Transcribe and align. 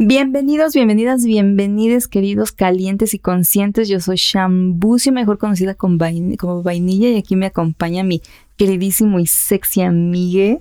Bienvenidos, 0.00 0.74
bienvenidas, 0.74 1.24
bienvenides, 1.24 2.06
queridos 2.06 2.52
calientes 2.52 3.14
y 3.14 3.18
conscientes. 3.18 3.88
Yo 3.88 3.98
soy 3.98 4.14
Shambucio, 4.16 5.12
mejor 5.12 5.38
conocida 5.38 5.74
como, 5.74 5.98
como 6.38 6.62
Vainilla, 6.62 7.08
y 7.08 7.16
aquí 7.16 7.34
me 7.34 7.46
acompaña 7.46 8.04
mi 8.04 8.22
queridísimo 8.56 9.18
y 9.18 9.26
sexy 9.26 9.80
amigue. 9.80 10.60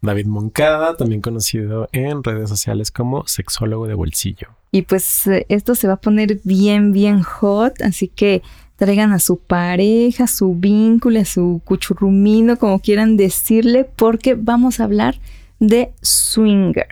David 0.00 0.24
Moncada, 0.24 0.96
también 0.96 1.20
conocido 1.20 1.90
en 1.92 2.24
redes 2.24 2.48
sociales 2.48 2.90
como 2.90 3.26
sexólogo 3.26 3.86
de 3.86 3.92
bolsillo. 3.92 4.48
Y 4.72 4.80
pues 4.80 5.26
eh, 5.26 5.44
esto 5.50 5.74
se 5.74 5.86
va 5.86 5.94
a 5.94 6.00
poner 6.00 6.40
bien, 6.44 6.92
bien 6.92 7.20
hot, 7.20 7.82
así 7.82 8.08
que 8.08 8.40
traigan 8.76 9.12
a 9.12 9.18
su 9.18 9.40
pareja, 9.40 10.26
su 10.26 10.54
vínculo, 10.54 11.20
a 11.20 11.26
su 11.26 11.60
cuchurrumino, 11.66 12.56
como 12.56 12.78
quieran 12.78 13.18
decirle, 13.18 13.84
porque 13.84 14.36
vamos 14.36 14.80
a 14.80 14.84
hablar 14.84 15.20
de 15.58 15.92
swinger 16.00 16.88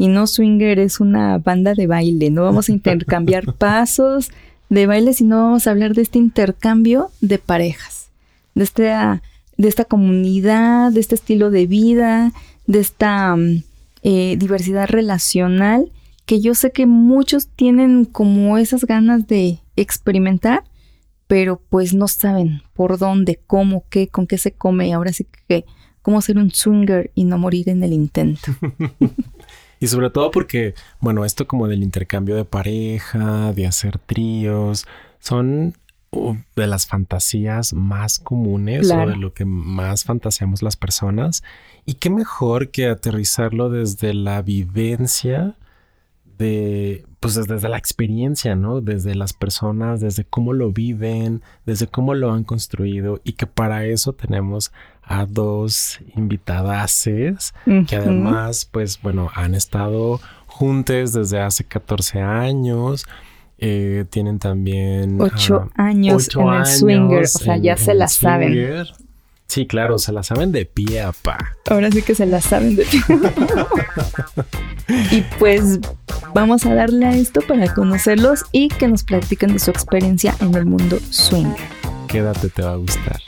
y 0.00 0.08
no 0.08 0.26
swinger 0.26 0.78
es 0.78 0.98
una 0.98 1.36
banda 1.36 1.74
de 1.74 1.86
baile, 1.86 2.30
no 2.30 2.44
vamos 2.44 2.70
a 2.70 2.72
intercambiar 2.72 3.52
pasos 3.58 4.30
de 4.70 4.86
baile, 4.86 5.12
sino 5.12 5.36
vamos 5.36 5.66
a 5.66 5.72
hablar 5.72 5.92
de 5.92 6.00
este 6.00 6.16
intercambio 6.16 7.10
de 7.20 7.36
parejas, 7.36 8.08
de 8.54 8.64
esta, 8.64 9.20
de 9.58 9.68
esta 9.68 9.84
comunidad, 9.84 10.90
de 10.90 11.00
este 11.00 11.16
estilo 11.16 11.50
de 11.50 11.66
vida, 11.66 12.32
de 12.66 12.80
esta 12.80 13.36
mm, 13.36 13.62
eh, 14.02 14.36
diversidad 14.38 14.88
relacional 14.88 15.92
que 16.24 16.40
yo 16.40 16.54
sé 16.54 16.72
que 16.72 16.86
muchos 16.86 17.48
tienen 17.48 18.06
como 18.06 18.56
esas 18.56 18.86
ganas 18.86 19.26
de 19.26 19.58
experimentar, 19.76 20.64
pero 21.26 21.60
pues 21.68 21.92
no 21.92 22.08
saben 22.08 22.62
por 22.72 22.96
dónde, 22.96 23.38
cómo, 23.46 23.84
qué, 23.90 24.08
con 24.08 24.26
qué 24.26 24.38
se 24.38 24.52
come. 24.52 24.94
Ahora 24.94 25.12
sí 25.12 25.26
que 25.46 25.66
cómo 26.00 26.22
ser 26.22 26.38
un 26.38 26.52
swinger 26.52 27.10
y 27.14 27.24
no 27.24 27.36
morir 27.36 27.68
en 27.68 27.82
el 27.82 27.92
intento. 27.92 28.56
Y 29.80 29.88
sobre 29.88 30.10
todo 30.10 30.30
porque, 30.30 30.74
bueno, 31.00 31.24
esto 31.24 31.46
como 31.46 31.66
del 31.66 31.82
intercambio 31.82 32.36
de 32.36 32.44
pareja, 32.44 33.52
de 33.54 33.66
hacer 33.66 33.98
tríos, 33.98 34.86
son 35.18 35.74
uh, 36.10 36.36
de 36.54 36.66
las 36.66 36.86
fantasías 36.86 37.72
más 37.72 38.18
comunes 38.18 38.90
o 38.90 39.06
de 39.06 39.16
lo 39.16 39.32
que 39.32 39.46
más 39.46 40.04
fantaseamos 40.04 40.62
las 40.62 40.76
personas. 40.76 41.42
Y 41.86 41.94
qué 41.94 42.10
mejor 42.10 42.70
que 42.70 42.88
aterrizarlo 42.88 43.70
desde 43.70 44.12
la 44.12 44.42
vivencia 44.42 45.56
de, 46.40 47.04
pues 47.20 47.34
desde 47.34 47.68
la 47.68 47.76
experiencia, 47.76 48.56
¿no? 48.56 48.80
Desde 48.80 49.14
las 49.14 49.34
personas, 49.34 50.00
desde 50.00 50.24
cómo 50.24 50.54
lo 50.54 50.72
viven, 50.72 51.42
desde 51.66 51.86
cómo 51.86 52.14
lo 52.14 52.32
han 52.32 52.44
construido 52.44 53.20
y 53.24 53.34
que 53.34 53.46
para 53.46 53.84
eso 53.84 54.14
tenemos 54.14 54.72
a 55.02 55.26
dos 55.26 56.00
invitadases 56.16 57.52
que 57.86 57.96
además, 57.96 58.66
pues 58.70 58.98
bueno, 59.02 59.28
han 59.34 59.54
estado 59.54 60.18
juntos 60.46 61.12
desde 61.12 61.40
hace 61.40 61.64
14 61.64 62.20
años. 62.20 63.06
Eh, 63.58 64.06
tienen 64.08 64.38
también 64.38 65.20
ocho 65.20 65.70
años 65.74 66.34
en 66.34 66.48
el 66.48 66.66
swinger, 66.66 67.24
o 67.24 67.26
sea, 67.26 67.58
ya 67.58 67.76
se 67.76 67.92
la 67.92 68.08
saben. 68.08 68.86
Sí, 69.50 69.66
claro, 69.66 69.98
se 69.98 70.12
la 70.12 70.22
saben 70.22 70.52
de 70.52 70.64
pie 70.64 71.00
a 71.00 71.10
pa. 71.10 71.56
Ahora 71.68 71.90
sí 71.90 72.02
que 72.02 72.14
se 72.14 72.24
la 72.24 72.40
saben 72.40 72.76
de 72.76 72.84
pie. 72.84 73.00
y 75.10 75.22
pues 75.40 75.80
vamos 76.32 76.64
a 76.66 76.74
darle 76.74 77.06
a 77.06 77.16
esto 77.16 77.40
para 77.40 77.74
conocerlos 77.74 78.44
y 78.52 78.68
que 78.68 78.86
nos 78.86 79.02
platiquen 79.02 79.52
de 79.52 79.58
su 79.58 79.72
experiencia 79.72 80.36
en 80.38 80.54
el 80.54 80.66
mundo 80.66 81.00
swinger. 81.10 81.66
Quédate, 82.06 82.48
te 82.48 82.62
va 82.62 82.74
a 82.74 82.76
gustar. 82.76 83.20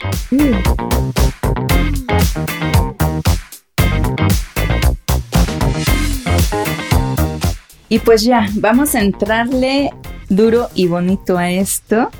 Y 7.89 7.99
pues 7.99 8.23
ya, 8.23 8.47
vamos 8.53 8.95
a 8.95 9.01
entrarle 9.01 9.89
duro 10.29 10.69
y 10.73 10.87
bonito 10.87 11.37
a 11.37 11.51
esto 11.51 12.11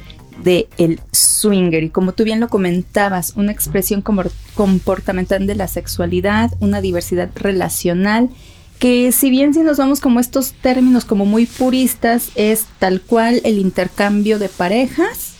de 0.41 0.67
el 0.77 0.99
swinger 1.11 1.83
y 1.83 1.89
como 1.89 2.13
tú 2.13 2.23
bien 2.23 2.39
lo 2.39 2.47
comentabas, 2.47 3.33
una 3.35 3.51
expresión 3.51 4.03
comportamental 4.55 5.45
de 5.45 5.55
la 5.55 5.67
sexualidad, 5.67 6.51
una 6.59 6.81
diversidad 6.81 7.29
relacional 7.35 8.29
que 8.79 9.11
si 9.11 9.29
bien 9.29 9.53
si 9.53 9.61
nos 9.61 9.77
vamos 9.77 10.01
como 10.01 10.19
estos 10.19 10.53
términos 10.53 11.05
como 11.05 11.25
muy 11.25 11.45
puristas 11.45 12.31
es 12.35 12.65
tal 12.79 13.01
cual 13.01 13.41
el 13.45 13.57
intercambio 13.59 14.39
de 14.39 14.49
parejas. 14.49 15.35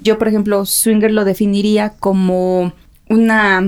Yo 0.00 0.18
por 0.18 0.28
ejemplo 0.28 0.64
swinger 0.64 1.10
lo 1.10 1.24
definiría 1.24 1.90
como 1.90 2.72
una 3.08 3.62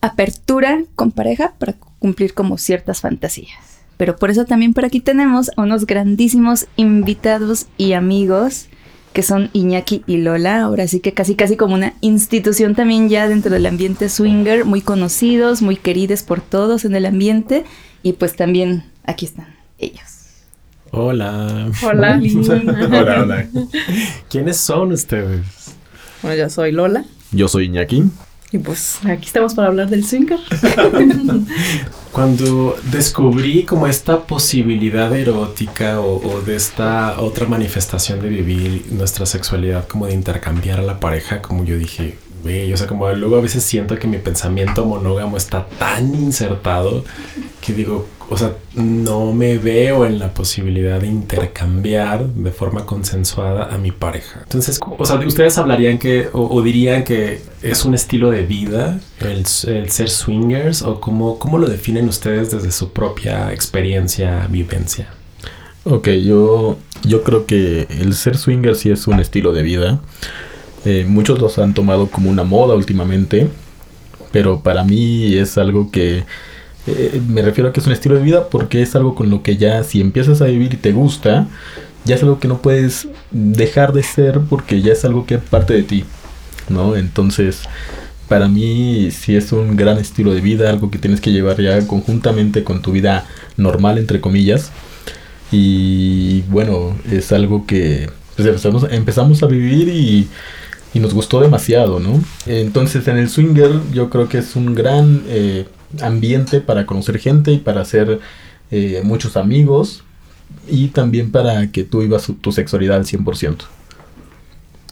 apertura 0.00 0.82
con 0.94 1.12
pareja 1.12 1.54
para 1.58 1.74
cumplir 1.98 2.34
como 2.34 2.58
ciertas 2.58 3.00
fantasías. 3.00 3.58
Pero 3.96 4.16
por 4.16 4.30
eso 4.30 4.44
también 4.44 4.74
por 4.74 4.84
aquí 4.84 5.00
tenemos 5.00 5.50
a 5.56 5.62
unos 5.62 5.86
grandísimos 5.86 6.66
invitados 6.76 7.66
y 7.76 7.92
amigos 7.92 8.66
que 9.14 9.22
son 9.22 9.48
Iñaki 9.52 10.02
y 10.06 10.18
Lola, 10.18 10.62
ahora 10.62 10.88
sí 10.88 10.98
que 10.98 11.14
casi 11.14 11.36
casi 11.36 11.56
como 11.56 11.74
una 11.74 11.94
institución 12.00 12.74
también 12.74 13.08
ya 13.08 13.28
dentro 13.28 13.52
del 13.52 13.64
ambiente 13.64 14.08
swinger, 14.08 14.64
muy 14.64 14.82
conocidos, 14.82 15.62
muy 15.62 15.76
queridos 15.76 16.24
por 16.24 16.40
todos 16.40 16.84
en 16.84 16.96
el 16.96 17.06
ambiente 17.06 17.64
y 18.02 18.14
pues 18.14 18.34
también 18.34 18.84
aquí 19.04 19.24
están 19.24 19.54
ellos. 19.78 20.02
Hola. 20.90 21.70
Hola. 21.82 22.20
hola, 22.92 23.22
hola. 23.22 23.48
¿Quiénes 24.28 24.56
son 24.56 24.92
ustedes? 24.92 25.46
Bueno, 26.20 26.36
yo 26.36 26.50
soy 26.50 26.72
Lola. 26.72 27.04
Yo 27.30 27.46
soy 27.46 27.66
Iñaki. 27.66 28.04
Y 28.54 28.58
pues 28.58 29.00
aquí 29.04 29.26
estamos 29.26 29.52
para 29.54 29.66
hablar 29.66 29.90
del 29.90 30.06
swinger. 30.06 30.38
Cuando 32.12 32.76
descubrí 32.92 33.64
como 33.64 33.88
esta 33.88 34.28
posibilidad 34.28 35.12
erótica 35.12 36.00
o, 36.00 36.40
de 36.40 36.54
esta 36.54 37.20
otra 37.20 37.48
manifestación 37.48 38.20
de 38.20 38.28
vivir 38.28 38.84
nuestra 38.92 39.26
sexualidad, 39.26 39.88
como 39.88 40.06
de 40.06 40.14
intercambiar 40.14 40.78
a 40.78 40.82
la 40.82 41.00
pareja, 41.00 41.42
como 41.42 41.64
yo 41.64 41.76
dije, 41.76 42.16
güey, 42.44 42.72
o 42.72 42.76
sea, 42.76 42.86
como 42.86 43.10
luego 43.10 43.38
a 43.38 43.40
veces 43.40 43.64
siento 43.64 43.98
que 43.98 44.06
mi 44.06 44.18
pensamiento 44.18 44.84
monógamo 44.86 45.36
está 45.36 45.66
tan 45.66 46.14
insertado 46.14 47.04
que 47.60 47.72
digo, 47.72 48.06
o 48.30 48.38
sea, 48.38 48.56
no 48.74 49.32
me 49.32 49.58
veo 49.58 50.06
en 50.06 50.18
la 50.18 50.32
posibilidad 50.32 51.00
de 51.00 51.06
intercambiar 51.06 52.26
de 52.26 52.50
forma 52.50 52.86
consensuada 52.86 53.74
a 53.74 53.78
mi 53.78 53.92
pareja. 53.92 54.40
Entonces, 54.42 54.80
o 54.98 55.04
sea, 55.04 55.16
ustedes 55.16 55.58
hablarían 55.58 55.98
que, 55.98 56.28
o, 56.32 56.62
dirían 56.62 57.04
que 57.04 57.42
es 57.62 57.84
un 57.84 57.94
estilo 57.94 58.30
de 58.30 58.42
vida 58.44 58.98
el, 59.20 59.46
ser 59.46 60.08
swingers, 60.08 60.82
o 60.82 61.00
cómo, 61.00 61.38
cómo 61.38 61.58
lo 61.58 61.68
definen 61.68 62.08
ustedes 62.08 62.50
desde 62.50 62.72
su 62.72 62.92
propia 62.92 63.52
experiencia, 63.52 64.46
vivencia. 64.48 65.08
Ok, 65.84 66.08
yo, 66.08 66.78
yo 67.02 67.22
creo 67.22 67.44
que 67.44 67.86
el 67.90 68.14
ser 68.14 68.38
swinger 68.38 68.74
sí 68.74 68.90
es 68.90 69.06
un 69.06 69.20
estilo 69.20 69.52
de 69.52 69.62
vida. 69.62 70.00
Eh, 70.86 71.04
muchos 71.06 71.38
los 71.40 71.58
han 71.58 71.74
tomado 71.74 72.06
como 72.06 72.30
una 72.30 72.44
moda 72.44 72.74
últimamente, 72.74 73.48
pero 74.32 74.60
para 74.60 74.82
mí 74.82 75.34
es 75.34 75.58
algo 75.58 75.90
que 75.90 76.24
eh, 76.86 77.20
me 77.28 77.42
refiero 77.42 77.70
a 77.70 77.72
que 77.72 77.80
es 77.80 77.86
un 77.86 77.92
estilo 77.92 78.16
de 78.16 78.22
vida 78.22 78.48
porque 78.48 78.82
es 78.82 78.94
algo 78.94 79.14
con 79.14 79.30
lo 79.30 79.42
que 79.42 79.56
ya 79.56 79.82
si 79.84 80.00
empiezas 80.00 80.42
a 80.42 80.46
vivir 80.46 80.74
y 80.74 80.76
te 80.76 80.92
gusta, 80.92 81.46
ya 82.04 82.16
es 82.16 82.22
algo 82.22 82.38
que 82.38 82.48
no 82.48 82.58
puedes 82.58 83.08
dejar 83.30 83.92
de 83.92 84.02
ser 84.02 84.40
porque 84.48 84.82
ya 84.82 84.92
es 84.92 85.04
algo 85.04 85.24
que 85.24 85.36
es 85.36 85.40
parte 85.40 85.72
de 85.72 85.82
ti, 85.82 86.04
¿no? 86.68 86.96
Entonces, 86.96 87.62
para 88.28 88.48
mí 88.48 89.10
sí 89.10 89.36
es 89.36 89.52
un 89.52 89.76
gran 89.76 89.98
estilo 89.98 90.34
de 90.34 90.40
vida, 90.40 90.68
algo 90.68 90.90
que 90.90 90.98
tienes 90.98 91.20
que 91.20 91.32
llevar 91.32 91.60
ya 91.60 91.86
conjuntamente 91.86 92.64
con 92.64 92.82
tu 92.82 92.92
vida 92.92 93.26
normal, 93.56 93.98
entre 93.98 94.20
comillas. 94.20 94.70
Y 95.50 96.42
bueno, 96.42 96.96
es 97.10 97.32
algo 97.32 97.66
que 97.66 98.10
pues, 98.36 98.48
empezamos, 98.48 98.86
empezamos 98.90 99.42
a 99.42 99.46
vivir 99.46 99.88
y, 99.88 100.28
y, 100.92 101.00
nos 101.00 101.14
gustó 101.14 101.40
demasiado, 101.40 102.00
¿no? 102.00 102.22
Entonces 102.46 103.06
en 103.08 103.18
el 103.18 103.30
swinger 103.30 103.70
yo 103.92 104.10
creo 104.10 104.28
que 104.28 104.38
es 104.38 104.56
un 104.56 104.74
gran... 104.74 105.22
Eh, 105.28 105.66
ambiente 106.00 106.60
para 106.60 106.86
conocer 106.86 107.18
gente 107.18 107.52
y 107.52 107.58
para 107.58 107.82
hacer 107.82 108.20
eh, 108.70 109.02
muchos 109.04 109.36
amigos 109.36 110.04
y 110.68 110.88
también 110.88 111.30
para 111.30 111.70
que 111.70 111.84
tú 111.84 112.00
vivas 112.00 112.30
tu 112.40 112.52
sexualidad 112.52 112.96
al 112.96 113.04
100%. 113.04 113.58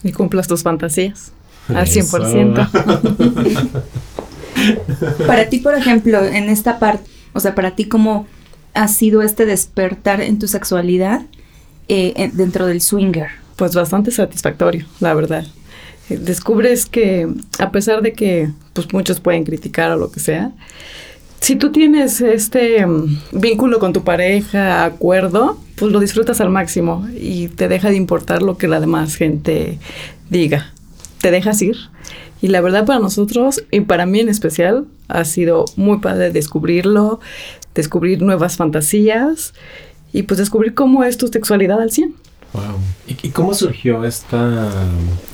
Y 0.04 0.12
cumplas 0.12 0.48
tus 0.48 0.62
fantasías 0.62 1.32
al 1.68 1.86
100%. 1.86 2.68
para 5.26 5.48
ti, 5.48 5.58
por 5.58 5.74
ejemplo, 5.74 6.24
en 6.24 6.48
esta 6.48 6.78
parte, 6.78 7.08
o 7.32 7.40
sea, 7.40 7.54
para 7.54 7.74
ti, 7.74 7.86
¿cómo 7.86 8.26
ha 8.74 8.88
sido 8.88 9.22
este 9.22 9.46
despertar 9.46 10.20
en 10.20 10.38
tu 10.38 10.48
sexualidad 10.48 11.22
eh, 11.88 12.30
dentro 12.34 12.66
del 12.66 12.80
swinger? 12.80 13.28
Pues 13.56 13.74
bastante 13.74 14.10
satisfactorio, 14.10 14.86
la 15.00 15.14
verdad. 15.14 15.46
Descubres 16.16 16.86
que 16.86 17.28
a 17.58 17.70
pesar 17.70 18.02
de 18.02 18.12
que 18.12 18.50
pues 18.72 18.92
muchos 18.92 19.20
pueden 19.20 19.44
criticar 19.44 19.90
o 19.92 19.96
lo 19.96 20.10
que 20.10 20.20
sea, 20.20 20.52
si 21.42 21.56
tú 21.56 21.72
tienes 21.72 22.20
este 22.20 22.86
mm, 22.86 23.18
vínculo 23.32 23.80
con 23.80 23.92
tu 23.92 24.04
pareja, 24.04 24.84
acuerdo, 24.84 25.58
pues 25.76 25.90
lo 25.90 25.98
disfrutas 25.98 26.40
al 26.40 26.50
máximo 26.50 27.08
y 27.18 27.48
te 27.48 27.66
deja 27.66 27.90
de 27.90 27.96
importar 27.96 28.42
lo 28.42 28.56
que 28.56 28.68
la 28.68 28.78
demás 28.78 29.16
gente 29.16 29.80
diga. 30.30 30.72
Te 31.20 31.32
dejas 31.32 31.60
ir. 31.60 31.76
Y 32.40 32.46
la 32.46 32.60
verdad 32.60 32.86
para 32.86 33.00
nosotros, 33.00 33.64
y 33.72 33.80
para 33.80 34.06
mí 34.06 34.20
en 34.20 34.28
especial, 34.28 34.86
ha 35.08 35.24
sido 35.24 35.64
muy 35.74 35.98
padre 35.98 36.30
descubrirlo, 36.30 37.18
descubrir 37.74 38.22
nuevas 38.22 38.56
fantasías 38.56 39.52
y 40.12 40.22
pues 40.22 40.38
descubrir 40.38 40.74
cómo 40.74 41.02
es 41.02 41.16
tu 41.16 41.26
sexualidad 41.26 41.80
al 41.80 41.90
100. 41.90 42.14
Wow. 42.52 42.78
¿Y, 43.06 43.30
cómo 43.30 43.54
surgió 43.54 44.04
esta, 44.04 44.70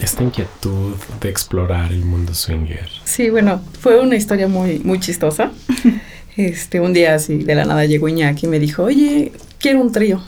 esta 0.00 0.23
inquietud 0.23 0.94
de 1.20 1.29
explorar 1.29 1.93
el 1.93 2.05
mundo 2.05 2.32
swinger? 2.32 2.88
Sí, 3.05 3.29
bueno, 3.31 3.61
fue 3.81 4.00
una 4.00 4.17
historia 4.17 4.49
muy, 4.49 4.79
muy 4.81 5.00
chistosa. 5.00 5.50
Este, 6.37 6.79
un 6.79 6.93
día 6.93 7.17
así 7.17 7.38
de 7.38 7.53
la 7.56 7.65
nada 7.65 7.85
llegó 7.85 8.06
Iñaki 8.06 8.47
y 8.47 8.49
me 8.49 8.61
dijo, 8.61 8.85
oye, 8.85 9.32
quiero 9.59 9.81
un 9.81 9.91
trío. 9.91 10.23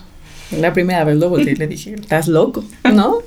La 0.51 0.73
primera 0.73 1.05
vez 1.05 1.17
lo 1.17 1.29
volteé 1.29 1.53
y 1.53 1.55
le 1.55 1.69
dije, 1.69 1.95
¿estás 1.95 2.27
loco? 2.27 2.65
¿No? 2.83 3.23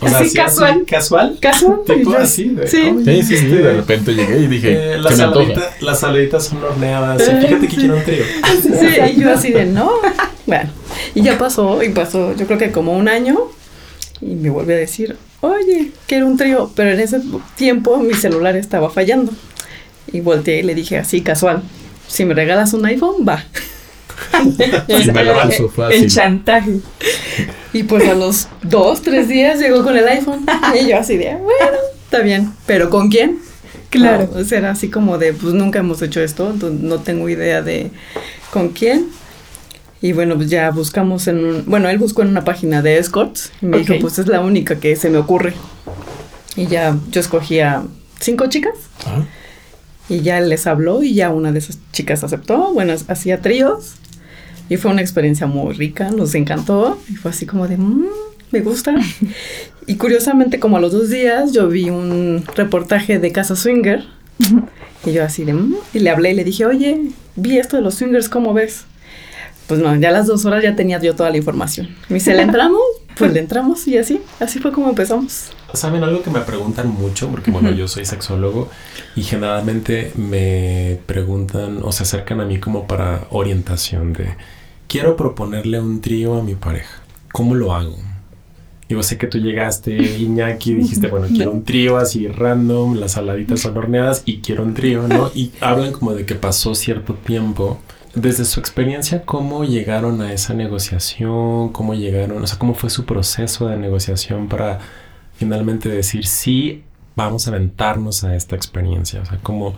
O 0.00 0.06
así 0.06 0.32
casual. 0.32 0.84
casual. 0.86 1.38
Casual. 1.40 1.80
Tipo 1.86 2.16
así. 2.16 2.50
De, 2.50 2.66
sí. 2.68 2.94
sí, 3.04 3.22
sí, 3.22 3.36
sí, 3.36 3.46
De 3.46 3.72
repente 3.74 4.14
llegué 4.14 4.38
y 4.38 4.46
dije. 4.46 4.94
Eh, 4.94 4.98
las, 4.98 5.16
saladitas, 5.16 5.82
las 5.82 6.00
saladitas 6.00 6.44
son 6.44 6.62
horneadas. 6.62 7.22
Fíjate 7.22 7.66
que 7.66 7.76
quiero 7.76 7.96
un 7.96 8.04
trío. 8.04 8.24
Sí, 8.62 8.70
y 9.16 9.20
yo 9.20 9.32
así 9.32 9.50
de 9.50 9.64
no. 9.66 9.90
Bueno, 10.46 10.70
y 11.14 11.22
ya 11.22 11.38
pasó, 11.38 11.82
y 11.82 11.90
pasó, 11.90 12.34
yo 12.34 12.46
creo 12.46 12.58
que 12.58 12.72
como 12.72 12.96
un 12.96 13.08
año. 13.08 13.38
Y 14.20 14.34
me 14.34 14.50
volvió 14.50 14.74
a 14.74 14.78
decir, 14.78 15.16
oye, 15.40 15.92
quiero 16.06 16.26
un 16.26 16.36
trío. 16.36 16.70
Pero 16.74 16.90
en 16.90 17.00
ese 17.00 17.20
tiempo 17.56 17.98
mi 17.98 18.14
celular 18.14 18.56
estaba 18.56 18.90
fallando. 18.90 19.32
Y 20.12 20.20
volteé 20.20 20.60
y 20.60 20.62
le 20.62 20.74
dije 20.74 20.98
así, 20.98 21.20
casual. 21.20 21.62
Si 22.06 22.24
me 22.24 22.34
regalas 22.34 22.72
un 22.72 22.84
iPhone, 22.86 23.26
va. 23.28 23.44
y 24.88 25.10
me 25.10 25.24
lo 25.24 25.90
El 25.90 26.10
chantaje. 26.10 26.80
Y 27.72 27.82
pues 27.84 28.08
a 28.08 28.14
los 28.14 28.48
dos, 28.62 29.02
tres 29.02 29.28
días 29.28 29.58
llegó 29.60 29.84
con 29.84 29.96
el 29.96 30.08
iPhone. 30.08 30.46
Y 30.80 30.88
yo 30.88 30.98
así 30.98 31.16
de, 31.16 31.34
bueno, 31.34 31.78
está 32.04 32.20
bien. 32.20 32.52
¿Pero 32.66 32.90
con 32.90 33.08
quién? 33.08 33.38
Claro. 33.90 34.28
o 34.34 34.44
sea, 34.44 34.58
era 34.58 34.70
así 34.72 34.90
como 34.90 35.16
de, 35.16 35.32
pues 35.32 35.54
nunca 35.54 35.78
hemos 35.78 36.02
hecho 36.02 36.20
esto, 36.20 36.52
no 36.52 37.00
tengo 37.00 37.28
idea 37.28 37.62
de 37.62 37.90
con 38.50 38.70
quién. 38.70 39.08
Y 40.00 40.12
bueno, 40.12 40.36
pues 40.36 40.48
ya 40.48 40.70
buscamos 40.70 41.26
en 41.26 41.44
un... 41.44 41.64
Bueno, 41.66 41.88
él 41.88 41.98
buscó 41.98 42.22
en 42.22 42.28
una 42.28 42.44
página 42.44 42.82
de 42.82 42.98
escorts. 42.98 43.50
Y 43.60 43.66
me 43.66 43.78
dijo, 43.78 43.94
pues 44.00 44.18
es 44.18 44.28
la 44.28 44.40
única 44.40 44.78
que 44.78 44.94
se 44.94 45.10
me 45.10 45.18
ocurre. 45.18 45.54
Y 46.56 46.66
ya 46.66 46.96
yo 47.10 47.20
escogía 47.20 47.82
cinco 48.20 48.48
chicas. 48.48 48.74
Y 50.08 50.20
ya 50.20 50.40
les 50.40 50.66
habló 50.66 51.02
y 51.02 51.14
ya 51.14 51.30
una 51.30 51.52
de 51.52 51.58
esas 51.58 51.78
chicas 51.92 52.22
aceptó. 52.22 52.72
Bueno, 52.72 52.94
hacía 53.08 53.40
tríos. 53.40 53.96
Y 54.68 54.76
fue 54.76 54.90
una 54.90 55.00
experiencia 55.00 55.46
muy 55.46 55.74
rica, 55.74 56.10
nos 56.10 56.34
encantó. 56.34 56.98
Y 57.10 57.16
fue 57.16 57.32
así 57.32 57.44
como 57.44 57.66
de, 57.66 57.76
mmm, 57.76 58.06
me 58.52 58.60
gusta. 58.60 58.94
y 59.86 59.96
curiosamente, 59.96 60.60
como 60.60 60.76
a 60.76 60.80
los 60.80 60.92
dos 60.92 61.10
días, 61.10 61.52
yo 61.52 61.68
vi 61.68 61.90
un 61.90 62.44
reportaje 62.54 63.18
de 63.18 63.32
Casa 63.32 63.56
Swinger. 63.56 64.04
y 65.04 65.12
yo 65.12 65.24
así 65.24 65.44
de, 65.44 65.54
mmm, 65.54 65.74
y 65.92 65.98
le 65.98 66.10
hablé 66.10 66.30
y 66.30 66.34
le 66.34 66.44
dije, 66.44 66.66
oye, 66.66 67.00
vi 67.34 67.58
esto 67.58 67.76
de 67.76 67.82
los 67.82 67.94
swingers, 67.94 68.28
¿cómo 68.28 68.54
ves? 68.54 68.84
Pues 69.68 69.80
no, 69.80 69.94
ya 69.96 70.08
a 70.08 70.12
las 70.12 70.26
dos 70.26 70.44
horas 70.46 70.62
ya 70.62 70.74
tenía 70.74 70.98
yo 70.98 71.14
toda 71.14 71.30
la 71.30 71.36
información. 71.36 71.88
Me 72.08 72.14
dice, 72.14 72.34
¿le 72.34 72.42
entramos? 72.42 72.80
Pues 73.18 73.32
le 73.32 73.40
entramos 73.40 73.84
y 73.88 73.98
así, 73.98 74.20
así 74.38 74.60
fue 74.60 74.70
como 74.70 74.90
empezamos. 74.90 75.50
Saben 75.72 76.04
algo 76.04 76.22
que 76.22 76.30
me 76.30 76.38
preguntan 76.42 76.86
mucho, 76.88 77.28
porque 77.28 77.50
bueno, 77.50 77.72
yo 77.72 77.88
soy 77.88 78.04
sexólogo 78.04 78.70
y 79.16 79.22
generalmente 79.22 80.12
me 80.14 81.00
preguntan 81.04 81.80
o 81.82 81.90
se 81.90 82.04
acercan 82.04 82.40
a 82.40 82.44
mí 82.44 82.60
como 82.60 82.86
para 82.86 83.26
orientación 83.30 84.12
de 84.12 84.36
quiero 84.86 85.16
proponerle 85.16 85.80
un 85.80 86.00
trío 86.00 86.36
a 86.36 86.44
mi 86.44 86.54
pareja. 86.54 87.02
¿Cómo 87.32 87.56
lo 87.56 87.74
hago? 87.74 87.96
Yo 88.88 89.02
sé 89.02 89.18
que 89.18 89.26
tú 89.26 89.38
llegaste, 89.38 89.96
Iñaki, 89.96 90.70
y 90.70 90.74
dijiste, 90.74 91.08
bueno, 91.08 91.26
quiero 91.34 91.50
un 91.50 91.64
trío 91.64 91.96
así 91.98 92.28
random, 92.28 92.94
las 92.94 93.12
saladitas 93.12 93.58
son 93.58 93.76
horneadas 93.76 94.22
y 94.24 94.38
quiero 94.42 94.62
un 94.62 94.74
trío, 94.74 95.08
¿no? 95.08 95.32
Y 95.34 95.50
hablan 95.60 95.92
como 95.92 96.14
de 96.14 96.24
que 96.24 96.36
pasó 96.36 96.74
cierto 96.76 97.14
tiempo. 97.14 97.80
Desde 98.14 98.44
su 98.44 98.58
experiencia, 98.58 99.22
¿cómo 99.24 99.64
llegaron 99.64 100.20
a 100.22 100.32
esa 100.32 100.54
negociación? 100.54 101.70
¿Cómo 101.70 101.94
llegaron? 101.94 102.42
O 102.42 102.46
sea, 102.46 102.58
¿cómo 102.58 102.74
fue 102.74 102.90
su 102.90 103.04
proceso 103.04 103.68
de 103.68 103.76
negociación 103.76 104.48
para 104.48 104.80
finalmente 105.34 105.88
decir, 105.88 106.26
sí, 106.26 106.84
vamos 107.14 107.46
a 107.46 107.50
aventarnos 107.50 108.24
a 108.24 108.34
esta 108.34 108.56
experiencia? 108.56 109.20
O 109.20 109.26
sea, 109.26 109.38
¿cómo, 109.42 109.74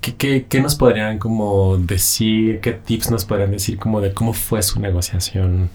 ¿Qué, 0.00 0.44
qué, 0.46 0.60
nos 0.60 0.74
podrían 0.74 1.18
como 1.18 1.78
decir, 1.78 2.60
qué 2.60 2.72
tips 2.72 3.10
nos 3.10 3.24
podrían 3.24 3.50
decir 3.50 3.78
como 3.78 4.02
de 4.02 4.12
cómo 4.12 4.34
fue 4.34 4.62
su 4.62 4.78
negociación 4.78 5.70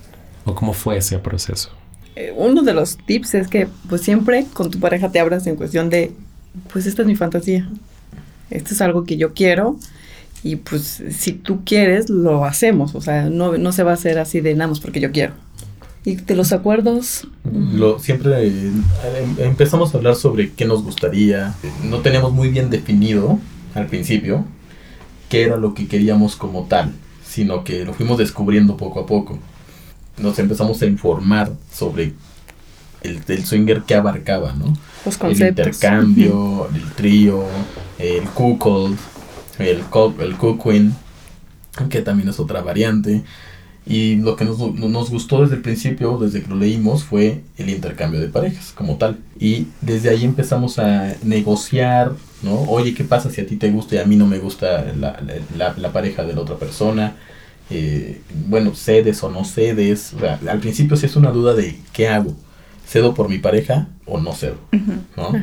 o 0.46 0.54
cómo 0.54 0.74
fue 0.74 0.98
ese 0.98 1.18
proceso? 1.18 1.72
Eh, 2.16 2.32
uno 2.36 2.62
de 2.62 2.74
los 2.74 2.98
tips 2.98 3.34
es 3.34 3.48
que 3.48 3.68
pues 3.90 4.02
siempre 4.02 4.46
con 4.54 4.70
tu 4.70 4.80
pareja 4.80 5.12
te 5.12 5.20
abras 5.20 5.48
en 5.48 5.56
cuestión 5.56 5.90
de, 5.90 6.12
pues 6.72 6.86
esta 6.86 7.02
es 7.02 7.08
mi 7.08 7.16
fantasía, 7.16 7.68
esto 8.52 8.76
es 8.76 8.82
algo 8.82 9.04
que 9.04 9.18
yo 9.18 9.34
quiero 9.34 9.78
y 10.44 10.56
pues 10.58 11.04
si 11.12 11.34
tú 11.34 11.62
quieres 11.66 12.10
lo 12.10 12.46
hacemos, 12.46 12.96
o 12.96 13.02
sea, 13.02 13.30
no, 13.30 13.58
no 13.58 13.72
se 13.72 13.84
va 13.84 13.92
a 13.92 13.96
hacer 13.96 14.20
así 14.20 14.40
de 14.42 14.56
nada 14.56 14.74
porque 14.82 15.00
yo 15.00 15.12
quiero. 15.12 15.34
Y 16.06 16.16
de 16.16 16.36
los 16.36 16.54
acuerdos. 16.54 17.28
Lo, 17.74 18.00
siempre 18.00 18.48
eh, 18.48 18.72
empezamos 19.40 19.94
a 19.94 19.98
hablar 19.98 20.16
sobre 20.16 20.52
qué 20.54 20.66
nos 20.66 20.84
gustaría. 20.84 21.56
No 21.84 22.00
teníamos 22.00 22.32
muy 22.32 22.50
bien 22.50 22.70
definido 22.70 23.38
al 23.76 23.88
principio 23.88 24.46
qué 25.28 25.44
era 25.44 25.58
lo 25.58 25.74
que 25.74 25.88
queríamos 25.88 26.38
como 26.38 26.64
tal, 26.64 26.94
sino 27.26 27.64
que 27.66 27.84
lo 27.84 27.94
fuimos 27.94 28.18
descubriendo 28.18 28.78
poco 28.78 29.02
a 29.02 29.06
poco. 29.06 29.38
Nos 30.18 30.40
empezamos 30.40 30.82
a 30.82 30.86
informar 30.86 31.52
sobre 31.72 32.14
el, 33.02 33.22
el 33.28 33.46
swinger 33.46 33.84
que 33.84 33.96
abarcaba, 33.96 34.54
¿no? 34.54 34.78
Los 35.06 35.18
conceptos. 35.18 35.66
El 35.66 35.74
intercambio, 35.74 36.70
el 36.74 36.92
trío, 36.94 37.44
el 38.00 38.24
cuckold, 38.30 38.98
el, 39.60 39.84
el 40.20 40.38
cuckquin, 40.38 40.96
que 41.90 42.02
también 42.02 42.30
es 42.30 42.40
otra 42.40 42.62
variante. 42.62 43.24
Y 43.86 44.18
lo 44.18 44.36
que 44.36 44.46
nos, 44.46 44.60
nos, 44.60 45.10
gustó 45.10 45.42
desde 45.42 45.56
el 45.56 45.62
principio, 45.62 46.18
desde 46.18 46.44
que 46.44 46.50
lo 46.50 46.56
leímos, 46.56 47.04
fue 47.04 47.42
el 47.58 47.70
intercambio 47.70 48.20
de 48.20 48.28
parejas 48.28 48.72
como 48.76 48.98
tal. 48.98 49.18
Y 49.40 49.68
desde 49.82 50.10
ahí 50.10 50.26
empezamos 50.26 50.78
a 50.78 51.16
negociar, 51.24 52.12
¿no? 52.44 52.62
Oye, 52.64 52.94
¿qué 52.94 53.04
pasa 53.04 53.32
si 53.32 53.42
a 53.42 53.48
ti 53.48 53.56
te 53.56 53.72
gusta 53.72 53.96
y 53.96 53.98
a 54.00 54.06
mí 54.06 54.16
no 54.16 54.28
me 54.28 54.38
gusta 54.38 54.94
la, 54.94 55.20
la, 55.58 55.74
la 55.76 55.92
pareja 55.92 56.24
de 56.24 56.34
la 56.34 56.42
otra 56.42 56.58
persona? 56.58 57.16
Eh, 57.70 58.22
bueno, 58.48 58.74
cedes 58.74 59.24
o 59.24 59.30
no 59.30 59.46
cedes. 59.46 60.16
al 60.48 60.60
principio 60.60 60.98
sí 60.98 61.06
es 61.06 61.16
una 61.16 61.32
duda 61.32 61.54
de 61.54 61.80
qué 61.94 62.08
hago. 62.08 62.36
¿Cedo 62.88 63.14
por 63.14 63.30
mi 63.30 63.38
pareja 63.38 63.88
o 64.06 64.20
no 64.20 64.34
cedo? 64.34 64.58
¿no? 65.16 65.34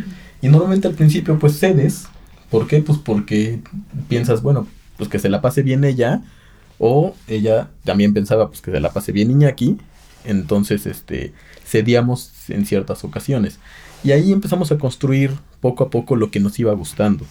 Y 0.42 0.48
normalmente 0.48 0.88
al 0.88 0.94
principio 0.94 1.38
pues 1.38 1.58
cedes. 1.58 2.06
¿Por 2.50 2.66
qué? 2.66 2.80
Pues 2.80 2.98
porque 2.98 3.60
piensas, 4.08 4.42
bueno, 4.42 4.66
pues 4.96 5.08
que 5.08 5.18
se 5.18 5.28
la 5.28 5.40
pase 5.40 5.62
bien 5.62 5.84
ella 5.84 6.22
o 6.78 7.14
ella 7.26 7.70
también 7.84 8.14
pensaba 8.14 8.48
pues 8.48 8.60
que 8.60 8.70
se 8.70 8.80
la 8.80 8.92
pase 8.92 9.12
bien 9.12 9.30
Iñaki, 9.30 9.78
entonces 10.24 10.86
este 10.86 11.32
cedíamos 11.64 12.32
en 12.48 12.66
ciertas 12.66 13.04
ocasiones. 13.04 13.58
Y 14.04 14.12
ahí 14.12 14.32
empezamos 14.32 14.70
a 14.72 14.78
construir 14.78 15.32
poco 15.60 15.84
a 15.84 15.90
poco 15.90 16.16
lo 16.16 16.30
que 16.30 16.40
nos 16.40 16.58
iba 16.58 16.72
gustando. 16.74 17.24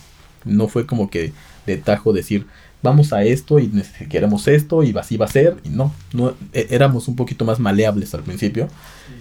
No 0.44 0.68
fue 0.68 0.86
como 0.86 1.10
que 1.10 1.32
de 1.66 1.78
tajo 1.78 2.12
decir, 2.14 2.46
vamos 2.84 3.14
a 3.14 3.24
esto 3.24 3.60
y 3.60 3.72
queremos 4.10 4.48
esto 4.48 4.84
y 4.84 4.96
así 4.98 5.18
va 5.18 5.26
a 5.26 5.30
ser. 5.30 5.58
Y 5.64 5.70
no, 5.70 5.94
no 6.14 6.34
e, 6.54 6.68
éramos 6.72 7.08
un 7.08 7.16
poquito 7.16 7.46
más 7.46 7.60
maleables 7.60 8.14
al 8.14 8.24
principio. 8.24 8.68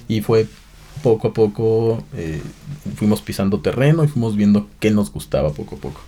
Y 0.09 0.21
fue 0.21 0.47
poco 1.03 1.29
a 1.29 1.33
poco, 1.33 2.05
eh, 2.15 2.41
fuimos 2.97 3.21
pisando 3.23 3.61
terreno 3.61 4.05
y 4.05 4.09
fuimos 4.09 4.37
viendo 4.37 4.69
qué 4.81 4.91
nos 4.91 5.13
gustaba 5.13 5.53
poco 5.53 5.77
a 5.77 5.79
poco. 5.79 6.01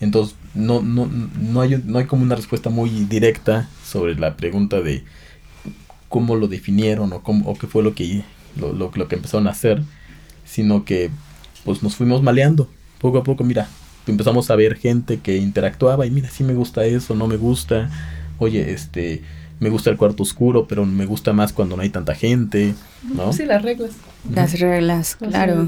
Entonces, 0.00 0.36
no, 0.54 0.82
no, 0.82 1.06
no, 1.06 1.60
hay, 1.60 1.82
no 1.84 1.98
hay 1.98 2.06
como 2.06 2.22
una 2.22 2.34
respuesta 2.34 2.68
muy 2.68 2.90
directa 2.90 3.68
sobre 3.84 4.14
la 4.16 4.36
pregunta 4.36 4.80
de 4.80 5.04
cómo 6.08 6.36
lo 6.36 6.48
definieron 6.48 7.12
o, 7.12 7.22
cómo, 7.22 7.48
o 7.50 7.54
qué 7.54 7.66
fue 7.66 7.82
lo 7.82 7.94
que, 7.94 8.22
lo, 8.56 8.72
lo, 8.72 8.90
que 8.90 9.14
empezaron 9.14 9.46
a 9.46 9.50
hacer, 9.50 9.82
sino 10.44 10.84
que 10.84 11.10
pues 11.64 11.82
nos 11.82 11.96
fuimos 11.96 12.22
maleando. 12.22 12.68
Poco 13.00 13.18
a 13.18 13.24
poco, 13.24 13.44
mira, 13.44 13.68
empezamos 14.06 14.50
a 14.50 14.56
ver 14.56 14.76
gente 14.76 15.20
que 15.20 15.36
interactuaba 15.36 16.06
y 16.06 16.10
mira, 16.10 16.28
sí 16.28 16.44
me 16.44 16.54
gusta 16.54 16.84
eso, 16.84 17.14
no 17.14 17.26
me 17.26 17.36
gusta. 17.36 17.90
Oye, 18.38 18.72
este, 18.72 19.22
me 19.60 19.68
gusta 19.68 19.90
el 19.90 19.96
cuarto 19.96 20.22
oscuro, 20.22 20.66
pero 20.66 20.84
me 20.84 21.06
gusta 21.06 21.32
más 21.32 21.52
cuando 21.52 21.76
no 21.76 21.82
hay 21.82 21.90
tanta 21.90 22.14
gente, 22.14 22.74
¿no? 23.14 23.32
Sí, 23.32 23.44
las 23.44 23.62
reglas. 23.62 23.92
Las 24.30 24.58
reglas, 24.58 25.16
claro. 25.16 25.66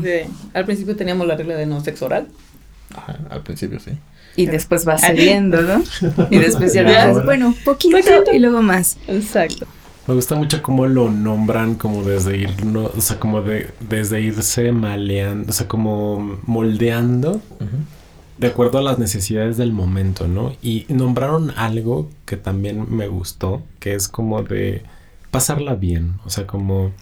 al 0.54 0.64
principio 0.64 0.96
teníamos 0.96 1.26
la 1.26 1.36
regla 1.36 1.54
de 1.56 1.66
no 1.66 1.80
sexo 1.82 2.06
oral. 2.06 2.28
Ajá, 2.94 3.18
al 3.30 3.42
principio 3.42 3.80
sí. 3.80 3.92
Y 4.36 4.46
después 4.46 4.86
va 4.86 4.98
cediendo, 4.98 5.62
¿no? 5.62 5.82
Y 6.30 6.38
después 6.38 6.72
ya 6.74 7.12
bueno, 7.24 7.54
poquito, 7.64 7.96
poquito 7.96 8.32
y 8.32 8.38
luego 8.38 8.62
más. 8.62 8.98
Exacto. 9.08 9.66
Me 10.06 10.14
gusta 10.14 10.36
mucho 10.36 10.62
cómo 10.62 10.86
lo 10.86 11.10
nombran 11.10 11.74
como 11.74 12.04
desde 12.04 12.36
ir, 12.36 12.64
no, 12.64 12.84
o 12.84 13.00
sea, 13.00 13.18
como 13.18 13.42
de, 13.42 13.70
desde 13.80 14.20
irse 14.20 14.70
maleando, 14.70 15.50
o 15.50 15.52
sea, 15.52 15.66
como 15.66 16.38
moldeando 16.44 17.42
de 18.38 18.48
acuerdo 18.48 18.78
a 18.78 18.82
las 18.82 18.98
necesidades 18.98 19.56
del 19.56 19.72
momento, 19.72 20.28
¿no? 20.28 20.52
Y 20.62 20.86
nombraron 20.88 21.52
algo 21.56 22.08
que 22.24 22.36
también 22.36 22.86
me 22.94 23.08
gustó, 23.08 23.62
que 23.80 23.94
es 23.94 24.08
como 24.08 24.42
de 24.42 24.82
pasarla 25.30 25.74
bien, 25.74 26.14
o 26.24 26.30
sea, 26.30 26.46
como 26.46 26.92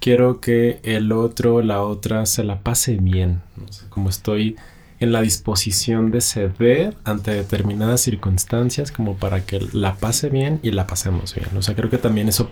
quiero 0.00 0.40
que 0.40 0.80
el 0.82 1.12
otro, 1.12 1.62
la 1.62 1.82
otra 1.82 2.26
se 2.26 2.44
la 2.44 2.60
pase 2.60 2.96
bien, 2.96 3.42
como 3.88 4.10
estoy 4.10 4.56
en 5.00 5.12
la 5.12 5.20
disposición 5.22 6.10
de 6.10 6.20
ceder 6.20 6.96
ante 7.04 7.30
determinadas 7.32 8.00
circunstancias 8.00 8.92
como 8.92 9.16
para 9.16 9.44
que 9.44 9.60
la 9.72 9.96
pase 9.96 10.28
bien 10.28 10.60
y 10.62 10.70
la 10.70 10.86
pasemos 10.86 11.34
bien. 11.34 11.48
O 11.56 11.62
sea, 11.62 11.74
creo 11.74 11.90
que 11.90 11.98
también 11.98 12.28
eso, 12.28 12.50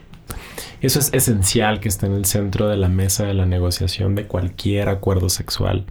eso 0.80 0.98
es 0.98 1.12
esencial 1.12 1.80
que 1.80 1.88
esté 1.88 2.06
en 2.06 2.12
el 2.12 2.24
centro 2.24 2.68
de 2.68 2.76
la 2.76 2.88
mesa 2.88 3.24
de 3.24 3.34
la 3.34 3.46
negociación 3.46 4.14
de 4.14 4.26
cualquier 4.26 4.88
acuerdo 4.88 5.28
sexual. 5.28 5.86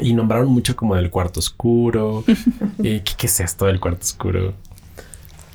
Y 0.00 0.12
nombraron 0.12 0.48
mucho 0.48 0.76
como 0.76 0.94
del 0.94 1.10
cuarto 1.10 1.40
oscuro. 1.40 2.24
¿Qué, 2.82 3.02
¿Qué 3.02 3.26
es 3.26 3.40
esto 3.40 3.66
del 3.66 3.80
cuarto 3.80 4.02
oscuro? 4.02 4.54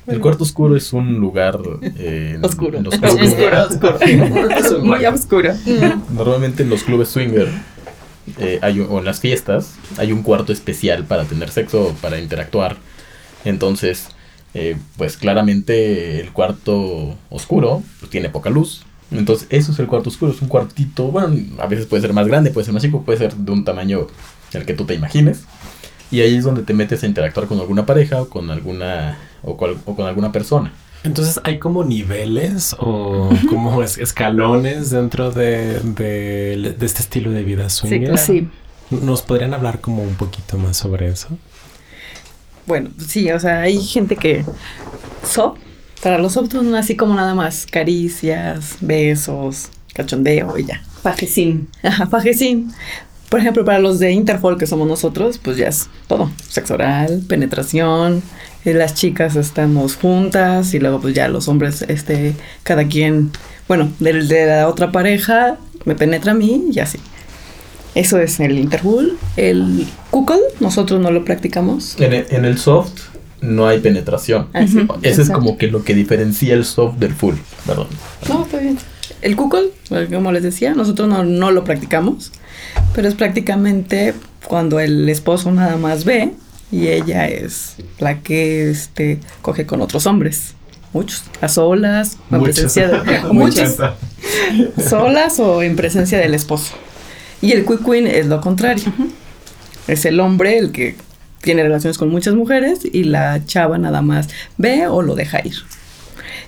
El 0.06 0.20
cuarto 0.20 0.44
oscuro 0.44 0.76
es 0.76 0.92
un 0.92 1.14
lugar 1.14 1.58
eh, 1.82 2.38
oscuro. 2.42 2.78
En 2.78 2.84
los 2.84 2.94
clubes, 2.98 3.34
oscuro, 3.70 3.98
Muy 4.82 5.04
oscuro. 5.06 5.54
Normalmente 6.10 6.62
en 6.62 6.70
los 6.70 6.82
clubes 6.82 7.08
swinger 7.08 7.48
eh, 8.38 8.58
hay, 8.62 8.80
o 8.80 8.98
en 8.98 9.04
las 9.04 9.20
fiestas 9.20 9.74
hay 9.96 10.12
un 10.12 10.22
cuarto 10.22 10.52
especial 10.52 11.04
para 11.04 11.24
tener 11.24 11.50
sexo, 11.50 11.96
para 12.02 12.20
interactuar. 12.20 12.76
Entonces, 13.44 14.08
eh, 14.52 14.76
pues 14.96 15.16
claramente 15.16 16.20
el 16.20 16.32
cuarto 16.32 17.16
oscuro 17.30 17.82
pues, 18.00 18.10
tiene 18.10 18.28
poca 18.28 18.50
luz. 18.50 18.84
Entonces, 19.14 19.46
eso 19.50 19.72
es 19.72 19.78
el 19.78 19.86
cuarto 19.86 20.10
oscuro. 20.10 20.32
Es 20.32 20.42
un 20.42 20.48
cuartito, 20.48 21.08
bueno, 21.08 21.34
a 21.58 21.66
veces 21.66 21.86
puede 21.86 22.02
ser 22.02 22.12
más 22.12 22.26
grande, 22.26 22.50
puede 22.50 22.64
ser 22.64 22.74
más 22.74 22.82
chico, 22.82 23.02
puede 23.02 23.18
ser 23.18 23.34
de 23.34 23.52
un 23.52 23.64
tamaño 23.64 24.06
el 24.52 24.64
que 24.64 24.74
tú 24.74 24.84
te 24.84 24.94
imagines. 24.94 25.44
Y 26.10 26.20
ahí 26.20 26.36
es 26.36 26.44
donde 26.44 26.62
te 26.62 26.74
metes 26.74 27.02
a 27.02 27.06
interactuar 27.06 27.46
con 27.46 27.58
alguna 27.58 27.86
pareja 27.86 28.22
o 28.22 28.28
con 28.28 28.50
alguna 28.50 29.18
o, 29.42 29.56
con 29.56 30.06
alguna 30.06 30.32
persona. 30.32 30.72
Entonces, 31.02 31.40
¿hay 31.44 31.58
como 31.58 31.84
niveles 31.84 32.74
o 32.78 33.28
como 33.50 33.82
escalones 33.82 34.90
dentro 34.90 35.30
de, 35.30 35.80
de, 35.80 36.76
este 36.80 37.00
estilo 37.00 37.30
de 37.30 37.42
vida 37.42 37.68
swinger? 37.68 38.16
Sí, 38.16 38.48
¿Nos 38.90 39.22
podrían 39.22 39.54
hablar 39.54 39.80
como 39.80 40.02
un 40.02 40.14
poquito 40.14 40.56
más 40.56 40.76
sobre 40.76 41.08
eso? 41.08 41.28
Bueno, 42.66 42.90
sí, 43.06 43.30
o 43.30 43.38
sea, 43.38 43.60
hay 43.60 43.78
gente 43.82 44.16
que 44.16 44.44
soft, 45.26 45.58
para 46.04 46.18
los 46.18 46.34
son 46.34 46.74
así 46.74 46.96
como 46.96 47.14
nada 47.14 47.34
más 47.34 47.64
caricias, 47.64 48.76
besos, 48.82 49.70
cachondeo 49.94 50.58
y 50.58 50.66
ya. 50.66 50.82
Fajecín. 51.02 51.68
Ajá, 51.82 52.06
fajecín. 52.06 52.70
Por 53.30 53.40
ejemplo, 53.40 53.64
para 53.64 53.78
los 53.78 53.98
de 54.00 54.12
Interpol, 54.12 54.58
que 54.58 54.66
somos 54.66 54.86
nosotros, 54.86 55.38
pues 55.38 55.56
ya 55.56 55.68
es 55.68 55.88
todo. 56.06 56.30
Sexo 56.46 56.74
oral, 56.74 57.22
penetración, 57.26 58.22
eh, 58.66 58.74
las 58.74 58.92
chicas 58.92 59.34
estamos 59.34 59.96
juntas 59.96 60.74
y 60.74 60.78
luego 60.78 61.00
pues 61.00 61.14
ya 61.14 61.26
los 61.28 61.48
hombres, 61.48 61.80
este, 61.88 62.34
cada 62.64 62.86
quien, 62.86 63.30
bueno, 63.66 63.90
del 63.98 64.28
de 64.28 64.44
la 64.44 64.68
otra 64.68 64.92
pareja 64.92 65.56
me 65.86 65.94
penetra 65.94 66.32
a 66.32 66.34
mí 66.34 66.66
y 66.70 66.80
así. 66.80 66.98
Eso 67.94 68.18
es 68.18 68.40
el 68.40 68.58
Interpol. 68.58 69.16
El 69.38 69.86
Kukol, 70.10 70.40
nosotros 70.60 71.00
no 71.00 71.10
lo 71.10 71.24
practicamos. 71.24 71.98
En 71.98 72.12
el, 72.12 72.26
en 72.28 72.44
el 72.44 72.58
soft 72.58 73.13
no 73.44 73.66
hay 73.66 73.80
penetración. 73.80 74.48
Ese 75.02 75.22
es 75.22 75.30
como 75.30 75.56
que 75.56 75.68
lo 75.68 75.84
que 75.84 75.94
diferencia 75.94 76.54
el 76.54 76.64
soft 76.64 76.96
del 76.96 77.14
full, 77.14 77.34
perdón. 77.66 77.88
No, 78.28 78.44
está 78.44 78.58
bien. 78.58 78.78
El 79.22 79.36
Kukol, 79.36 79.72
como 80.12 80.32
les 80.32 80.42
decía, 80.42 80.74
nosotros 80.74 81.08
no, 81.08 81.24
no 81.24 81.50
lo 81.50 81.64
practicamos. 81.64 82.32
Pero 82.94 83.08
es 83.08 83.14
prácticamente 83.14 84.14
cuando 84.46 84.80
el 84.80 85.08
esposo 85.08 85.50
nada 85.50 85.76
más 85.76 86.04
ve 86.04 86.32
y 86.70 86.88
ella 86.88 87.28
es 87.28 87.76
la 87.98 88.20
que 88.20 88.70
este, 88.70 89.20
coge 89.42 89.66
con 89.66 89.80
otros 89.80 90.06
hombres. 90.06 90.54
Muchos, 90.92 91.24
a 91.40 91.48
solas, 91.48 92.18
en 92.30 92.42
presencia 92.42 92.88
de 92.88 93.20
muchas. 93.32 93.76
solas 94.88 95.40
o 95.40 95.62
en 95.62 95.74
presencia 95.74 96.18
del 96.18 96.34
esposo. 96.34 96.74
Y 97.42 97.52
el 97.52 97.64
quick 97.64 97.84
queen 97.84 98.06
es 98.06 98.26
lo 98.26 98.40
contrario. 98.40 98.92
Es 99.88 100.04
el 100.04 100.20
hombre 100.20 100.56
el 100.58 100.72
que 100.72 100.96
tiene 101.44 101.62
relaciones 101.62 101.98
con 101.98 102.08
muchas 102.08 102.34
mujeres 102.34 102.80
y 102.84 103.04
la 103.04 103.44
chava 103.44 103.78
nada 103.78 104.02
más 104.02 104.28
ve 104.58 104.86
o 104.86 105.02
lo 105.02 105.14
deja 105.14 105.40
ir. 105.44 105.54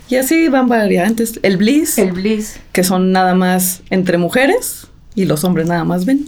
Y 0.09 0.17
así 0.17 0.49
van 0.49 0.69
variantes. 0.69 1.39
El 1.43 1.57
bliss. 1.57 1.99
El 1.99 2.13
bliss. 2.13 2.59
Que 2.73 2.85
son 2.85 3.13
nada 3.13 3.35
más 3.35 3.83
entre 3.91 4.19
mujeres 4.19 4.89
y 5.15 5.25
los 5.25 5.45
hombres 5.45 5.67
nada 5.67 5.85
más 5.85 6.05
ven. 6.05 6.27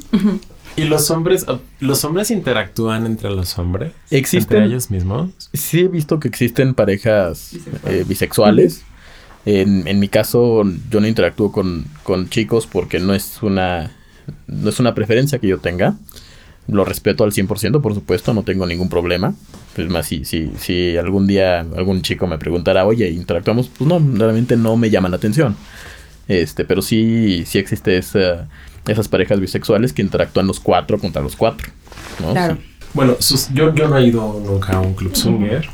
¿Y 0.76 0.84
los 0.84 1.10
hombres, 1.10 1.46
los 1.80 2.04
hombres 2.04 2.30
interactúan 2.30 3.06
entre 3.06 3.30
los 3.30 3.58
hombres? 3.58 3.92
¿Existen? 4.10 4.58
¿Entre 4.58 4.68
ellos 4.70 4.90
mismos? 4.90 5.30
Sí 5.52 5.80
he 5.80 5.88
visto 5.88 6.20
que 6.20 6.28
existen 6.28 6.75
parejas 6.75 7.52
bisexuales. 8.06 8.82
Eh, 9.44 9.62
en, 9.62 9.87
en, 9.87 9.98
mi 9.98 10.08
caso, 10.08 10.64
yo 10.90 11.00
no 11.00 11.06
interactúo 11.06 11.52
con, 11.52 11.87
con, 12.02 12.28
chicos 12.28 12.66
porque 12.66 12.98
no 12.98 13.14
es 13.14 13.42
una 13.42 13.92
no 14.46 14.68
es 14.68 14.78
una 14.80 14.94
preferencia 14.94 15.38
que 15.38 15.48
yo 15.48 15.58
tenga. 15.58 15.96
Lo 16.68 16.84
respeto 16.84 17.25
al 17.25 17.32
100%, 17.32 17.80
por 17.80 17.94
supuesto, 17.94 18.34
no 18.34 18.42
tengo 18.42 18.66
ningún 18.66 18.88
problema. 18.88 19.34
Es 19.76 19.88
más, 19.88 20.06
si, 20.06 20.25
si, 20.25 20.50
si 20.58 20.96
algún 20.96 21.26
día 21.26 21.60
algún 21.60 22.02
chico 22.02 22.26
me 22.26 22.38
preguntara, 22.38 22.84
oye, 22.84 23.10
¿interactuamos? 23.10 23.68
Pues 23.68 23.88
no, 23.88 23.98
realmente 23.98 24.56
no 24.56 24.76
me 24.76 24.90
llama 24.90 25.08
la 25.08 25.16
atención. 25.16 25.56
Este, 26.28 26.64
pero 26.64 26.82
sí, 26.82 27.44
sí 27.46 27.58
existe 27.58 27.96
esa, 27.96 28.48
esas 28.87 29.08
parejas 29.08 29.40
bisexuales 29.40 29.92
que 29.92 30.02
interactúan 30.02 30.46
los 30.46 30.60
cuatro 30.60 30.98
contra 30.98 31.22
los 31.22 31.37
cuatro. 31.37 31.68
Claro. 32.32 32.58
Bueno, 32.94 33.16
yo, 33.52 33.75
yo 33.75 33.88
no 33.88 33.96
he 33.96 34.06
ido 34.06 34.40
nunca 34.44 34.75
a 34.75 34.80
un 34.80 34.94
club 34.94 35.14
swinger. 35.14 35.68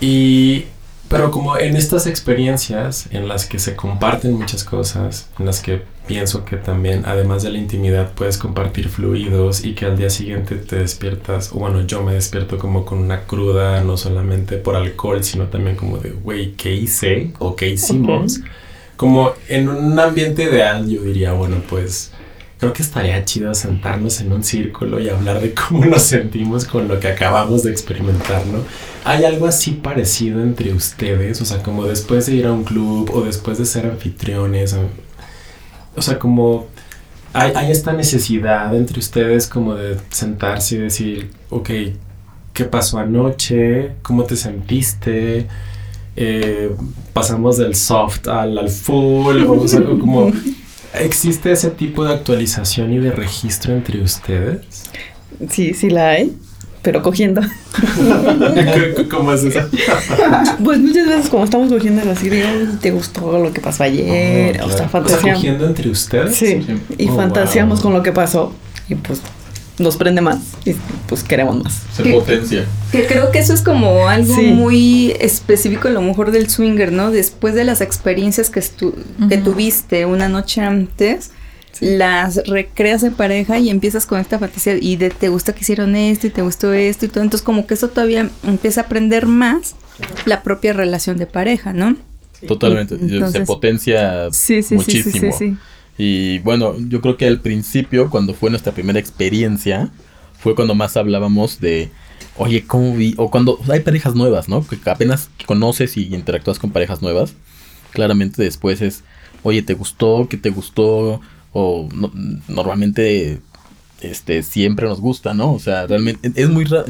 Y. 0.00 0.64
Pero 1.08 1.30
como 1.30 1.56
en 1.56 1.76
estas 1.76 2.06
experiencias 2.06 3.08
en 3.10 3.28
las 3.28 3.46
que 3.46 3.58
se 3.58 3.74
comparten 3.74 4.34
muchas 4.34 4.62
cosas, 4.62 5.28
en 5.38 5.46
las 5.46 5.60
que 5.60 5.82
pienso 6.06 6.44
que 6.44 6.56
también, 6.56 7.04
además 7.06 7.42
de 7.42 7.50
la 7.50 7.58
intimidad, 7.58 8.12
puedes 8.12 8.36
compartir 8.36 8.88
fluidos 8.88 9.64
y 9.64 9.74
que 9.74 9.86
al 9.86 9.96
día 9.96 10.10
siguiente 10.10 10.56
te 10.56 10.76
despiertas, 10.76 11.50
o 11.52 11.60
bueno, 11.60 11.82
yo 11.82 12.02
me 12.02 12.14
despierto 12.14 12.58
como 12.58 12.84
con 12.84 12.98
una 12.98 13.22
cruda, 13.22 13.82
no 13.82 13.96
solamente 13.96 14.56
por 14.56 14.76
alcohol, 14.76 15.24
sino 15.24 15.46
también 15.46 15.76
como 15.76 15.98
de, 15.98 16.10
güey, 16.10 16.52
¿qué 16.52 16.74
hice? 16.74 17.32
¿O 17.38 17.56
qué 17.56 17.68
hicimos? 17.68 18.40
como 18.98 19.30
en 19.48 19.68
un 19.68 19.96
ambiente 20.00 20.42
ideal, 20.42 20.88
yo 20.88 21.02
diría, 21.02 21.32
bueno, 21.32 21.62
pues 21.70 22.10
creo 22.58 22.72
que 22.72 22.82
estaría 22.82 23.24
chido 23.24 23.54
sentarnos 23.54 24.20
en 24.20 24.32
un 24.32 24.42
círculo 24.42 25.00
y 25.00 25.08
hablar 25.08 25.40
de 25.40 25.54
cómo 25.54 25.84
nos 25.84 26.02
sentimos 26.02 26.64
con 26.64 26.88
lo 26.88 26.98
que 26.98 27.08
acabamos 27.08 27.62
de 27.62 27.70
experimentar, 27.70 28.44
¿no? 28.46 28.58
¿Hay 29.04 29.24
algo 29.24 29.46
así 29.46 29.72
parecido 29.72 30.42
entre 30.42 30.72
ustedes? 30.72 31.40
O 31.40 31.44
sea, 31.44 31.62
como 31.62 31.84
después 31.86 32.26
de 32.26 32.34
ir 32.34 32.46
a 32.46 32.52
un 32.52 32.64
club 32.64 33.10
o 33.14 33.22
después 33.22 33.58
de 33.58 33.64
ser 33.64 33.86
anfitriones, 33.86 34.76
o 35.94 36.02
sea, 36.02 36.18
como 36.18 36.66
hay, 37.32 37.70
esta 37.70 37.92
necesidad 37.92 38.74
entre 38.74 38.98
ustedes 38.98 39.46
como 39.46 39.74
de 39.74 39.96
sentarse 40.10 40.74
y 40.74 40.78
decir, 40.78 41.30
ok, 41.50 41.70
¿qué 42.52 42.64
pasó 42.64 42.98
anoche? 42.98 43.92
¿Cómo 44.02 44.24
te 44.24 44.34
sentiste? 44.34 45.46
Eh, 46.16 46.74
pasamos 47.12 47.58
del 47.58 47.76
soft 47.76 48.26
al, 48.26 48.58
al 48.58 48.68
full, 48.68 49.44
o 49.44 49.68
sea, 49.68 49.84
como 49.84 50.32
existe 50.94 51.52
ese 51.52 51.70
tipo 51.70 52.04
de 52.04 52.14
actualización 52.14 52.92
y 52.92 52.98
de 52.98 53.12
registro 53.12 53.74
entre 53.74 54.00
ustedes. 54.00 54.60
Sí, 55.50 55.74
sí 55.74 55.90
la 55.90 56.10
hay, 56.10 56.36
pero 56.82 57.02
cogiendo. 57.02 57.42
¿Cómo 59.10 59.32
es 59.32 59.44
eso? 59.44 59.60
pues 60.64 60.78
muchas 60.78 61.06
veces 61.06 61.28
como 61.28 61.44
estamos 61.44 61.70
cogiendo 61.70 62.10
así 62.10 62.28
de, 62.28 62.68
¿te 62.80 62.90
gustó 62.90 63.38
lo 63.38 63.52
que 63.52 63.60
pasó 63.60 63.84
ayer? 63.84 64.60
Oh, 64.62 64.66
o 64.66 64.70
sea, 64.70 64.88
fantaseamos. 64.88 65.34
cogiendo 65.34 65.66
entre 65.66 65.90
ustedes? 65.90 66.36
Sí, 66.36 66.66
y 66.96 67.08
oh, 67.08 67.16
fantaseamos 67.16 67.80
con 67.80 67.92
lo 67.92 68.02
que 68.02 68.12
pasó 68.12 68.52
y 68.88 68.94
pues 68.94 69.20
nos 69.78 69.96
prende 69.96 70.20
más 70.20 70.38
y 70.64 70.74
pues 71.06 71.22
queremos 71.22 71.62
más. 71.62 71.82
Se 71.94 72.04
potencia. 72.04 72.66
Que 72.92 73.06
creo 73.06 73.30
que 73.30 73.38
eso 73.38 73.52
es 73.52 73.62
como 73.62 74.08
algo 74.08 74.34
muy 74.34 75.12
específico 75.20 75.88
a 75.88 75.90
lo 75.90 76.02
mejor 76.02 76.30
del 76.30 76.48
swinger, 76.48 76.92
¿no? 76.92 77.10
Después 77.10 77.54
de 77.54 77.64
las 77.64 77.80
experiencias 77.80 78.50
que, 78.50 78.62
que 79.28 79.38
tuviste 79.38 80.06
una 80.06 80.28
noche 80.28 80.60
antes, 80.60 81.30
las 81.80 82.36
recreas 82.46 83.02
en 83.02 83.14
pareja 83.14 83.58
y 83.58 83.70
empiezas 83.70 84.06
con 84.06 84.18
esta 84.18 84.38
fantasía 84.38 84.76
y 84.80 84.96
de 84.96 85.10
te 85.10 85.28
gusta 85.28 85.54
que 85.54 85.60
hicieron 85.60 85.94
esto 85.94 86.26
y 86.26 86.30
te 86.30 86.42
gustó 86.42 86.72
esto 86.72 87.06
y 87.06 87.08
todo. 87.08 87.22
Entonces 87.22 87.44
como 87.44 87.66
que 87.66 87.74
eso 87.74 87.88
todavía 87.88 88.28
empieza 88.44 88.82
a 88.82 88.84
aprender 88.84 89.26
más 89.26 89.74
la 90.24 90.42
propia 90.42 90.72
relación 90.72 91.18
de 91.18 91.26
pareja, 91.26 91.72
¿no? 91.72 91.96
Totalmente. 92.46 92.96
se 93.30 93.40
potencia 93.40 94.30
sí, 94.30 94.62
sí, 94.62 94.76
muchísimo. 94.76 95.32
Sí, 95.36 95.56
y 95.98 96.38
bueno, 96.38 96.76
yo 96.78 97.00
creo 97.00 97.16
que 97.16 97.26
al 97.26 97.40
principio, 97.40 98.08
cuando 98.08 98.32
fue 98.32 98.50
nuestra 98.50 98.72
primera 98.72 99.00
experiencia, 99.00 99.90
fue 100.38 100.54
cuando 100.54 100.76
más 100.76 100.96
hablábamos 100.96 101.60
de, 101.60 101.90
oye, 102.36 102.64
¿cómo 102.64 102.94
vi? 102.96 103.14
O 103.18 103.30
cuando 103.30 103.58
hay 103.68 103.80
parejas 103.80 104.14
nuevas, 104.14 104.48
¿no? 104.48 104.64
Que 104.64 104.78
apenas 104.88 105.28
conoces 105.44 105.96
y 105.96 106.14
interactúas 106.14 106.60
con 106.60 106.70
parejas 106.70 107.02
nuevas, 107.02 107.34
claramente 107.90 108.42
después 108.42 108.80
es, 108.80 109.02
oye, 109.42 109.62
¿te 109.62 109.74
gustó? 109.74 110.28
¿Qué 110.30 110.36
te 110.36 110.50
gustó? 110.50 111.20
O 111.52 111.88
normalmente 112.46 113.40
este 114.00 114.44
siempre 114.44 114.86
nos 114.86 115.00
gusta, 115.00 115.34
¿no? 115.34 115.52
O 115.52 115.58
sea, 115.58 115.88
realmente 115.88 116.30
es 116.36 116.48
muy 116.48 116.64
raro. 116.64 116.84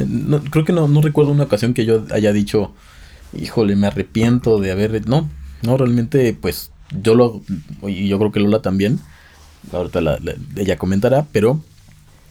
creo 0.50 0.66
que 0.66 0.74
no, 0.74 0.86
no 0.86 1.00
recuerdo 1.00 1.32
una 1.32 1.44
ocasión 1.44 1.72
que 1.72 1.86
yo 1.86 2.04
haya 2.10 2.34
dicho, 2.34 2.74
híjole, 3.32 3.74
me 3.74 3.86
arrepiento 3.86 4.60
de 4.60 4.70
haber. 4.70 5.08
No, 5.08 5.30
no, 5.62 5.78
realmente, 5.78 6.36
pues 6.38 6.72
yo 6.90 7.14
lo, 7.14 7.42
y 7.83 8.09
yo 8.09 8.18
creo 8.18 8.33
que 8.33 8.40
Lola 8.40 8.62
también, 8.62 9.00
ahorita 9.73 10.00
ella 10.57 10.76
comentará, 10.76 11.26
pero 11.33 11.61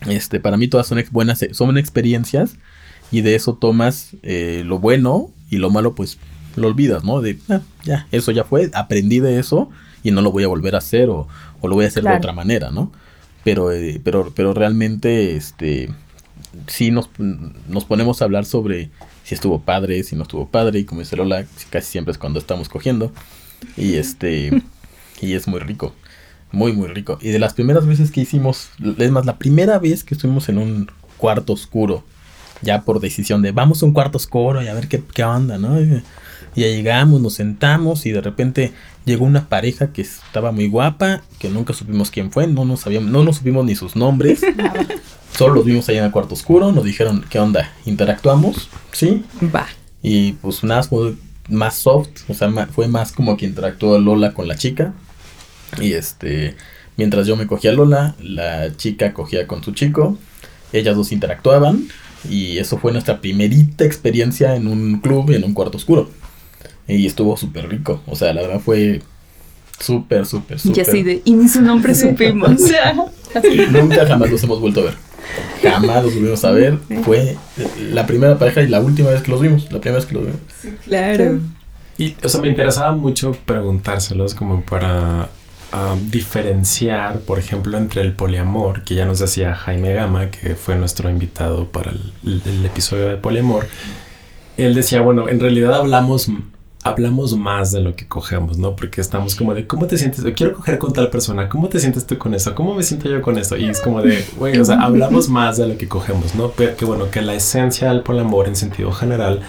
Este, 0.05 0.39
para 0.39 0.57
mí 0.57 0.67
todas 0.67 0.87
son 0.87 1.03
buenas, 1.11 1.43
son 1.51 1.77
experiencias 1.77 2.55
y 3.11 3.21
de 3.21 3.35
eso 3.35 3.55
tomas 3.55 4.11
eh, 4.21 4.63
lo 4.65 4.79
bueno 4.79 5.31
y 5.49 5.57
lo 5.57 5.69
malo 5.69 5.95
pues 5.95 6.19
lo 6.55 6.67
olvidas, 6.67 7.03
¿no? 7.03 7.21
De, 7.21 7.39
ah, 7.49 7.61
ya, 7.83 8.07
eso 8.11 8.31
ya 8.31 8.43
fue, 8.43 8.69
aprendí 8.73 9.19
de 9.19 9.39
eso 9.39 9.69
y 10.03 10.11
no 10.11 10.21
lo 10.21 10.31
voy 10.31 10.43
a 10.43 10.47
volver 10.47 10.75
a 10.75 10.79
hacer 10.79 11.09
o, 11.09 11.27
lo 11.63 11.73
voy 11.73 11.85
a 11.85 11.87
hacer 11.87 12.03
de 12.03 12.15
otra 12.15 12.31
manera, 12.31 12.69
¿no? 12.71 12.91
Pero, 13.43 13.71
eh, 13.71 13.99
pero, 14.03 14.31
pero 14.35 14.53
realmente, 14.53 15.35
este, 15.35 15.89
sí 16.67 16.91
nos, 16.91 17.09
nos 17.17 17.85
ponemos 17.85 18.21
a 18.21 18.25
hablar 18.25 18.45
sobre 18.45 18.89
si 19.23 19.35
estuvo 19.35 19.59
padre, 19.59 20.03
si 20.03 20.15
no 20.15 20.23
estuvo 20.23 20.47
padre, 20.47 20.79
y 20.79 20.85
como 20.85 21.01
dice 21.01 21.17
Lola, 21.17 21.45
casi 21.69 21.91
siempre 21.91 22.11
es 22.11 22.17
cuando 22.17 22.39
estamos 22.39 22.69
cogiendo. 22.69 23.11
Y 23.75 23.95
este, 23.95 24.63
y 25.21 25.33
es 25.33 25.47
muy 25.47 25.59
rico, 25.59 25.93
muy, 26.51 26.73
muy 26.73 26.87
rico. 26.87 27.17
Y 27.21 27.29
de 27.29 27.39
las 27.39 27.53
primeras 27.53 27.85
veces 27.85 28.11
que 28.11 28.21
hicimos, 28.21 28.69
es 28.97 29.11
más, 29.11 29.25
la 29.25 29.37
primera 29.37 29.79
vez 29.79 30.03
que 30.03 30.15
estuvimos 30.15 30.49
en 30.49 30.57
un 30.57 30.91
cuarto 31.17 31.53
oscuro, 31.53 32.03
ya 32.61 32.81
por 32.81 32.99
decisión 32.99 33.41
de 33.41 33.51
vamos 33.51 33.83
a 33.83 33.85
un 33.85 33.93
cuarto 33.93 34.17
oscuro 34.17 34.63
y 34.63 34.67
a 34.67 34.73
ver 34.73 34.87
qué, 34.87 35.03
qué 35.13 35.23
onda, 35.23 35.57
¿no? 35.57 35.79
Y, 35.81 36.01
ya 36.55 36.67
llegamos, 36.67 37.21
nos 37.21 37.35
sentamos 37.35 38.07
y 38.07 38.11
de 38.11 38.19
repente 38.19 38.73
llegó 39.05 39.25
una 39.25 39.47
pareja 39.47 39.93
que 39.93 40.01
estaba 40.01 40.51
muy 40.51 40.67
guapa, 40.67 41.21
que 41.37 41.49
nunca 41.49 41.73
supimos 41.73 42.09
quién 42.09 42.31
fue, 42.31 42.47
no 42.47 42.65
nos 42.65 42.79
sabíamos, 42.79 43.11
no 43.11 43.23
nos 43.23 43.37
supimos 43.37 43.63
ni 43.63 43.75
sus 43.75 43.95
nombres. 43.95 44.41
Solo 45.37 45.53
los 45.53 45.65
vimos 45.65 45.87
ahí 45.87 45.97
en 45.97 46.05
el 46.05 46.11
cuarto 46.11 46.33
oscuro, 46.33 46.71
nos 46.71 46.83
dijeron, 46.83 47.23
¿qué 47.29 47.37
onda? 47.37 47.71
¿Interactuamos? 47.85 48.69
¿Sí? 48.91 49.23
Va. 49.53 49.67
Y 50.01 50.31
pues 50.33 50.63
nada, 50.63 50.81
más 51.49 51.75
soft, 51.75 52.09
o 52.27 52.33
sea, 52.33 52.49
fue 52.67 52.87
más 52.87 53.11
como 53.11 53.37
que 53.37 53.45
interactuó 53.45 53.99
Lola 53.99 54.33
con 54.33 54.47
la 54.47 54.55
chica. 54.55 54.93
Y 55.79 55.93
este, 55.93 56.55
mientras 56.95 57.27
yo 57.27 57.35
me 57.35 57.47
cogía 57.47 57.71
a 57.71 57.73
Lola, 57.73 58.15
la 58.19 58.75
chica 58.75 59.13
cogía 59.13 59.47
con 59.47 59.63
su 59.63 59.71
chico, 59.71 60.17
ellas 60.73 60.95
dos 60.95 61.11
interactuaban. 61.11 61.87
Y 62.29 62.57
eso 62.57 62.77
fue 62.77 62.91
nuestra 62.91 63.21
primerita 63.21 63.85
experiencia 63.85 64.55
en 64.55 64.67
un 64.67 64.99
club, 64.99 65.31
en 65.31 65.43
un 65.43 65.53
cuarto 65.53 65.77
oscuro. 65.77 66.09
Y 66.87 67.05
estuvo 67.05 67.35
súper 67.37 67.69
rico, 67.69 68.01
o 68.07 68.15
sea, 68.15 68.33
la 68.33 68.41
verdad 68.41 68.59
fue 68.59 69.01
súper, 69.79 70.25
súper, 70.25 70.59
súper. 70.59 70.77
Y 70.77 70.81
así 70.81 71.03
de, 71.03 71.21
y 71.25 71.33
ni 71.33 71.47
su 71.47 71.61
nombre 71.61 71.93
supimos. 71.95 72.61
Nunca 73.71 74.05
jamás 74.07 74.31
los 74.31 74.43
hemos 74.43 74.59
vuelto 74.59 74.81
a 74.81 74.83
ver. 74.85 75.06
Jamás 75.61 76.03
los 76.03 76.15
volvimos 76.15 76.45
a 76.45 76.51
ver. 76.51 76.77
Fue 77.03 77.37
la 77.91 78.05
primera 78.05 78.37
pareja 78.37 78.61
y 78.61 78.67
la 78.67 78.79
última 78.79 79.09
vez 79.09 79.21
que 79.21 79.31
los 79.31 79.41
vimos. 79.41 79.71
La 79.71 79.79
primera 79.79 79.99
vez 79.99 80.05
que 80.05 80.13
los 80.15 80.25
vimos. 80.25 80.39
claro. 80.85 81.39
Y, 81.97 82.15
o 82.23 82.29
sea, 82.29 82.41
me 82.41 82.47
interesaba 82.47 82.91
mucho 82.91 83.35
preguntárselos 83.45 84.35
como 84.35 84.61
para 84.61 85.29
diferenciar, 86.09 87.19
por 87.19 87.39
ejemplo, 87.39 87.77
entre 87.77 88.01
el 88.01 88.13
poliamor, 88.13 88.83
que 88.83 88.95
ya 88.95 89.05
nos 89.05 89.19
decía 89.19 89.53
Jaime 89.53 89.93
Gama, 89.93 90.31
que 90.31 90.55
fue 90.55 90.75
nuestro 90.75 91.09
invitado 91.09 91.67
para 91.69 91.91
el 91.91 92.65
episodio 92.65 93.07
de 93.07 93.17
poliamor. 93.17 93.67
Él 94.57 94.73
decía, 94.73 95.01
bueno, 95.01 95.29
en 95.29 95.39
realidad 95.39 95.75
hablamos 95.75 96.29
hablamos 96.87 97.37
más 97.37 97.71
de 97.71 97.81
lo 97.81 97.95
que 97.95 98.07
cogemos, 98.07 98.57
¿no? 98.57 98.75
Porque 98.75 99.01
estamos 99.01 99.35
como 99.35 99.53
de, 99.53 99.67
¿cómo 99.67 99.87
te 99.87 99.97
sientes? 99.97 100.23
Quiero 100.35 100.53
coger 100.53 100.77
con 100.77 100.93
tal 100.93 101.09
persona, 101.09 101.49
¿cómo 101.49 101.69
te 101.69 101.79
sientes 101.79 102.05
tú 102.05 102.17
con 102.17 102.33
eso? 102.33 102.53
¿Cómo 102.55 102.73
me 102.73 102.83
siento 102.83 103.09
yo 103.09 103.21
con 103.21 103.37
eso? 103.37 103.57
Y 103.57 103.65
es 103.65 103.81
como 103.81 104.01
de, 104.01 104.25
güey, 104.37 104.57
o 104.59 104.65
sea, 104.65 104.81
hablamos 104.81 105.29
más 105.29 105.57
de 105.57 105.67
lo 105.67 105.77
que 105.77 105.87
cogemos, 105.87 106.35
¿no? 106.35 106.51
Pero 106.51 106.75
que 106.75 106.85
bueno, 106.85 107.09
que 107.11 107.21
la 107.21 107.33
esencia 107.33 107.89
del 107.89 108.01
polamor 108.01 108.47
en 108.47 108.55
sentido 108.55 108.91
general, 108.91 109.41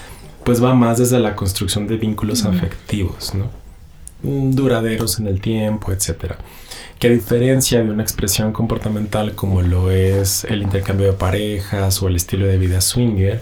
pues 0.45 0.63
va 0.63 0.75
más 0.75 0.99
desde 0.99 1.19
la 1.19 1.37
construcción 1.37 1.87
de 1.87 1.97
vínculos 1.97 2.45
afectivos, 2.45 3.35
¿no? 3.35 3.51
Mm, 4.23 4.53
duraderos 4.53 5.21
en 5.21 5.29
el 5.29 5.41
tiempo, 5.41 5.93
etcétera. 5.93 6.39
Que 6.99 7.07
a 7.07 7.11
diferencia 7.11 7.83
de 7.83 7.91
una 7.91 8.03
expresión 8.03 8.53
comportamental 8.53 9.35
como 9.35 9.63
lo 9.63 9.91
es 9.93 10.45
el 10.45 10.63
intercambio 10.63 11.07
de 11.07 11.13
parejas 11.13 12.03
o 12.03 12.09
el 12.09 12.17
estilo 12.17 12.47
de 12.47 12.59
vida 12.59 12.81
swinger, 12.81 13.41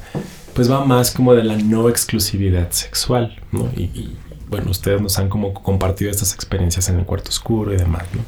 pues 0.56 0.70
va 0.70 0.82
más 0.86 1.10
como 1.10 1.34
de 1.34 1.44
la 1.44 1.54
no 1.56 1.90
exclusividad 1.90 2.70
sexual, 2.70 3.38
¿no? 3.52 3.68
Y, 3.76 4.16
bueno, 4.48 4.70
ustedes 4.70 5.02
nos 5.02 5.18
han 5.18 5.28
como 5.28 5.52
compartido 5.52 6.10
estas 6.10 6.32
experiencias 6.32 6.88
en 6.88 6.98
el 6.98 7.04
cuarto 7.04 7.28
oscuro 7.28 7.74
y 7.74 7.76
demás, 7.76 8.04
¿no? 8.14 8.22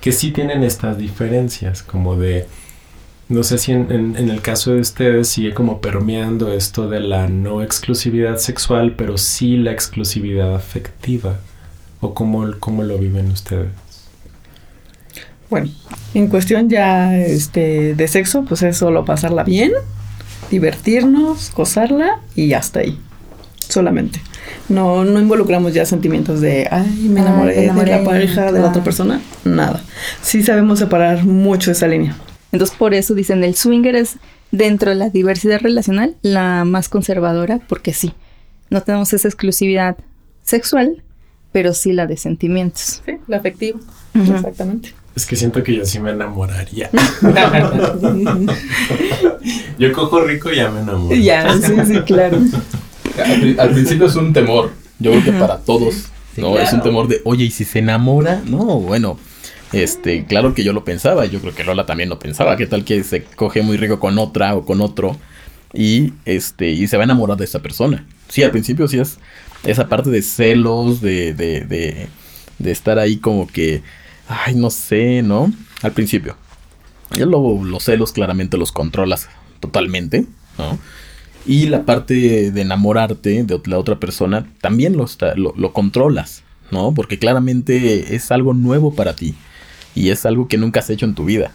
Que 0.00 0.10
sí 0.10 0.30
tienen 0.30 0.62
estas 0.62 0.96
diferencias, 0.96 1.82
como 1.82 2.16
de, 2.16 2.46
no 3.28 3.42
sé 3.42 3.58
si 3.58 3.72
en, 3.72 4.16
el 4.16 4.40
caso 4.40 4.72
de 4.72 4.80
ustedes 4.80 5.28
sigue 5.28 5.52
como 5.52 5.82
permeando 5.82 6.54
esto 6.54 6.88
de 6.88 7.00
la 7.00 7.28
no 7.28 7.62
exclusividad 7.62 8.38
sexual, 8.38 8.94
pero 8.96 9.18
sí 9.18 9.58
la 9.58 9.72
exclusividad 9.72 10.54
afectiva, 10.54 11.38
o 12.00 12.14
cómo, 12.14 12.46
cómo 12.60 12.82
lo 12.82 12.96
viven 12.96 13.30
ustedes. 13.30 13.68
Bueno, 15.50 15.68
en 16.14 16.28
cuestión 16.28 16.70
ya 16.70 17.14
este, 17.18 17.94
de 17.94 18.08
sexo, 18.08 18.46
pues 18.46 18.62
es 18.62 18.78
solo 18.78 19.04
pasarla 19.04 19.44
bien 19.44 19.72
divertirnos, 20.54 21.52
gozarla 21.54 22.20
y 22.34 22.52
hasta 22.52 22.80
ahí. 22.80 22.98
Solamente. 23.68 24.20
No, 24.68 25.04
no 25.04 25.20
involucramos 25.20 25.74
ya 25.74 25.84
sentimientos 25.84 26.40
de, 26.40 26.68
ay, 26.70 27.08
me 27.08 27.20
enamoré, 27.20 27.54
de 27.54 27.86
la 27.86 28.04
pareja 28.04 28.52
de 28.52 28.60
la 28.60 28.68
otra 28.68 28.84
persona. 28.84 29.20
Nada. 29.44 29.82
Sí 30.22 30.42
sabemos 30.42 30.78
separar 30.78 31.24
mucho 31.24 31.70
esa 31.70 31.86
línea. 31.86 32.16
Entonces, 32.52 32.76
por 32.76 32.94
eso 32.94 33.14
dicen, 33.14 33.42
el 33.42 33.56
swinger 33.56 33.96
es 33.96 34.16
dentro 34.52 34.90
de 34.90 34.96
la 34.96 35.10
diversidad 35.10 35.60
relacional 35.60 36.14
la 36.22 36.64
más 36.64 36.88
conservadora, 36.88 37.60
porque 37.68 37.92
sí, 37.92 38.14
no 38.70 38.82
tenemos 38.82 39.12
esa 39.12 39.26
exclusividad 39.28 39.96
sexual, 40.44 41.02
pero 41.50 41.74
sí 41.74 41.92
la 41.92 42.06
de 42.06 42.16
sentimientos. 42.16 43.02
Sí, 43.04 43.16
la 43.26 43.38
afectiva. 43.38 43.80
Exactamente. 44.14 44.94
Es 45.16 45.26
que 45.26 45.36
siento 45.36 45.62
que 45.62 45.76
yo 45.76 45.86
sí 45.86 46.00
me 46.00 46.10
enamoraría. 46.10 46.90
yo 49.78 49.92
cojo 49.92 50.22
rico 50.22 50.52
y 50.52 50.56
ya 50.56 50.70
me 50.70 50.80
enamoro. 50.80 51.14
Ya, 51.14 51.56
sí, 51.56 51.72
sí, 51.86 52.00
claro. 52.00 52.38
Al, 53.58 53.70
principio 53.70 54.06
es 54.06 54.16
un 54.16 54.32
temor. 54.32 54.72
Yo 54.98 55.12
creo 55.12 55.24
que 55.24 55.32
para 55.32 55.58
todos, 55.58 56.06
¿no? 56.36 56.58
Es 56.58 56.72
un 56.72 56.82
temor 56.82 57.06
de, 57.06 57.20
oye, 57.24 57.44
¿y 57.44 57.50
si 57.50 57.64
se 57.64 57.78
enamora? 57.78 58.42
No, 58.46 58.80
bueno. 58.80 59.18
Este, 59.72 60.24
claro 60.24 60.54
que 60.54 60.62
yo 60.62 60.72
lo 60.72 60.84
pensaba, 60.84 61.26
yo 61.26 61.40
creo 61.40 61.52
que 61.52 61.64
Lola 61.64 61.84
también 61.84 62.08
lo 62.08 62.20
pensaba. 62.20 62.56
¿Qué 62.56 62.66
tal 62.66 62.84
que 62.84 63.02
se 63.02 63.24
coge 63.24 63.62
muy 63.62 63.76
rico 63.76 63.98
con 63.98 64.18
otra 64.18 64.54
o 64.54 64.64
con 64.64 64.80
otro? 64.80 65.16
Y 65.72 66.12
este, 66.24 66.70
y 66.70 66.86
se 66.86 66.96
va 66.96 67.02
a 67.02 67.06
enamorar 67.06 67.36
de 67.36 67.44
esa 67.44 67.60
persona. 67.60 68.06
Sí, 68.28 68.44
al 68.44 68.52
principio 68.52 68.86
sí 68.86 68.98
es 68.98 69.18
esa 69.64 69.88
parte 69.88 70.10
de 70.10 70.22
celos, 70.22 71.00
de, 71.00 71.34
de, 71.34 71.62
de, 71.62 72.06
de 72.58 72.70
estar 72.70 73.00
ahí 73.00 73.16
como 73.16 73.48
que 73.48 73.82
Ay, 74.28 74.54
no 74.54 74.70
sé, 74.70 75.22
¿no? 75.22 75.52
Al 75.82 75.92
principio. 75.92 76.36
Ya 77.16 77.26
luego 77.26 77.64
los 77.64 77.84
celos 77.84 78.12
claramente 78.12 78.56
los 78.56 78.72
controlas 78.72 79.28
totalmente, 79.60 80.26
¿no? 80.58 80.78
Y 81.46 81.66
la 81.66 81.84
parte 81.84 82.50
de 82.50 82.60
enamorarte 82.60 83.44
de 83.44 83.60
la 83.66 83.78
otra 83.78 84.00
persona 84.00 84.46
también 84.60 84.96
lo, 84.96 85.06
lo, 85.36 85.72
controlas, 85.72 86.42
¿no? 86.70 86.94
Porque 86.94 87.18
claramente 87.18 88.14
es 88.14 88.32
algo 88.32 88.54
nuevo 88.54 88.94
para 88.94 89.14
ti 89.14 89.34
y 89.94 90.08
es 90.08 90.24
algo 90.24 90.48
que 90.48 90.56
nunca 90.56 90.80
has 90.80 90.88
hecho 90.88 91.04
en 91.04 91.14
tu 91.14 91.26
vida. 91.26 91.52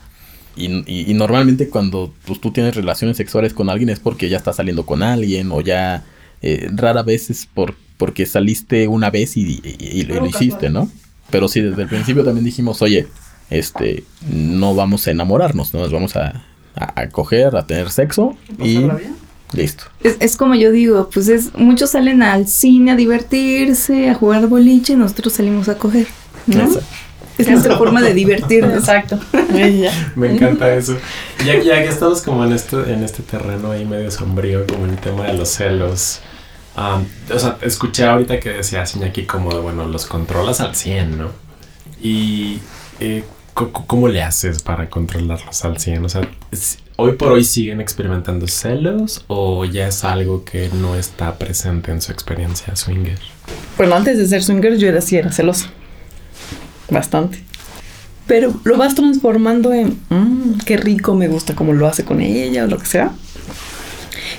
Y, 0.56 1.14
normalmente 1.14 1.70
cuando 1.70 2.14
pues, 2.26 2.42
tú 2.42 2.52
tienes 2.52 2.76
relaciones 2.76 3.16
sexuales 3.16 3.54
con 3.54 3.70
alguien 3.70 3.90
es 3.90 4.00
porque 4.00 4.30
ya 4.30 4.38
estás 4.38 4.58
saliendo 4.58 4.86
con 4.86 5.02
alguien 5.02 5.52
o 5.52 5.62
ya 5.62 6.04
eh, 6.42 6.70
rara 6.74 7.02
vez 7.02 7.30
es 7.30 7.46
por, 7.46 7.76
porque 7.98 8.26
saliste 8.26 8.88
una 8.88 9.10
vez 9.10 9.38
y, 9.38 10.04
lo 10.04 10.26
hiciste, 10.26 10.70
¿no? 10.70 10.90
Pero 11.32 11.48
sí, 11.48 11.62
desde 11.62 11.84
el 11.84 11.88
principio 11.88 12.24
también 12.24 12.46
dijimos, 12.46 12.82
oye, 12.82 13.08
este, 13.50 14.04
no 14.32 14.76
vamos 14.76 15.08
a 15.08 15.12
enamorarnos, 15.12 15.74
¿no? 15.74 15.82
nos 15.82 15.92
vamos 15.92 16.15
a, 16.15 16.44
a, 16.76 17.10
coger, 17.10 17.56
a 17.56 17.65
tener 17.65 17.89
sexo 17.92 18.36
y 18.60 18.88
listo. 19.54 19.86
Es, 20.04 20.38
como 20.38 20.56
yo 20.56 20.72
digo, 20.72 21.10
pues 21.13 21.28
es, 21.30 21.54
muchos 21.56 21.92
salen 21.92 22.22
al 22.24 22.48
cine 22.48 22.92
a 22.92 22.96
divertirse, 22.96 24.10
a 24.10 24.15
jugar 24.15 24.48
boliche, 24.48 24.96
nosotros 24.96 25.34
salimos 25.34 25.70
a 25.70 25.78
coger, 25.78 26.08
¿no? 26.48 26.68
Es 27.38 27.48
nuestra 27.48 27.78
forma 27.78 28.02
de 28.02 28.13
divertirnos. 28.13 28.80
Exacto. 28.80 29.18
Me 30.15 30.34
encanta 30.34 30.76
eso. 30.76 30.98
Ya, 31.46 31.58
ya 31.63 31.82
que 31.82 31.88
estamos 31.88 32.22
como 32.22 32.44
en 32.44 32.52
este, 32.52 32.76
en 32.92 33.02
este 33.02 33.24
terreno 33.24 33.72
ahí 33.72 33.86
medio 33.86 34.12
sombrío, 34.12 34.68
como 34.68 34.86
el 34.86 34.98
tema 34.98 35.26
de 35.26 35.34
los 35.34 35.48
celos 35.48 36.20
o 37.34 37.39
sea, 37.39 37.58
escuché 37.62 38.06
ahorita 38.06 38.39
que 38.39 38.50
decía 38.50 38.84
aquí 39.06 39.26
como, 39.26 39.50
bueno, 39.62 39.88
los 39.88 40.06
controlas 40.06 40.62
al 40.62 40.76
100, 40.76 41.18
¿no? 41.18 41.30
Y 42.02 42.60
eh, 43.00 43.24
¿cómo 43.54 44.08
le 44.08 44.24
haces 44.24 44.62
para 44.62 44.89
controlarlos 44.89 45.65
al 45.65 45.80
100? 45.80 46.06
O 46.06 46.10
sea, 46.10 46.22
¿hoy 46.96 47.13
por 47.13 47.34
hoy 47.34 47.44
siguen 47.44 47.82
experimentando 47.82 48.48
celos 48.48 49.26
o 49.28 49.65
ya 49.65 49.88
es 49.88 50.04
algo 50.04 50.46
que 50.46 50.70
no 50.70 50.96
está 50.96 51.38
presente 51.38 51.92
en 51.92 52.02
su 52.02 52.12
experiencia 52.12 52.76
swinger? 52.76 53.20
Bueno, 53.78 53.96
antes 53.96 54.18
de 54.18 54.28
ser 54.28 54.44
swinger 54.44 54.78
yo 54.78 54.88
era 54.88 55.00
así, 55.00 55.18
era 55.18 55.32
celoso. 55.32 55.68
Bastante. 56.89 57.44
Pero 58.28 58.54
lo 58.63 58.78
vas 58.78 58.96
transformando 58.96 59.74
en, 59.74 60.00
mmm, 60.10 60.60
qué 60.65 60.78
rico, 60.78 61.15
me 61.15 61.28
gusta 61.28 61.56
cómo 61.56 61.74
lo 61.74 61.88
hace 61.88 62.06
con 62.06 62.22
ella 62.22 62.63
o 62.63 62.68
lo 62.68 62.78
que 62.78 62.86
sea. 62.86 63.12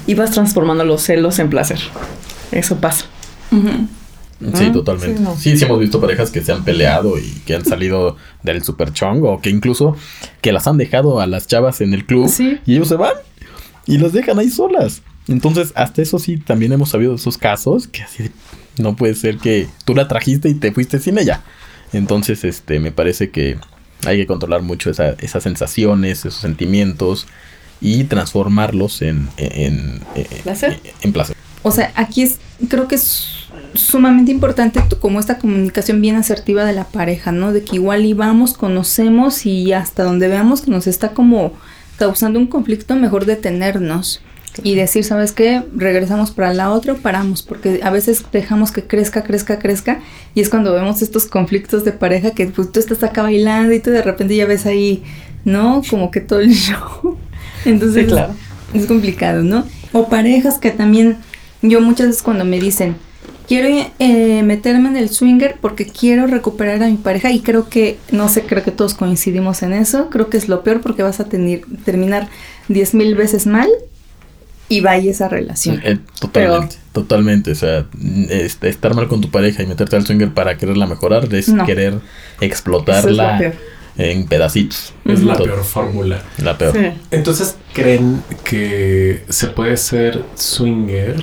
Y 0.06 0.14
vas 0.14 0.30
transformando 0.30 0.84
los 0.84 1.02
celos 1.02 1.38
en 1.38 1.50
placer. 1.50 1.80
Eso 2.52 2.76
pasa. 2.76 3.06
Sí, 3.50 4.64
¿Ah? 4.68 4.72
totalmente. 4.72 5.18
Sí, 5.18 5.22
no. 5.22 5.36
Sí, 5.36 5.56
sí, 5.58 5.64
hemos 5.64 5.80
visto 5.80 6.00
parejas 6.00 6.30
que 6.30 6.40
se 6.42 6.50
han 6.52 6.64
peleado 6.64 7.18
y 7.18 7.30
que 7.44 7.54
han 7.54 7.64
salido 7.66 8.16
del 8.42 8.62
super 8.64 8.92
chongo, 8.92 9.32
o 9.32 9.40
que 9.40 9.50
incluso 9.50 9.96
que 10.40 10.52
las 10.52 10.66
han 10.66 10.78
dejado 10.78 11.20
a 11.20 11.26
las 11.26 11.46
chavas 11.46 11.80
en 11.80 11.92
el 11.94 12.06
club 12.06 12.28
Sí. 12.28 12.58
y 12.66 12.74
ellos 12.76 12.88
se 12.88 12.96
van 12.96 13.12
y 13.86 13.98
las 13.98 14.12
dejan 14.12 14.38
ahí 14.38 14.48
solas. 14.50 15.02
Entonces, 15.28 15.72
hasta 15.76 16.00
eso 16.02 16.18
sí, 16.18 16.38
también 16.38 16.72
hemos 16.72 16.88
sabido 16.90 17.10
de 17.12 17.16
esos 17.16 17.36
casos 17.38 17.86
que 17.86 18.02
así 18.02 18.24
de- 18.24 18.30
no 18.78 18.96
puede 18.96 19.14
ser 19.14 19.36
que 19.36 19.68
tú 19.84 19.94
la 19.94 20.08
trajiste 20.08 20.48
y 20.48 20.54
te 20.54 20.72
fuiste 20.72 20.98
sin 21.00 21.18
ella. 21.18 21.42
Entonces, 21.92 22.44
este, 22.44 22.80
me 22.80 22.92
parece 22.92 23.30
que 23.30 23.58
hay 24.06 24.16
que 24.16 24.26
controlar 24.26 24.62
mucho 24.62 24.90
esa- 24.90 25.10
esas 25.18 25.42
sensaciones, 25.42 26.20
esos 26.20 26.36
sentimientos 26.40 27.26
y 27.82 28.04
transformarlos 28.04 29.02
en, 29.02 29.28
en, 29.36 30.00
en, 30.14 30.26
Placer. 30.44 30.80
en 31.02 31.12
placer. 31.12 31.36
O 31.62 31.70
sea, 31.70 31.92
aquí 31.94 32.22
es, 32.22 32.38
creo 32.68 32.88
que 32.88 32.94
es 32.94 33.26
sumamente 33.74 34.32
importante 34.32 34.80
como 34.98 35.20
esta 35.20 35.38
comunicación 35.38 36.00
bien 36.00 36.16
asertiva 36.16 36.64
de 36.64 36.72
la 36.72 36.84
pareja, 36.84 37.32
¿no? 37.32 37.52
De 37.52 37.62
que 37.62 37.76
igual 37.76 38.04
íbamos, 38.04 38.54
conocemos 38.54 39.46
y 39.46 39.72
hasta 39.72 40.02
donde 40.04 40.28
veamos 40.28 40.62
que 40.62 40.70
nos 40.70 40.86
está 40.86 41.10
como 41.10 41.52
causando 41.98 42.38
un 42.38 42.46
conflicto, 42.46 42.96
mejor 42.96 43.26
detenernos 43.26 44.22
y 44.64 44.74
decir, 44.74 45.04
¿sabes 45.04 45.32
qué? 45.32 45.62
Regresamos 45.76 46.32
para 46.32 46.52
la 46.52 46.70
otra 46.70 46.94
o 46.94 46.96
paramos, 46.96 47.42
porque 47.42 47.80
a 47.82 47.90
veces 47.90 48.24
dejamos 48.32 48.72
que 48.72 48.82
crezca, 48.84 49.22
crezca, 49.22 49.58
crezca 49.58 50.00
y 50.34 50.40
es 50.40 50.48
cuando 50.48 50.72
vemos 50.72 51.02
estos 51.02 51.26
conflictos 51.26 51.84
de 51.84 51.92
pareja 51.92 52.32
que 52.32 52.46
pues, 52.46 52.72
tú 52.72 52.80
estás 52.80 53.02
acá 53.02 53.22
bailando 53.22 53.72
y 53.72 53.80
tú 53.80 53.90
de 53.90 54.02
repente 54.02 54.34
ya 54.34 54.46
ves 54.46 54.66
ahí, 54.66 55.02
¿no? 55.44 55.82
Como 55.88 56.10
que 56.10 56.20
todo 56.20 56.40
el 56.40 56.50
show. 56.54 57.16
Entonces, 57.64 58.04
Sí, 58.06 58.08
claro. 58.08 58.34
es 58.74 58.86
complicado, 58.86 59.42
¿no? 59.42 59.64
O 59.92 60.08
parejas 60.08 60.58
que 60.58 60.70
también, 60.70 61.18
yo 61.62 61.80
muchas 61.80 62.08
veces 62.08 62.22
cuando 62.22 62.44
me 62.44 62.58
dicen, 62.60 62.96
quiero 63.48 63.68
eh, 63.98 64.42
meterme 64.44 64.88
en 64.88 64.96
el 64.96 65.08
swinger 65.10 65.56
porque 65.60 65.86
quiero 65.86 66.26
recuperar 66.26 66.82
a 66.82 66.88
mi 66.88 66.96
pareja 66.96 67.30
y 67.32 67.40
creo 67.40 67.68
que, 67.68 67.98
no 68.12 68.28
sé, 68.28 68.42
creo 68.42 68.62
que 68.62 68.70
todos 68.70 68.94
coincidimos 68.94 69.62
en 69.62 69.72
eso, 69.72 70.08
creo 70.10 70.28
que 70.30 70.36
es 70.36 70.48
lo 70.48 70.62
peor 70.62 70.80
porque 70.80 71.02
vas 71.02 71.20
a 71.20 71.24
tener, 71.24 71.62
terminar 71.84 72.28
diez 72.68 72.94
mil 72.94 73.14
veces 73.14 73.46
mal 73.46 73.68
y 74.68 74.80
vaya 74.82 75.10
esa 75.10 75.28
relación. 75.28 75.80
Eh, 75.84 75.98
totalmente, 76.20 76.76
totalmente. 76.92 77.50
O 77.50 77.54
sea, 77.56 77.86
este, 78.28 78.68
estar 78.68 78.94
mal 78.94 79.08
con 79.08 79.20
tu 79.20 79.28
pareja 79.30 79.64
y 79.64 79.66
meterte 79.66 79.96
al 79.96 80.06
swinger 80.06 80.32
para 80.32 80.56
quererla 80.56 80.86
mejorar 80.86 81.32
es 81.34 81.48
No. 81.48 81.66
querer 81.66 81.94
Eso 81.94 82.02
es 82.40 82.42
explotarla 82.50 83.32
lo 83.32 83.38
peor. 83.38 83.54
en 83.98 84.26
pedacitos. 84.28 84.94
Es 85.04 85.24
la 85.24 85.34
peor 85.34 85.64
fórmula. 85.64 86.22
La 86.38 86.56
peor. 86.56 86.72
Sí. 86.72 86.86
Entonces, 87.10 87.56
¿creen 87.74 88.22
que 88.44 89.24
se 89.28 89.48
puede 89.48 89.76
ser 89.76 90.22
swinger 90.36 91.20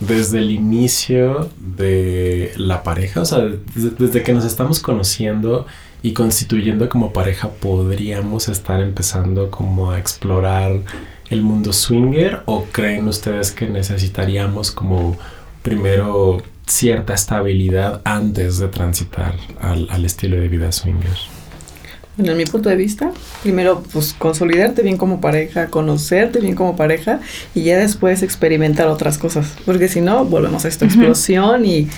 desde 0.00 0.38
el 0.38 0.50
inicio 0.50 1.50
de 1.58 2.52
la 2.56 2.82
pareja? 2.82 3.20
O 3.20 3.24
sea, 3.24 3.44
desde, 3.74 4.22
que 4.22 4.32
nos 4.32 4.44
estamos 4.44 4.80
conociendo 4.80 5.66
y 6.02 6.12
constituyendo 6.12 6.88
como 6.88 7.12
pareja, 7.12 7.50
¿podríamos 7.50 8.48
estar 8.48 8.80
empezando 8.80 9.50
como 9.50 9.92
a 9.92 9.98
explorar 9.98 10.80
el 11.28 11.42
mundo 11.42 11.72
swinger? 11.72 12.42
¿O 12.46 12.64
creen 12.64 13.06
ustedes 13.06 13.52
que 13.52 13.68
necesitaríamos 13.68 14.70
como 14.70 15.18
primero 15.62 16.42
cierta 16.66 17.14
estabilidad 17.14 18.00
antes 18.04 18.58
de 18.58 18.68
transitar 18.68 19.34
al, 19.60 19.88
al 19.90 20.04
estilo 20.04 20.36
de 20.36 20.48
vida 20.48 20.72
swinger? 20.72 21.39
En 22.24 22.36
mi 22.36 22.44
punto 22.44 22.68
de 22.68 22.76
vista, 22.76 23.12
primero 23.42 23.82
pues 23.92 24.14
consolidarte 24.18 24.82
bien 24.82 24.96
como 24.96 25.20
pareja, 25.20 25.66
conocerte 25.68 26.40
bien 26.40 26.54
como 26.54 26.76
pareja 26.76 27.20
y 27.54 27.62
ya 27.62 27.78
después 27.78 28.22
experimentar 28.22 28.88
otras 28.88 29.18
cosas. 29.18 29.54
Porque 29.64 29.88
si 29.88 30.00
no, 30.00 30.24
volvemos 30.24 30.64
a 30.64 30.68
esta 30.68 30.84
explosión 30.84 31.64
y 31.64 31.88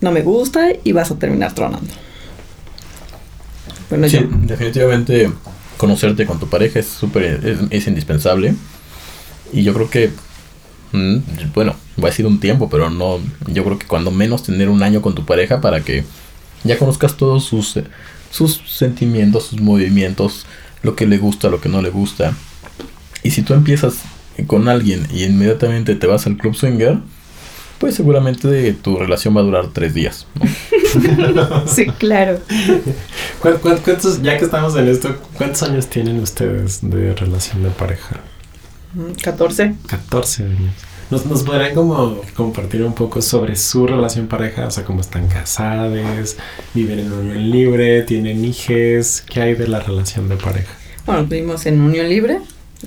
no 0.00 0.12
me 0.12 0.22
gusta 0.22 0.68
y 0.82 0.92
vas 0.92 1.10
a 1.10 1.18
terminar 1.18 1.54
tronando. 1.54 1.92
Bueno, 3.88 4.08
Sí, 4.08 4.18
yo, 4.18 4.28
definitivamente 4.46 5.30
conocerte 5.76 6.26
con 6.26 6.38
tu 6.38 6.48
pareja 6.48 6.80
es 6.80 6.86
súper, 6.86 7.40
es, 7.44 7.58
es 7.70 7.86
indispensable. 7.86 8.54
Y 9.52 9.64
yo 9.64 9.74
creo 9.74 9.90
que, 9.90 10.10
mm, 10.92 11.16
bueno, 11.54 11.74
va 12.02 12.08
a 12.08 12.12
ser 12.12 12.26
un 12.26 12.40
tiempo, 12.40 12.68
pero 12.68 12.90
no, 12.90 13.20
yo 13.46 13.64
creo 13.64 13.78
que 13.78 13.86
cuando 13.86 14.10
menos 14.10 14.42
tener 14.42 14.68
un 14.68 14.82
año 14.82 15.02
con 15.02 15.14
tu 15.14 15.24
pareja 15.24 15.60
para 15.60 15.80
que 15.80 16.04
ya 16.64 16.78
conozcas 16.78 17.16
todos 17.16 17.44
sus, 17.44 17.76
eh, 17.76 17.84
sus 18.32 18.60
sentimientos, 18.66 19.46
sus 19.46 19.60
movimientos, 19.60 20.46
lo 20.82 20.96
que 20.96 21.06
le 21.06 21.18
gusta, 21.18 21.48
lo 21.48 21.60
que 21.60 21.68
no 21.68 21.80
le 21.82 21.90
gusta. 21.90 22.34
Y 23.22 23.30
si 23.30 23.42
tú 23.42 23.54
empiezas 23.54 23.98
con 24.48 24.68
alguien 24.68 25.06
y 25.12 25.22
inmediatamente 25.22 25.94
te 25.94 26.08
vas 26.08 26.26
al 26.26 26.36
club 26.36 26.56
swinger, 26.56 26.98
pues 27.78 27.94
seguramente 27.94 28.72
tu 28.74 28.96
relación 28.96 29.36
va 29.36 29.40
a 29.40 29.44
durar 29.44 29.68
tres 29.72 29.94
días. 29.94 30.26
¿no? 30.34 31.66
Sí, 31.66 31.86
claro. 31.86 32.38
¿Cuán- 33.40 33.58
cuán- 33.58 33.78
cuántos, 33.78 34.20
ya 34.22 34.36
que 34.36 34.44
estamos 34.44 34.76
en 34.76 34.88
esto, 34.88 35.16
¿cuántos 35.38 35.62
años 35.62 35.86
tienen 35.88 36.20
ustedes 36.20 36.80
de 36.82 37.14
relación 37.14 37.62
de 37.62 37.70
pareja? 37.70 38.20
mm, 38.94 39.12
14. 39.22 39.74
14 39.86 40.42
años. 40.44 40.74
¿Nos, 41.10 41.26
nos 41.26 41.42
podrían 41.42 41.74
como 41.74 42.20
compartir 42.34 42.82
un 42.82 42.94
poco 42.94 43.20
sobre 43.20 43.56
su 43.56 43.86
relación 43.86 44.28
pareja? 44.28 44.66
O 44.66 44.70
sea, 44.70 44.84
cómo 44.84 45.00
están 45.00 45.28
casados, 45.28 46.36
viven 46.74 46.98
en 47.00 47.12
unión 47.12 47.50
libre, 47.50 48.02
tienen 48.02 48.44
hijos. 48.44 49.22
¿Qué 49.28 49.40
hay 49.40 49.54
de 49.54 49.68
la 49.68 49.80
relación 49.80 50.28
de 50.28 50.36
pareja? 50.36 50.72
Bueno, 51.06 51.24
vivimos 51.24 51.66
en 51.66 51.80
unión 51.80 52.08
libre. 52.08 52.38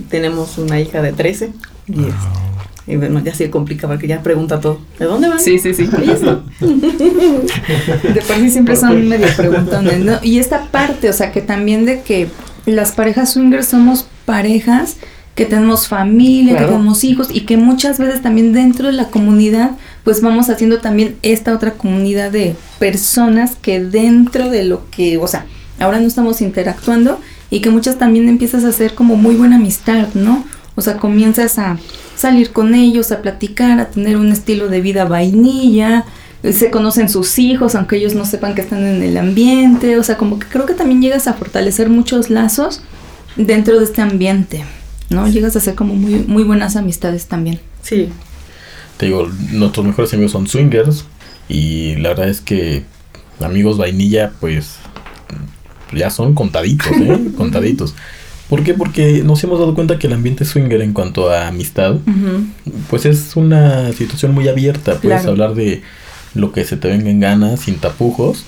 Tenemos 0.10 0.58
una 0.58 0.80
hija 0.80 1.02
de 1.02 1.14
13. 1.14 1.52
Y, 2.88 2.98
bueno, 2.98 3.20
ya 3.20 3.34
se 3.34 3.50
complica 3.50 3.88
porque 3.88 4.08
ya 4.08 4.22
pregunta 4.22 4.60
todo. 4.60 4.80
¿De 5.00 5.06
dónde 5.06 5.30
van? 5.30 5.40
Sí, 5.40 5.58
sí, 5.60 5.74
sí. 5.74 5.84
Y. 5.84 6.06
De 8.14 8.22
por 8.22 8.36
sí 8.38 8.50
siempre 8.50 8.76
son 8.76 9.08
medio 9.08 9.28
preguntones, 9.36 10.00
¿no? 10.00 10.20
Y 10.22 10.40
esta 10.40 10.66
parte, 10.72 11.10
o 11.10 11.14
sea, 11.14 11.32
que 11.32 11.42
también 11.42 11.86
de 11.86 12.02
que 12.02 12.28
las 12.66 12.92
parejas 12.92 13.34
swingers 13.34 13.68
somos 13.68 14.08
parejas 14.26 14.98
que 15.36 15.46
tenemos 15.46 15.88
familia, 15.88 16.54
Claro. 16.54 16.68
que 16.68 16.72
tenemos 16.74 17.04
hijos 17.04 17.28
y 17.34 17.42
que 17.42 17.58
muchas 17.58 17.98
veces 18.00 18.22
también 18.22 18.54
dentro 18.54 18.88
de 18.88 18.94
la 18.94 19.10
comunidad, 19.10 19.72
pues 20.06 20.22
vamos 20.22 20.50
haciendo 20.50 20.80
también 20.80 21.18
esta 21.24 21.54
otra 21.54 21.72
comunidad 21.72 22.32
de 22.32 22.56
personas 22.80 23.56
que 23.62 23.84
dentro 23.84 24.50
de 24.50 24.64
lo 24.64 24.90
que, 24.90 25.18
o 25.18 25.28
sea, 25.28 25.46
ahora 25.80 26.00
no 26.00 26.08
estamos 26.08 26.40
interactuando 26.42 27.20
y 27.50 27.60
que 27.60 27.70
muchas 27.70 27.98
también 27.98 28.30
empiezas 28.30 28.64
a 28.64 28.70
hacer 28.70 28.94
como 28.96 29.18
muy 29.18 29.36
buena 29.36 29.58
amistad, 29.58 30.08
¿no? 30.14 30.46
O 30.76 30.82
sea, 30.82 30.98
comienzas 30.98 31.60
a 31.60 31.78
salir 32.16 32.52
con 32.52 32.74
ellos, 32.74 33.12
a 33.12 33.22
platicar, 33.22 33.80
a 33.80 33.90
tener 33.90 34.16
un 34.18 34.32
estilo 34.32 34.68
de 34.70 34.80
vida 34.82 35.04
vainilla, 35.06 36.06
eh, 36.44 36.54
se 36.54 36.70
conocen 36.72 37.10
sus 37.10 37.40
hijos, 37.40 37.76
aunque 37.76 37.98
ellos 37.98 38.14
no 38.16 38.26
sepan 38.26 38.56
que 38.56 38.62
están 38.62 38.86
en 38.86 39.04
el 39.04 39.18
ambiente, 39.18 39.98
o 39.98 40.04
sea, 40.04 40.16
como 40.18 40.40
que 40.40 40.48
creo 40.48 40.66
que 40.66 40.74
también 40.74 41.02
llegas 41.02 41.28
a 41.28 41.34
fortalecer 41.34 41.90
muchos 41.90 42.30
lazos 42.30 42.82
dentro 43.36 43.78
de 43.80 43.86
este 43.86 44.02
ambiente, 44.02 44.64
¿no? 45.10 45.28
Llegas 45.28 45.56
a 45.56 45.60
hacer 45.60 45.76
como 45.76 45.96
muy, 45.96 46.16
muy 46.28 46.44
buenas 46.44 46.76
amistades 46.76 47.28
también. 47.28 47.60
Sí. 47.82 48.10
Te 48.98 49.08
digo, 49.08 49.30
nuestros 49.52 49.86
mejores 49.86 50.14
amigos 50.14 50.32
son 50.32 50.48
swingers 50.48 51.06
y 51.50 51.96
la 51.98 52.10
verdad 52.10 52.30
es 52.30 52.42
que 52.42 52.84
amigos 53.42 53.78
vainilla, 53.78 54.32
pues 54.40 54.78
ya 55.94 56.10
son 56.10 56.34
contaditos, 56.34 56.92
¿eh? 56.92 57.20
contaditos. 57.38 57.94
¿Por 58.50 58.64
qué? 58.64 58.74
Porque 58.76 59.24
nos 59.24 59.44
hemos 59.44 59.60
dado 59.60 59.74
cuenta 59.74 59.98
que 59.98 60.08
el 60.08 60.14
ambiente 60.14 60.46
swinger 60.46 60.82
en 60.82 60.94
cuanto 60.94 61.30
a 61.32 61.48
amistad, 61.48 61.96
pues 62.90 63.06
es 63.06 63.36
una 63.36 63.92
situación 63.94 64.34
muy 64.34 64.48
abierta. 64.48 65.00
Puedes 65.02 65.22
Claro. 65.22 65.32
hablar 65.32 65.56
de 65.56 65.82
lo 66.36 66.52
que 66.52 66.64
se 66.64 66.78
te 66.78 66.88
venga 66.90 67.10
en 67.10 67.20
ganas, 67.20 67.62
sin 67.62 67.78
tapujos, 67.78 68.44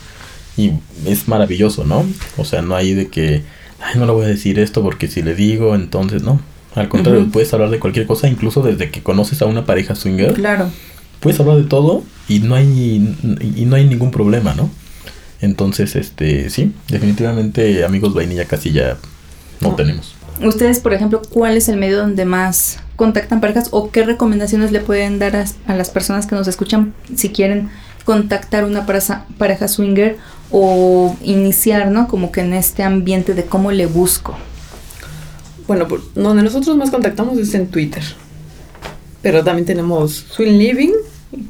y 0.55 0.71
es 1.05 1.27
maravilloso, 1.27 1.83
¿no? 1.83 2.05
O 2.37 2.45
sea, 2.45 2.61
no 2.61 2.75
hay 2.75 2.93
de 2.93 3.07
que, 3.07 3.41
ay, 3.81 3.97
no 3.99 4.05
le 4.05 4.11
voy 4.11 4.25
a 4.25 4.29
decir 4.29 4.59
esto 4.59 4.81
porque 4.83 5.07
si 5.07 5.21
le 5.21 5.35
digo, 5.35 5.75
entonces 5.75 6.23
no. 6.23 6.39
Al 6.75 6.89
contrario, 6.89 7.27
puedes 7.31 7.51
hablar 7.53 7.69
de 7.71 7.79
cualquier 7.79 8.05
cosa, 8.05 8.27
incluso 8.27 8.61
desde 8.61 8.91
que 8.91 9.01
conoces 9.01 9.41
a 9.41 9.45
una 9.45 9.65
pareja 9.65 9.95
swinger 9.95 10.33
Claro. 10.33 10.69
puedes 11.19 11.39
hablar 11.39 11.57
de 11.57 11.63
todo 11.63 12.03
y 12.27 12.39
no 12.39 12.53
hay 12.55 13.15
y 13.55 13.65
no 13.65 13.75
hay 13.75 13.85
ningún 13.87 14.11
problema, 14.11 14.53
¿no? 14.53 14.69
Entonces, 15.41 15.95
este, 15.95 16.49
sí, 16.49 16.71
definitivamente 16.89 17.83
amigos 17.83 18.13
vainilla 18.13 18.45
casi 18.45 18.71
ya 18.71 18.97
no 19.61 19.69
No. 19.69 19.75
tenemos. 19.75 20.13
Ustedes, 20.43 20.79
por 20.79 20.93
ejemplo, 20.93 21.21
¿cuál 21.29 21.57
es 21.57 21.67
el 21.67 21.77
medio 21.77 21.97
donde 21.97 22.25
más 22.25 22.79
contactan 22.95 23.41
parejas 23.41 23.69
o 23.71 23.89
qué 23.89 24.03
recomendaciones 24.03 24.71
le 24.71 24.79
pueden 24.79 25.17
dar 25.17 25.35
a, 25.35 25.45
a 25.65 25.75
las 25.75 25.89
personas 25.89 26.27
que 26.27 26.35
nos 26.35 26.47
escuchan 26.47 26.93
si 27.15 27.29
quieren 27.29 27.69
contactar 28.07 28.63
una 28.63 28.85
pareja, 28.85 29.25
pareja 29.37 29.67
swinger 29.67 30.15
o 30.49 31.13
iniciar, 31.21 31.91
¿no? 31.91 32.07
Como 32.07 32.31
que 32.31 32.39
en 32.39 32.53
este 32.53 32.81
ambiente 32.83 33.33
de 33.33 33.43
cómo 33.43 33.73
le 33.73 33.85
busco. 33.85 34.33
Bueno, 35.67 35.89
por- 35.89 36.01
donde 36.13 36.41
nosotros 36.41 36.77
más 36.77 36.89
contactamos 36.89 37.37
es 37.37 37.53
en 37.53 37.67
Twitter. 37.67 38.01
Pero 39.21 39.43
también 39.43 39.65
tenemos 39.65 40.25
Swing 40.31 40.57
Living. 40.57 40.91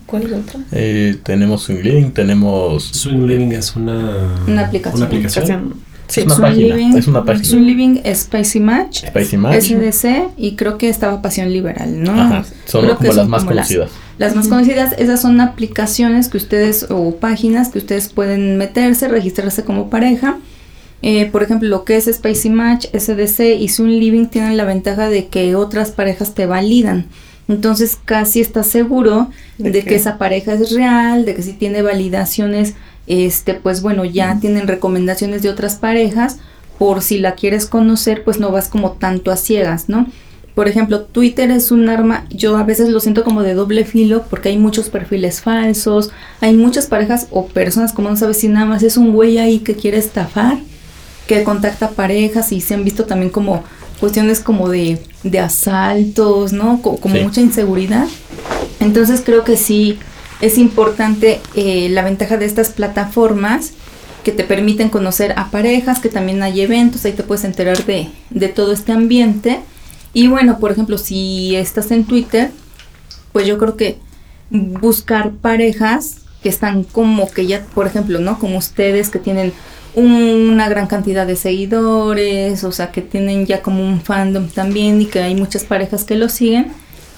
¿Cuál 0.08 0.24
es 0.24 0.30
la 0.32 0.38
otra? 0.38 0.60
Eh, 0.72 1.18
tenemos 1.22 1.62
Swing 1.62 1.84
Living, 1.84 2.10
tenemos 2.10 2.86
Swing 2.86 3.28
Living 3.28 3.52
es 3.52 3.76
una, 3.76 4.34
Una 4.48 4.66
aplicación. 4.66 4.98
Una 4.98 5.06
aplicación. 5.06 5.74
Es, 6.08 6.26
una 6.26 6.38
página, 6.38 6.76
Living, 6.76 6.98
es 6.98 7.08
una 7.08 7.24
página. 7.24 7.46
Swing 7.46 7.64
Living, 7.64 8.02
Spicy 8.14 8.60
Match, 8.60 9.06
Spicy 9.06 9.38
Match. 9.38 9.64
SDC 9.64 10.32
y 10.38 10.56
creo 10.56 10.78
que 10.78 10.90
estaba 10.90 11.22
Pasión 11.22 11.52
Liberal, 11.52 12.02
¿no? 12.02 12.12
Ajá, 12.12 12.46
son 12.66 12.86
Creo 12.86 12.98
como 12.98 13.14
las 13.14 13.28
más 13.28 13.44
como 13.44 13.56
conocidas. 13.56 13.92
Las 14.18 14.36
más 14.36 14.48
conocidas, 14.48 14.96
esas 14.98 15.22
son 15.22 15.40
aplicaciones 15.42 16.30
que 16.30 16.38
ustedes 16.38 16.88
o 16.90 17.16
páginas 17.18 17.70
que 17.70 17.80
ustedes 17.80 18.10
pueden 18.10 18.58
meterse, 18.58 19.08
registrarse 19.08 19.64
como 19.64 19.90
pareja. 19.90 20.40
Eh, 21.04 21.28
por 21.28 21.44
ejemplo, 21.44 21.70
lo 21.70 21.84
que 21.84 21.98
es 21.98 22.06
Spicy 22.06 22.50
Match, 22.50 22.88
SDC 22.94 23.60
y 23.60 23.70
Zoom 23.70 23.90
Living 23.90 24.26
tienen 24.28 24.58
la 24.58 24.66
ventaja 24.66 25.10
de 25.10 25.28
que 25.28 25.56
otras 25.56 25.92
parejas 25.92 26.34
te 26.34 26.48
validan. 26.48 27.06
Entonces 27.48 27.98
casi 28.04 28.42
estás 28.42 28.68
seguro 28.68 29.30
¿De 29.58 29.72
de, 29.72 29.84
que 29.84 29.96
esa 29.96 30.18
pareja 30.18 30.54
es 30.54 30.72
real, 30.74 31.26
de 31.26 31.36
que 31.36 31.44
si 31.44 31.54
tiene 31.54 31.82
validaciones, 31.82 32.74
este, 33.08 33.54
pues 33.56 33.82
bueno, 33.82 34.06
ya 34.06 34.38
tienen 34.40 34.68
recomendaciones 34.68 35.42
de 35.42 35.50
otras 35.50 35.76
parejas. 35.76 36.38
Por 36.78 37.02
si 37.02 37.18
la 37.18 37.34
quieres 37.34 37.66
conocer, 37.66 38.24
pues 38.24 38.40
no 38.40 38.52
vas 38.52 38.68
como 38.68 38.92
tanto 38.92 39.32
a 39.32 39.36
ciegas, 39.38 39.90
¿no? 39.90 40.06
Por 40.54 40.68
ejemplo, 40.68 41.02
Twitter 41.02 41.50
es 41.52 41.72
un 41.72 41.88
arma, 41.90 42.26
yo 42.30 42.58
a 42.58 42.64
veces 42.64 42.90
lo 42.90 43.00
siento 43.00 43.24
como 43.24 43.42
de 43.44 43.54
doble 43.56 43.84
filo 43.86 44.24
porque 44.30 44.50
hay 44.50 44.58
muchos 44.58 44.90
perfiles 44.90 45.42
falsos, 45.42 46.12
hay 46.42 46.56
muchas 46.56 46.88
parejas 46.88 47.28
o 47.32 47.46
personas 47.48 47.94
como 47.94 48.10
no 48.10 48.16
sabes 48.16 48.38
si 48.40 48.48
nada 48.48 48.66
más 48.66 48.82
es 48.84 48.98
un 48.98 49.12
güey 49.14 49.38
ahí 49.38 49.60
que 49.60 49.76
quiere 49.76 49.98
estafar, 50.00 50.58
que 51.28 51.44
contacta 51.44 51.90
parejas 51.92 52.52
y 52.52 52.62
se 52.62 52.74
han 52.74 52.84
visto 52.84 53.06
también 53.06 53.30
como 53.32 53.64
cuestiones 54.00 54.40
como 54.40 54.70
de, 54.70 55.00
de 55.24 55.40
asaltos, 55.40 56.54
¿no? 56.54 56.82
Co- 56.82 56.98
como 56.98 57.16
Sí. 57.16 57.22
mucha 57.22 57.42
inseguridad. 57.42 58.08
Entonces 58.80 59.22
creo 59.26 59.44
que 59.44 59.58
sí 59.58 59.98
es 60.42 60.58
importante 60.58 61.42
eh, 61.56 61.90
la 61.90 62.04
ventaja 62.04 62.38
de 62.38 62.46
estas 62.46 62.70
plataformas 62.70 63.72
que 64.24 64.32
te 64.32 64.44
permiten 64.44 64.90
conocer 64.90 65.34
a 65.38 65.50
parejas, 65.52 66.00
que 66.00 66.10
también 66.10 66.44
hay 66.44 66.62
eventos, 66.62 67.06
ahí 67.06 67.14
te 67.14 67.24
puedes 67.24 67.46
enterar 67.46 67.86
de, 67.86 68.10
de 68.30 68.50
todo 68.50 68.74
este 68.74 68.92
ambiente. 68.92 69.62
Y 70.14 70.28
bueno, 70.28 70.60
por 70.60 70.72
ejemplo, 70.72 70.98
si 70.98 71.56
estás 71.56 71.92
en 71.92 72.06
Twitter, 72.06 72.52
pues 73.32 73.48
yo 73.48 73.58
creo 73.58 73.78
que 73.78 74.00
buscar 74.50 75.32
parejas 75.32 76.18
que 76.44 76.50
están 76.50 76.84
como 76.84 77.30
que 77.30 77.48
ya, 77.48 77.66
por 77.74 77.88
ejemplo, 77.88 78.20
¿no? 78.20 78.38
Como 78.40 78.58
ustedes 78.58 79.10
que 79.10 79.20
tienen 79.20 79.54
una 79.96 80.70
gran 80.70 80.88
cantidad 80.88 81.26
de 81.26 81.36
seguidores, 81.36 82.64
o 82.64 82.72
sea, 82.72 82.92
que 82.92 83.02
tienen 83.02 83.46
ya 83.46 83.62
como 83.62 83.84
un 83.84 84.02
fandom 84.02 84.48
también 84.48 85.02
y 85.02 85.06
que 85.06 85.22
hay 85.22 85.36
muchas 85.36 85.64
parejas 85.64 86.04
que 86.04 86.16
lo 86.16 86.30
siguen, 86.30 86.68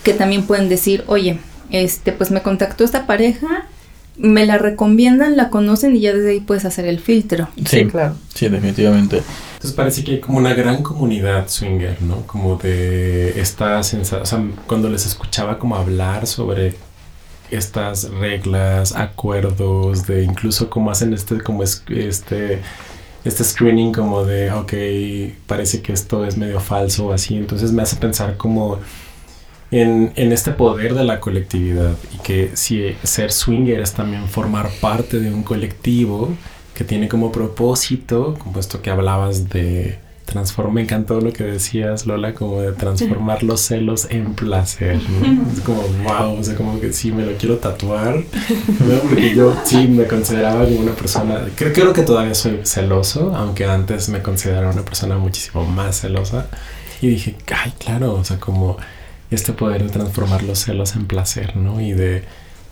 que 0.04 0.14
también 0.14 0.44
pueden 0.44 0.70
decir, 0.70 1.04
oye, 1.08 1.40
este, 1.72 2.12
pues 2.12 2.32
me 2.32 2.42
contactó 2.42 2.84
esta 2.84 3.06
pareja, 3.06 3.68
me 4.18 4.46
la 4.46 4.58
recomiendan, 4.58 5.38
la 5.38 5.50
conocen 5.50 5.96
y 5.96 6.02
ya 6.02 6.14
desde 6.14 6.32
ahí 6.32 6.40
puedes 6.42 6.66
hacer 6.66 6.86
el 6.86 7.00
filtro. 7.00 7.48
Sí, 7.66 7.86
claro. 7.86 8.16
Sí, 8.34 8.50
definitivamente. 8.50 9.24
Entonces 9.54 9.76
parece 9.76 10.04
que 10.04 10.12
hay 10.12 10.20
como 10.20 10.38
una 10.38 10.54
gran 10.54 10.84
comunidad 10.84 11.48
swinger, 11.48 12.02
¿no? 12.02 12.26
Como 12.28 12.58
de 12.58 13.40
esta 13.40 13.82
sensación, 13.84 14.22
o 14.22 14.26
sea, 14.26 14.64
cuando 14.68 14.90
les 14.90 15.06
escuchaba 15.06 15.58
como 15.58 15.76
hablar 15.76 16.28
sobre 16.28 16.76
estas 17.52 18.10
reglas, 18.12 18.96
acuerdos, 18.96 20.06
de 20.06 20.24
incluso 20.24 20.70
cómo 20.70 20.92
hacen 20.92 21.14
este, 21.14 21.42
como 21.42 21.64
es, 21.64 21.84
este, 21.90 22.62
este 23.26 23.44
screening 23.44 23.92
como 23.92 24.24
de, 24.24 24.52
ok, 24.52 24.74
parece 25.48 25.82
que 25.82 25.94
esto 25.94 26.26
es 26.26 26.38
medio 26.38 26.60
falso 26.60 27.08
o 27.08 27.14
así, 27.14 27.36
entonces 27.36 27.72
me 27.72 27.82
hace 27.82 27.96
pensar 27.96 28.38
como 28.38 28.80
en, 29.72 30.12
en 30.16 30.32
este 30.32 30.52
poder 30.52 30.96
de 30.96 31.04
la 31.04 31.20
colectividad 31.20 31.96
y 32.14 32.18
que 32.20 32.52
si 32.56 32.96
ser 33.04 33.32
swinger 33.32 33.80
es 33.80 33.94
también 33.94 34.28
formar 34.28 34.70
parte 34.82 35.20
de 35.20 35.32
un 35.32 35.44
colectivo 35.44 36.34
que 36.74 36.84
tiene 36.84 37.08
como 37.08 37.32
propósito, 37.32 38.36
como 38.40 38.60
esto 38.60 38.82
que 38.82 38.90
hablabas 38.90 39.50
de 39.50 40.00
transformar, 40.26 40.74
me 40.74 40.82
encantó 40.82 41.20
lo 41.20 41.34
que 41.34 41.44
decías 41.44 42.06
Lola, 42.06 42.34
como 42.34 42.62
de 42.62 42.72
transformar 42.72 43.44
los 43.44 43.62
celos 43.62 44.08
en 44.10 44.36
placer, 44.36 45.00
¿no? 45.10 45.52
Es 45.52 45.60
como, 45.62 45.82
wow, 46.04 46.40
o 46.40 46.44
sea, 46.44 46.56
como 46.56 46.80
que 46.80 46.94
sí, 46.94 47.12
me 47.12 47.26
lo 47.26 47.34
quiero 47.34 47.58
tatuar, 47.58 48.16
¿no? 48.16 49.00
Porque 49.10 49.36
yo 49.36 49.56
sí 49.66 49.88
me 49.88 50.06
consideraba 50.06 50.66
como 50.66 50.80
una 50.80 50.94
persona, 50.94 51.42
creo, 51.56 51.74
creo 51.74 51.94
que 51.94 52.04
todavía 52.04 52.36
soy 52.36 52.60
celoso, 52.64 53.36
aunque 53.36 53.66
antes 53.66 54.08
me 54.10 54.22
consideraba 54.22 54.72
una 54.72 54.84
persona 54.84 55.18
muchísimo 55.18 55.66
más 55.66 56.02
celosa, 56.02 56.48
y 57.02 57.08
dije, 57.08 57.36
ay, 57.54 57.74
claro, 57.80 58.14
o 58.14 58.24
sea, 58.24 58.40
como 58.40 58.78
este 59.32 59.54
poder 59.54 59.84
de 59.84 59.90
transformar 59.90 60.44
los 60.44 60.60
celos 60.60 60.96
en 60.96 61.06
placer, 61.06 61.56
¿no? 61.56 61.82
Y 61.82 61.94
de 61.94 62.24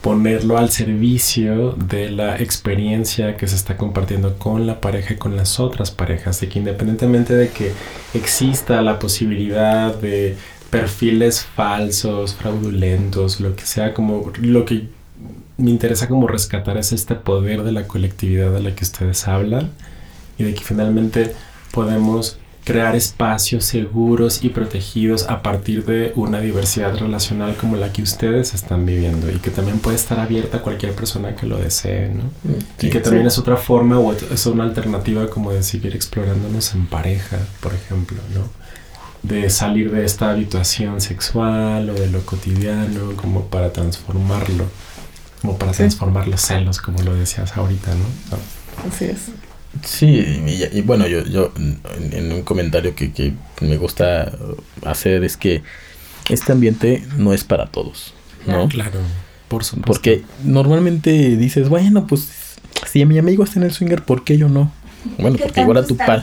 ponerlo 0.02 0.58
al 0.58 0.70
servicio 0.70 1.72
de 1.72 2.10
la 2.12 2.38
experiencia 2.38 3.36
que 3.36 3.48
se 3.48 3.56
está 3.56 3.78
compartiendo 3.78 4.38
con 4.38 4.68
la 4.68 4.80
pareja 4.80 5.16
y 5.16 5.18
con 5.18 5.36
las 5.36 5.60
otras 5.60 5.92
parejas, 5.92 6.40
de 6.40 6.50
que 6.50 6.60
independientemente 6.60 7.36
de 7.36 7.50
que 7.50 7.74
exista 8.14 8.82
la 8.82 9.00
posibilidad 9.00 9.94
de 9.96 10.38
perfiles 10.70 11.44
falsos, 11.44 12.36
fraudulentos, 12.36 13.40
lo 13.40 13.56
que 13.56 13.66
sea, 13.66 13.94
como 13.94 14.32
lo 14.40 14.66
que 14.66 14.88
me 15.58 15.72
interesa 15.72 16.08
como 16.08 16.28
rescatar 16.28 16.78
es 16.78 16.92
este 16.92 17.16
poder 17.16 17.64
de 17.64 17.72
la 17.72 17.88
colectividad 17.88 18.52
de 18.52 18.62
la 18.62 18.76
que 18.76 18.84
ustedes 18.84 19.28
hablan 19.28 19.72
y 20.38 20.44
de 20.44 20.54
que 20.54 20.64
finalmente 20.64 21.34
podemos 21.72 22.38
crear 22.68 22.98
espacios 22.98 23.64
seguros 23.64 24.44
y 24.44 24.50
protegidos 24.50 25.24
a 25.30 25.42
partir 25.42 25.86
de 25.86 26.12
una 26.18 26.42
diversidad 26.42 26.98
relacional 26.98 27.56
como 27.56 27.78
la 27.78 27.94
que 27.94 28.02
ustedes 28.02 28.54
están 28.54 28.86
viviendo 28.86 29.32
y 29.32 29.38
que 29.40 29.52
también 29.52 29.80
puede 29.80 29.96
estar 29.96 30.20
abierta 30.20 30.58
a 30.58 30.62
cualquier 30.62 30.92
persona 30.94 31.34
que 31.34 31.46
lo 31.48 31.58
desee, 31.58 32.10
¿no? 32.10 32.24
Sí, 32.78 32.88
y 32.88 32.90
que 32.90 33.00
también 33.00 33.24
sí. 33.24 33.28
es 33.30 33.38
otra 33.40 33.56
forma 33.56 33.98
o 34.00 34.12
es 34.12 34.46
una 34.48 34.66
alternativa 34.66 35.30
como 35.30 35.54
de 35.54 35.64
seguir 35.64 35.96
explorándonos 35.96 36.74
en 36.74 36.88
pareja, 36.88 37.38
por 37.62 37.74
ejemplo, 37.74 38.18
¿no? 38.36 38.42
De 39.24 39.50
salir 39.50 39.90
de 39.90 40.04
esta 40.04 40.30
habituación 40.32 41.00
sexual 41.00 41.90
o 41.90 41.94
de 41.94 42.10
lo 42.10 42.26
cotidiano 42.26 43.14
como 43.16 43.46
para 43.46 43.72
transformarlo, 43.72 44.66
como 45.42 45.58
para 45.58 45.72
Sí. 45.72 45.78
transformar 45.78 46.28
los 46.28 46.42
celos, 46.42 46.80
como 46.82 47.02
lo 47.02 47.16
decías 47.16 47.56
ahorita, 47.56 47.92
¿no? 47.96 48.90
Así 48.92 49.06
es. 49.06 49.20
Sí, 49.88 50.08
y, 50.46 50.78
y 50.78 50.82
bueno, 50.82 51.08
yo, 51.08 51.24
yo 51.24 51.54
en, 51.56 51.80
en 52.12 52.32
un 52.34 52.42
comentario 52.42 52.94
que, 52.94 53.14
que 53.14 53.34
me 53.62 53.78
gusta 53.78 54.34
hacer 54.84 55.24
es 55.24 55.38
que 55.38 55.64
este 56.30 56.52
ambiente 56.52 57.04
no 57.16 57.32
es 57.32 57.46
para 57.46 57.68
todos, 57.68 58.14
¿no? 58.46 58.68
Claro, 58.68 59.00
por 59.48 59.64
supuesto. 59.64 59.88
Porque 59.88 60.24
normalmente 60.44 61.38
dices, 61.38 61.70
bueno, 61.70 62.06
pues 62.06 62.58
si 62.86 63.06
mi 63.06 63.18
amigo 63.18 63.46
está 63.46 63.60
en 63.60 63.66
el 63.66 63.72
swinger, 63.72 64.04
¿por 64.04 64.26
qué 64.26 64.38
yo 64.38 64.50
no? 64.50 64.74
Bueno, 65.20 65.38
porque 65.42 65.62
igual 65.62 65.78
a 65.78 65.86
tu 65.86 65.96
par 65.96 66.22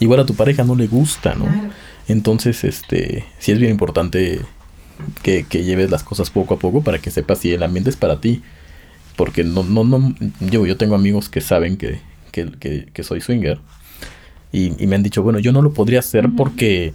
igual 0.00 0.18
a 0.18 0.26
tu 0.26 0.34
pareja 0.34 0.64
no 0.64 0.74
le 0.74 0.88
gusta, 0.88 1.36
¿no? 1.36 1.46
Entonces, 2.08 2.64
este, 2.64 3.24
sí 3.38 3.52
es 3.52 3.60
bien 3.60 3.70
importante 3.70 4.40
que, 5.22 5.44
que 5.44 5.62
lleves 5.62 5.92
las 5.92 6.02
cosas 6.02 6.28
poco 6.30 6.54
a 6.54 6.58
poco 6.58 6.82
para 6.82 6.98
que 6.98 7.12
sepas 7.12 7.38
si 7.38 7.52
el 7.52 7.62
ambiente 7.62 7.90
es 7.90 7.96
para 7.96 8.20
ti. 8.20 8.42
Porque 9.14 9.44
no, 9.44 9.62
no, 9.62 9.84
no, 9.84 10.14
yo, 10.40 10.66
yo 10.66 10.76
tengo 10.76 10.96
amigos 10.96 11.28
que 11.28 11.40
saben 11.40 11.76
que, 11.76 12.00
que, 12.30 12.50
que, 12.52 12.88
que 12.92 13.02
soy 13.02 13.20
swinger. 13.20 13.58
Y, 14.52 14.82
y 14.82 14.86
me 14.86 14.96
han 14.96 15.02
dicho, 15.02 15.22
bueno, 15.22 15.38
yo 15.38 15.52
no 15.52 15.62
lo 15.62 15.72
podría 15.72 16.00
hacer 16.00 16.28
porque 16.36 16.92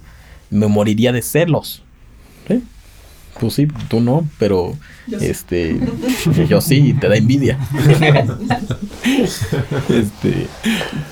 me 0.50 0.66
moriría 0.66 1.12
de 1.12 1.22
celos. 1.22 1.82
¿Sí? 2.48 2.62
Pues 3.40 3.54
sí, 3.54 3.68
tú 3.88 4.00
no, 4.00 4.26
pero 4.38 4.76
este 5.20 5.78
yo 6.48 6.60
sí, 6.60 6.94
te 6.98 7.08
da 7.08 7.16
envidia. 7.16 7.58
este, 9.88 10.46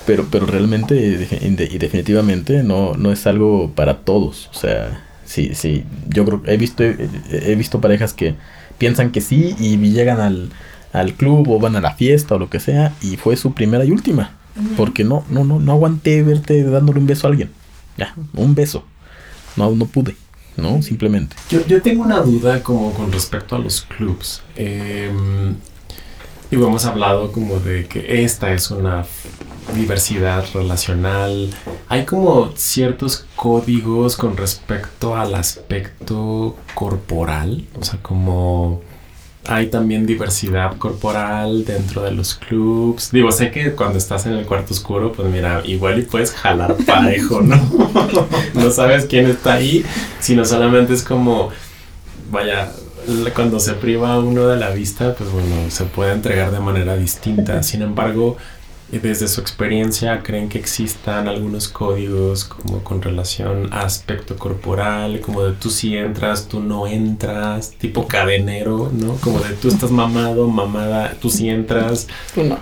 pero 0.07 0.27
pero 0.31 0.47
realmente 0.47 1.29
y 1.43 1.79
definitivamente 1.79 2.63
no 2.63 2.95
no 2.95 3.13
es 3.13 3.27
algo 3.27 3.73
para 3.75 3.99
todos, 3.99 4.49
o 4.53 4.59
sea, 4.59 5.05
sí 5.27 5.51
sí, 5.55 5.85
yo 6.09 6.25
creo 6.25 6.43
he 6.47 6.57
visto 6.57 6.83
he, 6.83 6.97
he 7.31 7.55
visto 7.57 7.81
parejas 7.81 8.15
que 8.15 8.35
piensan 8.79 9.13
que 9.13 9.21
sí 9.21 9.55
y 9.59 9.77
llegan 9.77 10.21
al 10.21 10.51
al 10.95 11.13
club 11.13 11.51
o 11.51 11.59
van 11.59 11.77
a 11.77 11.81
la 11.83 11.95
fiesta 11.95 12.37
o 12.37 12.39
lo 12.39 12.49
que 12.49 12.61
sea 12.61 12.95
y 13.03 13.17
fue 13.17 13.37
su 13.37 13.53
primera 13.53 13.85
y 13.85 13.91
última, 13.91 14.39
porque 14.77 15.05
no 15.05 15.25
no 15.29 15.45
no 15.45 15.61
no 15.61 15.73
aguanté 15.73 16.23
verte 16.23 16.63
dándole 16.63 17.01
un 17.01 17.07
beso 17.07 17.27
a 17.27 17.31
alguien. 17.31 17.51
Ya, 17.99 18.15
un 18.35 18.55
beso. 18.55 18.85
No 19.57 19.71
no 19.73 19.87
pude. 19.87 20.17
¿no? 20.57 20.83
Simplemente. 20.83 21.37
Yo, 21.51 21.67
yo 21.67 21.83
tengo 21.83 22.03
una 22.05 22.21
duda 22.21 22.63
como 22.63 22.93
con 22.93 23.11
respecto 23.13 23.57
a 23.57 23.59
los 23.59 23.83
clubs. 23.83 24.43
Eh, 24.57 25.11
digo, 26.51 26.67
hemos 26.69 26.85
hablado 26.85 27.33
como 27.33 27.59
de 27.59 27.87
que 27.87 28.23
esta 28.25 28.53
es 28.53 28.71
una 28.71 29.05
diversidad 29.75 30.45
relacional. 30.55 31.51
Hay 31.89 32.05
como 32.05 32.53
ciertos 32.57 33.27
códigos 33.37 34.17
con 34.17 34.37
respecto 34.37 35.17
al 35.17 35.35
aspecto 35.35 36.57
corporal. 36.75 37.67
O 37.81 37.85
sea, 37.85 37.99
como 38.01 38.83
hay 39.47 39.69
también 39.69 40.07
diversidad 40.07 40.77
corporal 40.79 41.65
dentro 41.65 42.03
de 42.03 42.13
los 42.13 42.35
clubs. 42.35 43.11
Digo, 43.11 43.31
sé 43.31 43.51
que 43.51 43.73
cuando 43.73 43.99
estás 43.99 44.27
en 44.27 44.33
el 44.33 44.47
cuarto 44.47 44.73
oscuro, 44.73 45.13
pues 45.13 45.29
mira, 45.29 45.63
igual 45.65 45.99
y 45.99 46.03
puedes 46.03 46.33
jalar 46.33 46.77
parejo, 46.87 47.41
¿no? 47.41 47.57
no 48.55 48.71
sabes 48.71 49.07
quién 49.07 49.27
está 49.27 49.55
ahí, 49.55 49.85
sino 50.21 50.45
solamente 50.45 50.95
es 50.95 51.03
como, 51.03 51.51
vaya, 52.31 52.73
cuando 53.35 53.61
se 53.61 53.75
priva 53.75 54.19
uno 54.19 54.47
de 54.49 54.57
la 54.57 54.71
vista, 54.71 55.15
pues 55.15 55.31
bueno, 55.31 55.71
se 55.71 55.85
puede 55.85 56.13
entregar 56.13 56.51
de 56.51 56.61
manera 56.61 56.97
distinta. 56.97 57.63
Sin 57.63 57.83
embargo, 57.83 58.37
desde 58.91 59.29
su 59.29 59.41
experiencia 59.41 60.23
creen 60.23 60.49
que 60.49 60.59
existan 60.59 61.27
algunos 61.27 61.69
códigos 61.69 62.45
como 62.45 62.85
con 62.85 63.03
relación 63.03 63.73
a 63.73 63.83
aspecto 63.83 64.37
corporal, 64.37 65.21
como 65.21 65.43
de 65.43 65.53
tú 65.53 65.71
sí 65.71 65.97
entras, 65.97 66.49
tú 66.49 66.61
no 66.61 66.87
entras, 66.87 67.73
tipo 67.73 68.07
cadenero, 68.07 68.91
¿no? 68.93 69.15
Como 69.17 69.41
de 69.41 69.55
tú 69.55 69.69
estás 69.69 69.91
mamado, 69.91 70.49
mamada, 70.49 71.17
tú 71.21 71.31
sí 71.31 71.49
entras. 71.49 72.09
no. 72.37 72.59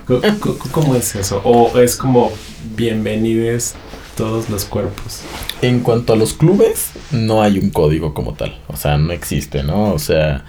¿Cómo 0.71 0.95
es 0.95 1.15
eso? 1.15 1.41
O 1.45 1.79
es 1.79 1.97
como 1.97 2.33
bienvenides 2.77 3.75
todos 4.17 4.49
los 4.49 4.65
cuerpos. 4.65 5.21
En 5.61 5.81
cuanto 5.81 6.13
a 6.13 6.17
los 6.17 6.35
clubes, 6.35 6.91
no 7.11 7.43
hay 7.43 7.59
un 7.59 7.71
código 7.71 8.15
como 8.15 8.35
tal, 8.35 8.59
o 8.69 8.77
sea, 8.77 8.97
no 8.97 9.13
existe, 9.13 9.63
¿no? 9.63 9.93
O 9.93 9.99
sea, 9.99 10.45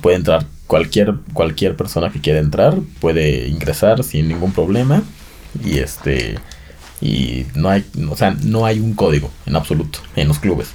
puede 0.00 0.16
entrar 0.16 0.46
cualquier 0.68 1.14
cualquier 1.32 1.74
persona 1.74 2.10
que 2.10 2.20
quiera 2.20 2.38
entrar 2.38 2.78
puede 3.00 3.48
ingresar 3.48 4.04
sin 4.04 4.28
ningún 4.28 4.52
problema. 4.52 5.02
Y 5.64 5.78
este 5.78 6.38
y 7.00 7.46
no 7.54 7.70
hay 7.70 7.84
o 8.08 8.16
sea 8.16 8.36
no 8.42 8.64
hay 8.66 8.78
un 8.78 8.94
código 8.94 9.30
en 9.46 9.56
absoluto 9.56 9.98
en 10.14 10.28
los 10.28 10.38
clubes. 10.38 10.68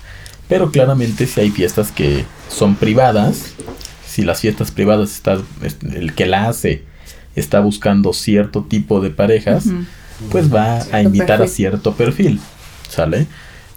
Pero 0.50 0.72
claramente 0.72 1.26
si 1.26 1.40
hay 1.40 1.52
fiestas 1.52 1.94
que 1.94 2.26
son 2.50 2.76
privadas. 2.76 3.54
Si 4.06 4.22
las 4.22 4.42
fiestas 4.42 4.70
privadas 4.70 5.12
está 5.12 5.40
el 5.96 6.14
que 6.14 6.28
la 6.28 6.48
hace 6.48 6.84
está 7.36 7.62
buscando 7.62 8.14
cierto 8.14 8.64
tipo 8.64 9.02
de 9.02 9.10
parejas 9.10 9.66
pues 10.30 10.54
va 10.54 10.84
a 10.92 11.02
invitar 11.02 11.42
a 11.42 11.48
cierto 11.48 11.96
perfil 11.96 12.40
sale 12.90 13.26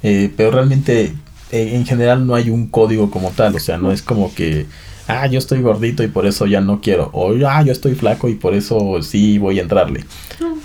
eh, 0.02 0.30
pero 0.36 0.50
realmente 0.50 1.14
eh, 1.52 1.70
en 1.74 1.86
general 1.86 2.26
no 2.26 2.34
hay 2.34 2.50
un 2.50 2.66
código 2.66 3.10
como 3.10 3.30
tal 3.30 3.54
o 3.54 3.60
sea 3.60 3.78
no 3.78 3.92
es 3.92 4.02
como 4.02 4.34
que 4.34 4.66
ah, 5.08 5.26
yo 5.26 5.38
estoy 5.38 5.62
gordito 5.62 6.02
y 6.02 6.08
por 6.08 6.26
eso 6.26 6.46
ya 6.46 6.60
no 6.60 6.80
quiero. 6.80 7.10
O 7.12 7.32
ah, 7.46 7.62
yo 7.62 7.72
estoy 7.72 7.94
flaco 7.94 8.28
y 8.28 8.34
por 8.34 8.54
eso 8.54 9.02
sí 9.02 9.38
voy 9.38 9.58
a 9.58 9.62
entrarle. 9.62 10.04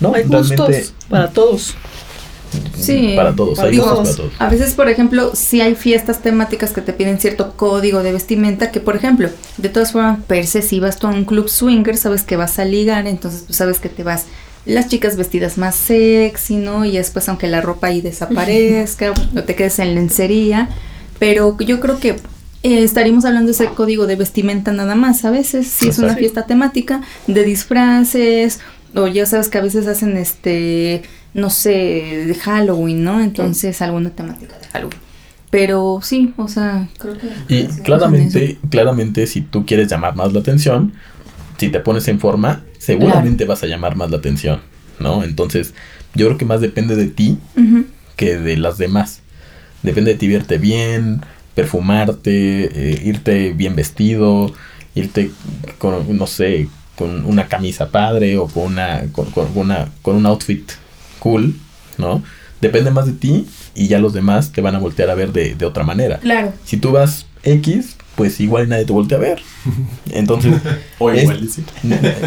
No, 0.00 0.14
hay 0.14 0.24
gustos 0.24 0.94
para 1.08 1.30
todos. 1.30 1.74
Sí, 2.76 3.14
para 3.16 3.34
todos, 3.34 3.58
hay 3.60 3.78
gustos 3.78 3.94
para 3.94 4.16
todos. 4.16 4.32
A 4.38 4.48
veces, 4.50 4.74
por 4.74 4.88
ejemplo, 4.90 5.30
si 5.34 5.62
hay 5.62 5.74
fiestas 5.74 6.20
temáticas 6.20 6.72
que 6.72 6.82
te 6.82 6.92
piden 6.92 7.18
cierto 7.18 7.52
código 7.56 8.02
de 8.02 8.12
vestimenta, 8.12 8.70
que 8.70 8.80
por 8.80 8.94
ejemplo, 8.94 9.30
de 9.56 9.68
todas 9.70 9.92
formas, 9.92 10.18
per 10.26 10.46
se, 10.46 10.60
si 10.60 10.78
vas 10.78 10.98
tú 10.98 11.06
a 11.06 11.10
un 11.10 11.24
club 11.24 11.48
swinger, 11.48 11.96
sabes 11.96 12.24
que 12.24 12.36
vas 12.36 12.58
a 12.58 12.66
ligar, 12.66 13.06
entonces 13.06 13.44
pues, 13.46 13.56
sabes 13.56 13.78
que 13.78 13.88
te 13.88 14.02
vas 14.02 14.26
las 14.64 14.88
chicas 14.88 15.16
vestidas 15.16 15.58
más 15.58 15.74
sexy, 15.74 16.56
¿no? 16.56 16.84
Y 16.84 16.92
después, 16.92 17.28
aunque 17.28 17.48
la 17.48 17.60
ropa 17.60 17.88
ahí 17.88 18.00
desaparezca, 18.00 19.12
o 19.36 19.42
te 19.42 19.54
quedes 19.54 19.78
en 19.78 19.94
lencería, 19.94 20.68
pero 21.18 21.56
yo 21.58 21.80
creo 21.80 21.98
que 21.98 22.10
eh, 22.62 22.84
estaríamos 22.84 23.24
hablando 23.24 23.46
de 23.46 23.52
ese 23.52 23.66
código 23.66 24.06
de 24.06 24.16
vestimenta 24.16 24.72
nada 24.72 24.94
más 24.94 25.24
a 25.24 25.30
veces, 25.30 25.66
si 25.66 25.88
es 25.88 25.98
una 25.98 26.14
fiesta 26.14 26.46
temática, 26.46 27.02
de 27.26 27.44
disfraces, 27.44 28.60
o 28.94 29.08
ya 29.08 29.26
sabes 29.26 29.48
que 29.48 29.58
a 29.58 29.62
veces 29.62 29.86
hacen 29.86 30.16
este, 30.16 31.02
no 31.34 31.50
sé, 31.50 32.24
de 32.26 32.34
Halloween, 32.34 33.02
¿no? 33.02 33.20
Entonces 33.20 33.82
alguna 33.82 34.10
temática 34.10 34.56
de 34.58 34.66
Halloween. 34.68 34.98
Pero 35.50 36.00
sí, 36.02 36.32
o 36.36 36.48
sea, 36.48 36.88
creo 36.98 37.14
que... 37.18 37.28
Y 37.48 37.66
claramente, 37.82 38.58
claramente 38.70 39.26
si 39.26 39.42
tú 39.42 39.66
quieres 39.66 39.88
llamar 39.88 40.14
más 40.14 40.32
la 40.32 40.40
atención, 40.40 40.92
si 41.58 41.68
te 41.68 41.80
pones 41.80 42.08
en 42.08 42.20
forma, 42.20 42.62
seguramente 42.82 43.44
vas 43.44 43.62
a 43.62 43.66
llamar 43.66 43.94
más 43.94 44.10
la 44.10 44.16
atención, 44.16 44.60
¿no? 44.98 45.22
Entonces, 45.22 45.72
yo 46.14 46.26
creo 46.26 46.38
que 46.38 46.44
más 46.44 46.60
depende 46.60 46.96
de 46.96 47.06
ti 47.06 47.38
que 48.16 48.36
de 48.38 48.56
las 48.56 48.76
demás. 48.76 49.20
Depende 49.84 50.12
de 50.12 50.18
ti 50.18 50.26
verte 50.26 50.58
bien, 50.58 51.22
perfumarte, 51.54 52.30
eh, 52.32 53.02
irte 53.04 53.52
bien 53.52 53.76
vestido, 53.76 54.52
irte 54.96 55.30
con, 55.78 56.16
no 56.16 56.26
sé, 56.26 56.68
con 56.96 57.24
una 57.24 57.46
camisa 57.46 57.90
padre 57.90 58.36
o 58.36 58.48
con 58.48 58.64
una, 58.64 59.04
con, 59.12 59.28
una, 59.54 59.88
con 60.02 60.16
un 60.16 60.26
outfit 60.26 60.72
cool, 61.20 61.54
¿no? 61.98 62.22
Depende 62.60 62.90
más 62.90 63.06
de 63.06 63.12
ti 63.12 63.46
y 63.76 63.86
ya 63.86 64.00
los 64.00 64.12
demás 64.12 64.50
te 64.50 64.60
van 64.60 64.74
a 64.74 64.80
voltear 64.80 65.08
a 65.08 65.14
ver 65.14 65.32
de, 65.32 65.54
de 65.54 65.66
otra 65.66 65.84
manera. 65.84 66.18
Claro. 66.18 66.52
Si 66.64 66.78
tú 66.78 66.90
vas 66.90 67.26
X, 67.44 67.96
pues 68.16 68.40
igual 68.40 68.68
nadie 68.68 68.84
te 68.84 68.92
voltea 68.92 69.18
a 69.18 69.20
ver. 69.20 69.42
Entonces. 70.10 70.54
o 70.98 71.12
igual 71.12 71.42
y 71.42 71.48
sí. 71.48 71.64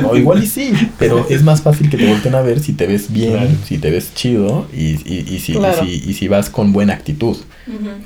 O 0.10 0.16
igual 0.16 0.44
y 0.44 0.48
sí. 0.48 0.74
Pero 0.98 1.28
es 1.30 1.44
más 1.44 1.62
fácil 1.62 1.90
que 1.90 1.98
te 1.98 2.08
volteen 2.08 2.36
a 2.36 2.42
ver 2.42 2.60
si 2.60 2.74
te 2.74 2.88
ves 2.88 3.12
bien, 3.12 3.60
si 3.66 3.78
te 3.78 3.92
ves 3.92 4.14
chido 4.14 4.68
y, 4.74 4.96
y, 5.06 5.26
y, 5.30 5.40
si, 5.40 5.54
y, 5.54 5.74
si, 5.80 6.10
y 6.10 6.14
si 6.14 6.28
vas 6.28 6.50
con 6.50 6.74
buena 6.74 6.94
actitud. 6.94 7.38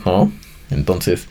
¿No? 0.05 0.31
Entonces... 0.69 1.27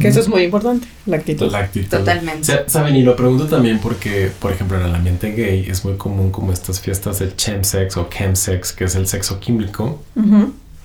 Que 0.00 0.08
eso 0.08 0.20
es 0.20 0.28
muy 0.28 0.42
importante, 0.42 0.86
la 1.06 1.16
actitud. 1.16 1.50
La 1.50 1.60
actitud. 1.60 1.88
Totalmente. 1.88 2.52
Saben, 2.66 2.96
y 2.96 3.02
lo 3.02 3.16
pregunto 3.16 3.46
también 3.46 3.78
porque, 3.78 4.30
por 4.40 4.52
ejemplo, 4.52 4.78
en 4.78 4.84
el 4.84 4.94
ambiente 4.94 5.32
gay 5.32 5.64
es 5.66 5.86
muy 5.86 5.96
común 5.96 6.30
como 6.30 6.52
estas 6.52 6.80
fiestas 6.80 7.20
del 7.20 7.34
chemsex 7.34 7.96
o 7.96 8.10
chemsex, 8.10 8.72
que 8.72 8.84
es 8.84 8.94
el 8.94 9.06
sexo 9.06 9.40
químico, 9.40 10.02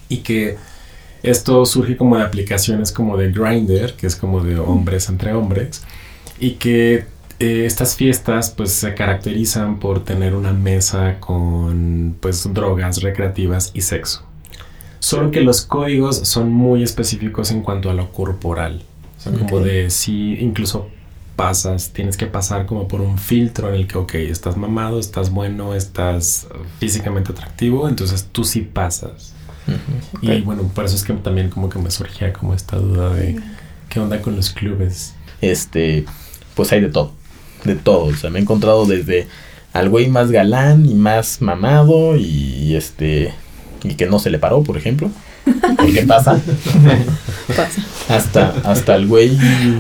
y 0.08 0.19
que 0.19 0.58
esto 1.23 1.65
surge 1.65 1.97
como 1.97 2.17
de 2.17 2.23
aplicaciones 2.23 2.91
como 2.91 3.17
de 3.17 3.31
Grinder, 3.31 3.93
que 3.93 4.07
es 4.07 4.15
como 4.15 4.43
de 4.43 4.57
hombres 4.60 5.10
entre 5.10 5.34
hombres, 5.34 5.84
y 6.39 6.51
que 6.51 7.05
eh, 7.39 7.65
estas 7.65 7.95
fiestas 7.95 8.51
pues 8.51 8.71
se 8.71 8.93
caracterizan 8.93 9.79
por 9.79 10.03
tener 10.03 10.36
una 10.36 10.53
mesa 10.53 11.19
con 11.19 12.15
pues 12.19 12.51
drogas 12.53 13.01
recreativas 13.01 13.71
y 13.73 13.81
sexo. 13.81 14.23
Solo 14.99 15.31
que 15.31 15.41
los 15.41 15.62
códigos 15.62 16.17
son 16.27 16.51
muy 16.51 16.84
específicos 16.84 17.49
en 17.49 17.62
cuanto 17.62 17.89
a 17.89 17.93
lo 17.93 18.12
corporal. 18.12 18.84
Son 19.17 19.38
como 19.38 19.60
de 19.60 19.89
si 19.89 20.36
incluso 20.39 20.88
pasas, 21.36 21.91
tienes 21.91 22.17
que 22.17 22.27
pasar 22.27 22.67
como 22.67 22.88
por 22.88 23.01
un 23.01 23.17
filtro 23.17 23.69
en 23.69 23.75
el 23.75 23.88
que, 23.88 23.97
ok, 23.97 24.13
estás 24.15 24.57
mamado, 24.57 24.99
estás 24.99 25.31
bueno, 25.31 25.73
estás 25.73 26.47
físicamente 26.79 27.31
atractivo, 27.31 27.89
entonces 27.89 28.27
tú 28.31 28.43
sí 28.43 28.62
pasas. 28.62 29.34
Y 30.21 30.41
bueno, 30.41 30.63
por 30.74 30.86
eso 30.86 30.95
es 30.95 31.04
que 31.04 31.13
también 31.13 31.50
como 31.50 31.69
que 31.69 31.80
me 31.80 31.91
surgía 31.91 32.34
como 32.34 32.54
esta 32.54 32.78
duda 32.78 33.13
de 33.13 33.39
qué 33.89 34.00
onda 34.00 34.21
con 34.21 34.36
los 34.36 34.50
clubes. 34.50 35.13
Este, 35.41 36.06
pues 36.56 36.71
hay 36.71 36.82
de 36.82 36.89
todo, 36.89 37.13
de 37.63 37.76
todo. 37.76 38.06
O 38.06 38.15
sea, 38.15 38.30
me 38.30 38.39
he 38.39 38.41
encontrado 38.41 38.86
desde 38.86 39.28
al 39.74 39.89
güey 39.89 40.08
más 40.08 40.32
galán 40.32 40.86
y 40.86 40.95
más 40.95 41.41
mamado 41.41 42.17
y 42.17 42.76
este 42.76 43.34
y 43.84 43.95
que 43.95 44.06
no 44.06 44.19
se 44.19 44.30
le 44.30 44.39
paró, 44.39 44.63
por 44.63 44.78
ejemplo. 44.78 45.10
qué 45.93 46.04
pasa. 46.04 46.39
pasa. 47.47 47.82
Hasta, 48.10 48.54
hasta 48.63 48.95
el 48.95 49.08
güey 49.08 49.38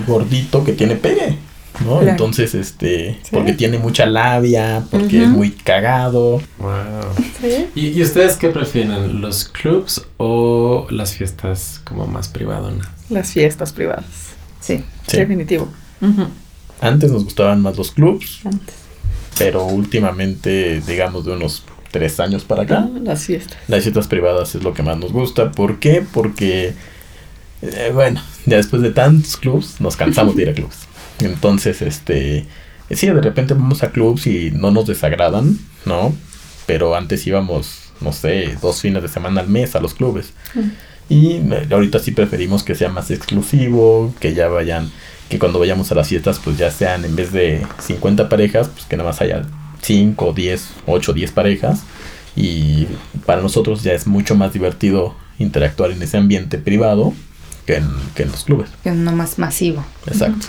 gordito 0.07 0.63
que 0.63 0.73
tiene 0.73 0.95
pegue. 0.95 1.37
¿No? 1.85 2.01
Entonces, 2.01 2.53
este, 2.55 3.19
porque 3.31 3.53
tiene 3.53 3.77
mucha 3.77 4.05
labia, 4.05 4.83
porque 4.89 5.23
es 5.23 5.29
muy 5.29 5.51
cagado. 5.51 6.41
Wow. 6.59 7.69
¿Y, 7.75 8.01
ustedes 8.01 8.37
qué 8.37 8.49
prefieren, 8.49 9.21
los 9.21 9.45
clubs 9.45 10.05
o 10.17 10.87
las 10.89 11.13
fiestas 11.13 11.81
como 11.83 12.07
más 12.07 12.27
privadonas? 12.27 12.87
Las 13.09 13.31
fiestas 13.31 13.73
privadas. 13.73 14.05
Sí, 14.59 14.83
definitivo. 15.11 15.69
Antes 16.79 17.11
nos 17.11 17.23
gustaban 17.23 17.61
más 17.61 17.77
los 17.77 17.91
clubs. 17.91 18.41
Antes. 18.45 18.75
Pero 19.37 19.65
últimamente, 19.65 20.81
digamos, 20.81 21.25
de 21.25 21.33
unos 21.33 21.63
tres 21.91 22.19
años 22.19 22.43
para 22.43 22.63
acá. 22.63 22.87
Ah, 22.87 22.99
las 23.03 23.25
fiestas. 23.25 23.57
Las 23.67 23.83
fiestas 23.83 24.07
privadas 24.07 24.55
es 24.55 24.63
lo 24.63 24.73
que 24.73 24.83
más 24.83 24.97
nos 24.97 25.11
gusta. 25.11 25.51
¿Por 25.51 25.79
qué? 25.79 26.03
Porque, 26.13 26.73
eh, 27.61 27.91
bueno, 27.93 28.21
ya 28.45 28.57
después 28.57 28.81
de 28.81 28.91
tantos 28.91 29.37
clubs, 29.37 29.79
nos 29.79 29.95
cansamos 29.95 30.35
de 30.35 30.43
ir 30.43 30.49
a 30.49 30.53
clubs. 30.53 30.87
Entonces, 31.21 31.81
este, 31.81 32.45
sí, 32.89 33.07
de 33.07 33.21
repente 33.21 33.53
vamos 33.53 33.83
a 33.83 33.91
clubs 33.91 34.27
y 34.27 34.51
no 34.51 34.71
nos 34.71 34.87
desagradan, 34.87 35.57
¿no? 35.85 36.13
Pero 36.65 36.95
antes 36.95 37.25
íbamos, 37.27 37.91
no 38.01 38.13
sé, 38.13 38.57
dos 38.61 38.81
fines 38.81 39.01
de 39.01 39.09
semana 39.09 39.41
al 39.41 39.47
mes 39.47 39.75
a 39.75 39.81
los 39.81 39.93
clubes. 39.93 40.33
Y 41.09 41.33
eh, 41.33 41.67
ahorita 41.69 41.99
sí 41.99 42.11
preferimos 42.11 42.63
que 42.63 42.75
sea 42.75 42.89
más 42.89 43.11
exclusivo, 43.11 44.13
que 44.19 44.33
ya 44.33 44.47
vayan, 44.47 44.91
que 45.29 45.39
cuando 45.39 45.59
vayamos 45.59 45.91
a 45.91 45.95
las 45.95 46.07
fiestas, 46.07 46.39
pues 46.43 46.57
ya 46.57 46.71
sean 46.71 47.05
en 47.05 47.15
vez 47.15 47.31
de 47.31 47.65
50 47.79 48.29
parejas, 48.29 48.69
pues 48.69 48.85
que 48.85 48.97
nada 48.97 49.09
más 49.09 49.21
haya 49.21 49.43
5, 49.81 50.33
10, 50.33 50.69
8, 50.85 51.13
10 51.13 51.31
parejas. 51.31 51.83
Y 52.35 52.87
para 53.25 53.41
nosotros 53.41 53.83
ya 53.83 53.93
es 53.93 54.07
mucho 54.07 54.35
más 54.35 54.53
divertido 54.53 55.15
interactuar 55.37 55.91
en 55.91 56.01
ese 56.01 56.17
ambiente 56.17 56.57
privado 56.57 57.13
que 57.65 57.75
en, 57.75 57.89
que 58.15 58.23
en 58.23 58.31
los 58.31 58.45
clubes. 58.45 58.69
Que 58.83 58.91
no 58.91 59.11
más 59.11 59.37
masivo. 59.37 59.83
Exacto. 60.07 60.47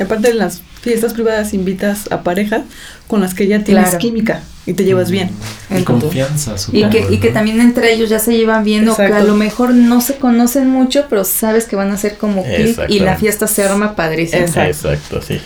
Aparte 0.00 0.28
de 0.28 0.34
las 0.34 0.62
fiestas 0.80 1.14
privadas, 1.14 1.54
invitas 1.54 2.10
a 2.10 2.22
pareja 2.22 2.64
con 3.06 3.20
las 3.20 3.34
que 3.34 3.46
ya 3.46 3.62
tienes 3.62 3.94
química 3.96 4.42
y 4.66 4.72
te 4.74 4.84
llevas 4.84 5.10
bien. 5.10 5.30
Y 5.70 5.82
confianza, 5.82 6.56
y 6.72 6.88
que, 6.88 7.06
y 7.10 7.18
que 7.18 7.30
también 7.30 7.60
entre 7.60 7.92
ellos 7.92 8.08
ya 8.08 8.18
se 8.18 8.36
llevan 8.36 8.64
bien 8.64 8.88
o 8.88 8.96
que 8.96 9.02
a 9.02 9.22
lo 9.22 9.34
mejor 9.34 9.72
no 9.74 10.00
se 10.00 10.16
conocen 10.16 10.68
mucho, 10.68 11.06
pero 11.08 11.24
sabes 11.24 11.66
que 11.66 11.76
van 11.76 11.90
a 11.90 11.96
ser 11.96 12.16
como 12.16 12.44
clic 12.44 12.78
y 12.88 13.00
la 13.00 13.16
fiesta 13.16 13.46
se 13.46 13.62
arma 13.62 13.94
padrísimo. 13.94 14.42
Exacto, 14.42 15.22
sí. 15.22 15.40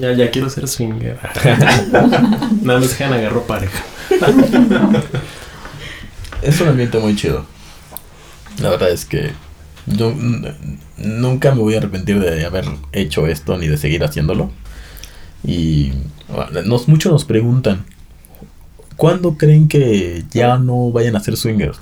Ya, 0.00 0.12
ya 0.12 0.30
quiero 0.30 0.48
ser 0.48 0.66
swinger. 0.66 1.18
Nada 2.62 2.80
más 2.80 2.94
que 2.94 3.04
agarró 3.04 3.42
pareja. 3.46 3.84
es 6.42 6.60
un 6.60 6.68
ambiente 6.68 6.98
muy 6.98 7.14
chido. 7.16 7.44
La 8.60 8.70
verdad 8.70 8.90
es 8.90 9.04
que 9.04 9.32
yo 9.96 10.14
nunca 10.98 11.54
me 11.54 11.60
voy 11.60 11.74
a 11.74 11.78
arrepentir 11.78 12.20
de 12.20 12.44
haber 12.44 12.64
hecho 12.92 13.26
esto 13.26 13.56
ni 13.58 13.68
de 13.68 13.76
seguir 13.76 14.04
haciéndolo. 14.04 14.50
Y 15.44 15.92
nos, 16.64 16.88
muchos 16.88 17.12
nos 17.12 17.24
preguntan, 17.24 17.84
¿cuándo 18.96 19.36
creen 19.36 19.68
que 19.68 20.24
ya 20.30 20.58
no 20.58 20.90
vayan 20.90 21.16
a 21.16 21.20
ser 21.20 21.36
swingers? 21.36 21.78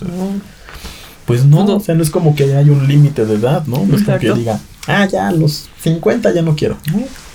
Pues 1.24 1.44
no, 1.44 1.64
o 1.64 1.80
sea, 1.80 1.94
no 1.94 2.02
es 2.02 2.10
como 2.10 2.34
que 2.36 2.44
haya 2.44 2.70
un 2.70 2.86
límite 2.86 3.26
de 3.26 3.34
edad, 3.34 3.66
¿no? 3.66 3.84
No 3.84 3.96
es 3.96 4.04
como 4.04 4.18
que 4.18 4.32
diga, 4.32 4.60
ah, 4.86 5.06
ya, 5.06 5.28
a 5.28 5.32
los 5.32 5.68
50 5.80 6.32
ya 6.32 6.42
no 6.42 6.54
quiero. 6.54 6.76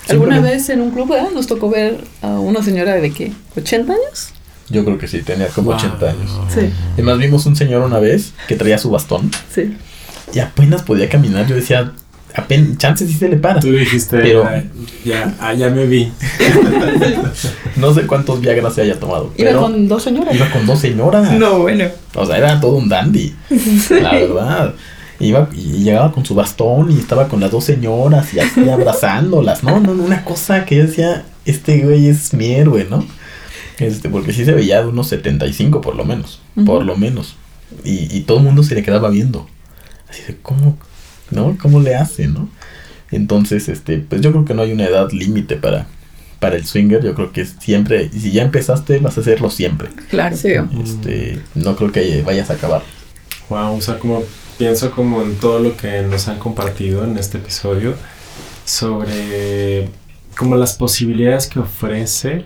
¿Alguna 0.07 0.39
vez 0.39 0.69
en 0.69 0.81
un 0.81 0.91
club 0.91 1.13
nos 1.33 1.47
tocó 1.47 1.69
ver 1.69 2.03
a 2.21 2.39
una 2.39 2.63
señora 2.63 2.95
de 2.95 3.11
qué, 3.11 3.33
80 3.57 3.93
años? 3.93 4.33
Yo 4.69 4.85
creo 4.85 4.97
que 4.97 5.07
sí, 5.07 5.21
tenía 5.21 5.47
como 5.49 5.71
80 5.71 6.09
años. 6.09 6.39
Sí. 6.53 6.69
Además 6.93 7.17
vimos 7.17 7.45
un 7.45 7.55
señor 7.55 7.81
una 7.81 7.99
vez 7.99 8.33
que 8.47 8.55
traía 8.55 8.77
su 8.77 8.89
bastón. 8.89 9.29
Sí. 9.53 9.75
Y 10.33 10.39
apenas 10.39 10.83
podía 10.83 11.09
caminar. 11.09 11.47
Yo 11.47 11.55
decía, 11.55 11.91
apenas, 12.35 12.77
chances 12.77 13.09
sí 13.09 13.15
se 13.15 13.29
le 13.29 13.37
para. 13.37 13.59
Tú 13.59 13.71
dijiste, 13.71 14.17
pero 14.17 14.47
ya, 15.03 15.35
ah, 15.39 15.53
ya 15.53 15.69
me 15.69 15.85
vi. 15.85 16.11
no 17.75 17.93
sé 17.93 18.07
cuántos 18.07 18.41
Viagra 18.41 18.69
se 18.71 18.81
haya 18.81 18.99
tomado. 18.99 19.31
Iba 19.37 19.53
con 19.53 19.87
dos 19.87 20.03
señoras. 20.03 20.35
Iba 20.35 20.49
con 20.49 20.65
dos 20.65 20.79
señoras. 20.79 21.31
No, 21.33 21.59
bueno. 21.59 21.85
O 22.15 22.25
sea, 22.25 22.37
era 22.37 22.59
todo 22.59 22.75
un 22.75 22.89
dandy. 22.89 23.33
La 24.01 24.11
verdad. 24.13 24.75
Iba 25.19 25.49
y 25.53 25.83
llegaba 25.83 26.11
con 26.11 26.25
su 26.25 26.33
bastón 26.33 26.91
y 26.91 26.97
estaba 26.97 27.27
con 27.27 27.39
las 27.39 27.51
dos 27.51 27.63
señoras 27.63 28.33
y 28.33 28.39
así 28.39 28.67
abrazándolas. 28.67 29.63
No, 29.63 29.79
no, 29.79 29.91
una 29.91 30.23
cosa 30.23 30.65
que 30.65 30.77
yo 30.77 30.87
decía, 30.87 31.25
este 31.45 31.79
güey 31.79 32.07
es 32.07 32.33
mi 32.33 32.47
héroe, 32.53 32.87
¿no? 32.89 33.05
Este, 33.77 34.09
porque 34.09 34.33
sí 34.33 34.45
se 34.45 34.53
veía 34.53 34.81
de 34.81 34.87
unos 34.87 35.07
75 35.09 35.81
por 35.81 35.95
lo 35.95 36.05
menos. 36.05 36.41
Por 36.65 36.85
lo 36.85 36.95
menos. 36.97 37.35
Y, 37.83 38.15
y 38.15 38.21
todo 38.21 38.39
el 38.39 38.45
mundo 38.45 38.63
se 38.63 38.73
le 38.73 38.83
quedaba 38.83 39.09
viendo. 39.09 39.47
Así 40.11 40.21
de, 40.23 40.37
¿cómo, 40.41 40.77
¿no? 41.31 41.57
¿Cómo 41.59 41.79
le 41.79 41.95
hace, 41.95 42.27
no? 42.27 42.49
Entonces, 43.09 43.67
este, 43.69 43.97
pues 43.97 44.21
yo 44.21 44.31
creo 44.31 44.45
que 44.45 44.53
no 44.53 44.61
hay 44.61 44.73
una 44.73 44.85
edad 44.85 45.09
límite 45.11 45.55
para, 45.55 45.87
para 46.39 46.57
el 46.57 46.65
swinger. 46.65 47.03
Yo 47.03 47.15
creo 47.15 47.31
que 47.31 47.45
siempre, 47.45 48.09
y 48.13 48.19
si 48.19 48.31
ya 48.31 48.43
empezaste, 48.43 48.99
vas 48.99 49.17
a 49.17 49.21
hacerlo 49.21 49.49
siempre. 49.49 49.89
Claro, 50.09 50.35
sí. 50.37 50.53
Este, 50.83 51.39
no 51.55 51.75
creo 51.75 51.91
que 51.91 52.21
vayas 52.21 52.49
a 52.51 52.53
acabar. 52.53 52.83
Wow, 53.49 53.77
o 53.77 53.81
sea, 53.81 53.97
como 53.97 54.23
pienso 54.57 54.91
como 54.91 55.23
en 55.23 55.37
todo 55.37 55.59
lo 55.59 55.75
que 55.75 56.03
nos 56.03 56.27
han 56.27 56.37
compartido 56.37 57.03
en 57.03 57.17
este 57.17 57.39
episodio 57.39 57.95
sobre 58.63 59.89
como 60.37 60.55
las 60.55 60.73
posibilidades 60.73 61.47
que 61.47 61.59
ofrece 61.59 62.45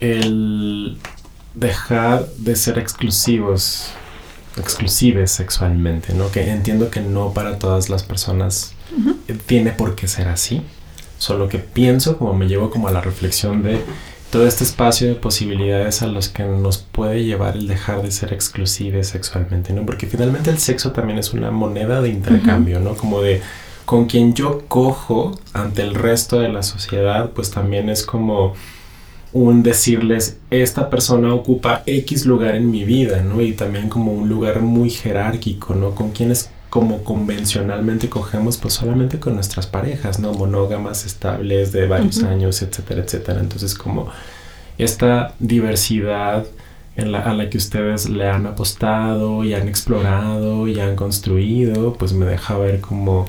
el 0.00 0.96
dejar 1.54 2.28
de 2.36 2.54
ser 2.54 2.78
exclusivos 2.78 3.90
exclusives 4.58 5.30
sexualmente, 5.30 6.14
¿no? 6.14 6.30
Que 6.30 6.50
entiendo 6.50 6.90
que 6.90 7.00
no 7.00 7.32
para 7.32 7.58
todas 7.58 7.88
las 7.88 8.02
personas 8.02 8.72
tiene 9.46 9.72
por 9.72 9.94
qué 9.94 10.08
ser 10.08 10.28
así. 10.28 10.62
Solo 11.18 11.48
que 11.48 11.58
pienso, 11.58 12.16
como 12.16 12.34
me 12.34 12.46
llevo 12.46 12.70
como 12.70 12.88
a 12.88 12.92
la 12.92 13.00
reflexión 13.00 13.62
de 13.62 13.80
todo 14.30 14.46
este 14.46 14.64
espacio 14.64 15.08
de 15.08 15.14
posibilidades 15.14 16.02
a 16.02 16.06
los 16.06 16.28
que 16.28 16.44
nos 16.44 16.78
puede 16.78 17.24
llevar 17.24 17.56
el 17.56 17.66
dejar 17.66 18.02
de 18.02 18.10
ser 18.10 18.32
exclusives 18.32 19.08
sexualmente, 19.08 19.72
¿no? 19.72 19.86
Porque 19.86 20.06
finalmente 20.06 20.50
el 20.50 20.58
sexo 20.58 20.92
también 20.92 21.18
es 21.18 21.32
una 21.32 21.50
moneda 21.50 22.02
de 22.02 22.10
intercambio, 22.10 22.78
¿no? 22.78 22.94
Como 22.94 23.22
de 23.22 23.40
con 23.84 24.04
quien 24.04 24.34
yo 24.34 24.64
cojo 24.68 25.38
ante 25.54 25.80
el 25.80 25.94
resto 25.94 26.40
de 26.40 26.50
la 26.50 26.62
sociedad, 26.62 27.30
pues 27.30 27.50
también 27.50 27.88
es 27.88 28.04
como 28.04 28.52
un 29.32 29.62
decirles, 29.62 30.38
esta 30.50 30.90
persona 30.90 31.34
ocupa 31.34 31.82
X 31.86 32.24
lugar 32.26 32.54
en 32.54 32.70
mi 32.70 32.84
vida, 32.84 33.22
¿no? 33.22 33.40
Y 33.40 33.52
también 33.52 33.88
como 33.88 34.12
un 34.12 34.28
lugar 34.28 34.60
muy 34.60 34.90
jerárquico, 34.90 35.74
¿no? 35.74 35.94
Con 35.94 36.10
quienes 36.10 36.50
como 36.70 37.02
convencionalmente 37.02 38.08
cogemos, 38.08 38.58
pues 38.58 38.74
solamente 38.74 39.18
con 39.18 39.34
nuestras 39.34 39.66
parejas, 39.66 40.18
¿no? 40.18 40.32
Monógamas, 40.32 41.06
estables, 41.06 41.72
de 41.72 41.86
varios 41.86 42.22
años, 42.22 42.62
etcétera, 42.62 43.02
etcétera. 43.02 43.40
Entonces 43.40 43.74
como 43.74 44.08
esta 44.76 45.34
diversidad 45.38 46.46
en 46.96 47.12
la, 47.12 47.20
a 47.20 47.32
la 47.32 47.48
que 47.48 47.58
ustedes 47.58 48.08
le 48.08 48.28
han 48.28 48.46
apostado 48.46 49.44
y 49.44 49.54
han 49.54 49.68
explorado 49.68 50.68
y 50.68 50.80
han 50.80 50.96
construido, 50.96 51.94
pues 51.94 52.12
me 52.12 52.26
deja 52.26 52.58
ver 52.58 52.80
como 52.80 53.26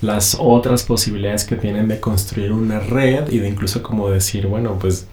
las 0.00 0.36
otras 0.38 0.84
posibilidades 0.84 1.44
que 1.44 1.56
tienen 1.56 1.88
de 1.88 2.00
construir 2.00 2.52
una 2.52 2.78
red 2.78 3.30
y 3.30 3.38
de 3.38 3.48
incluso 3.48 3.82
como 3.82 4.10
decir, 4.10 4.46
bueno, 4.46 4.78
pues 4.78 5.08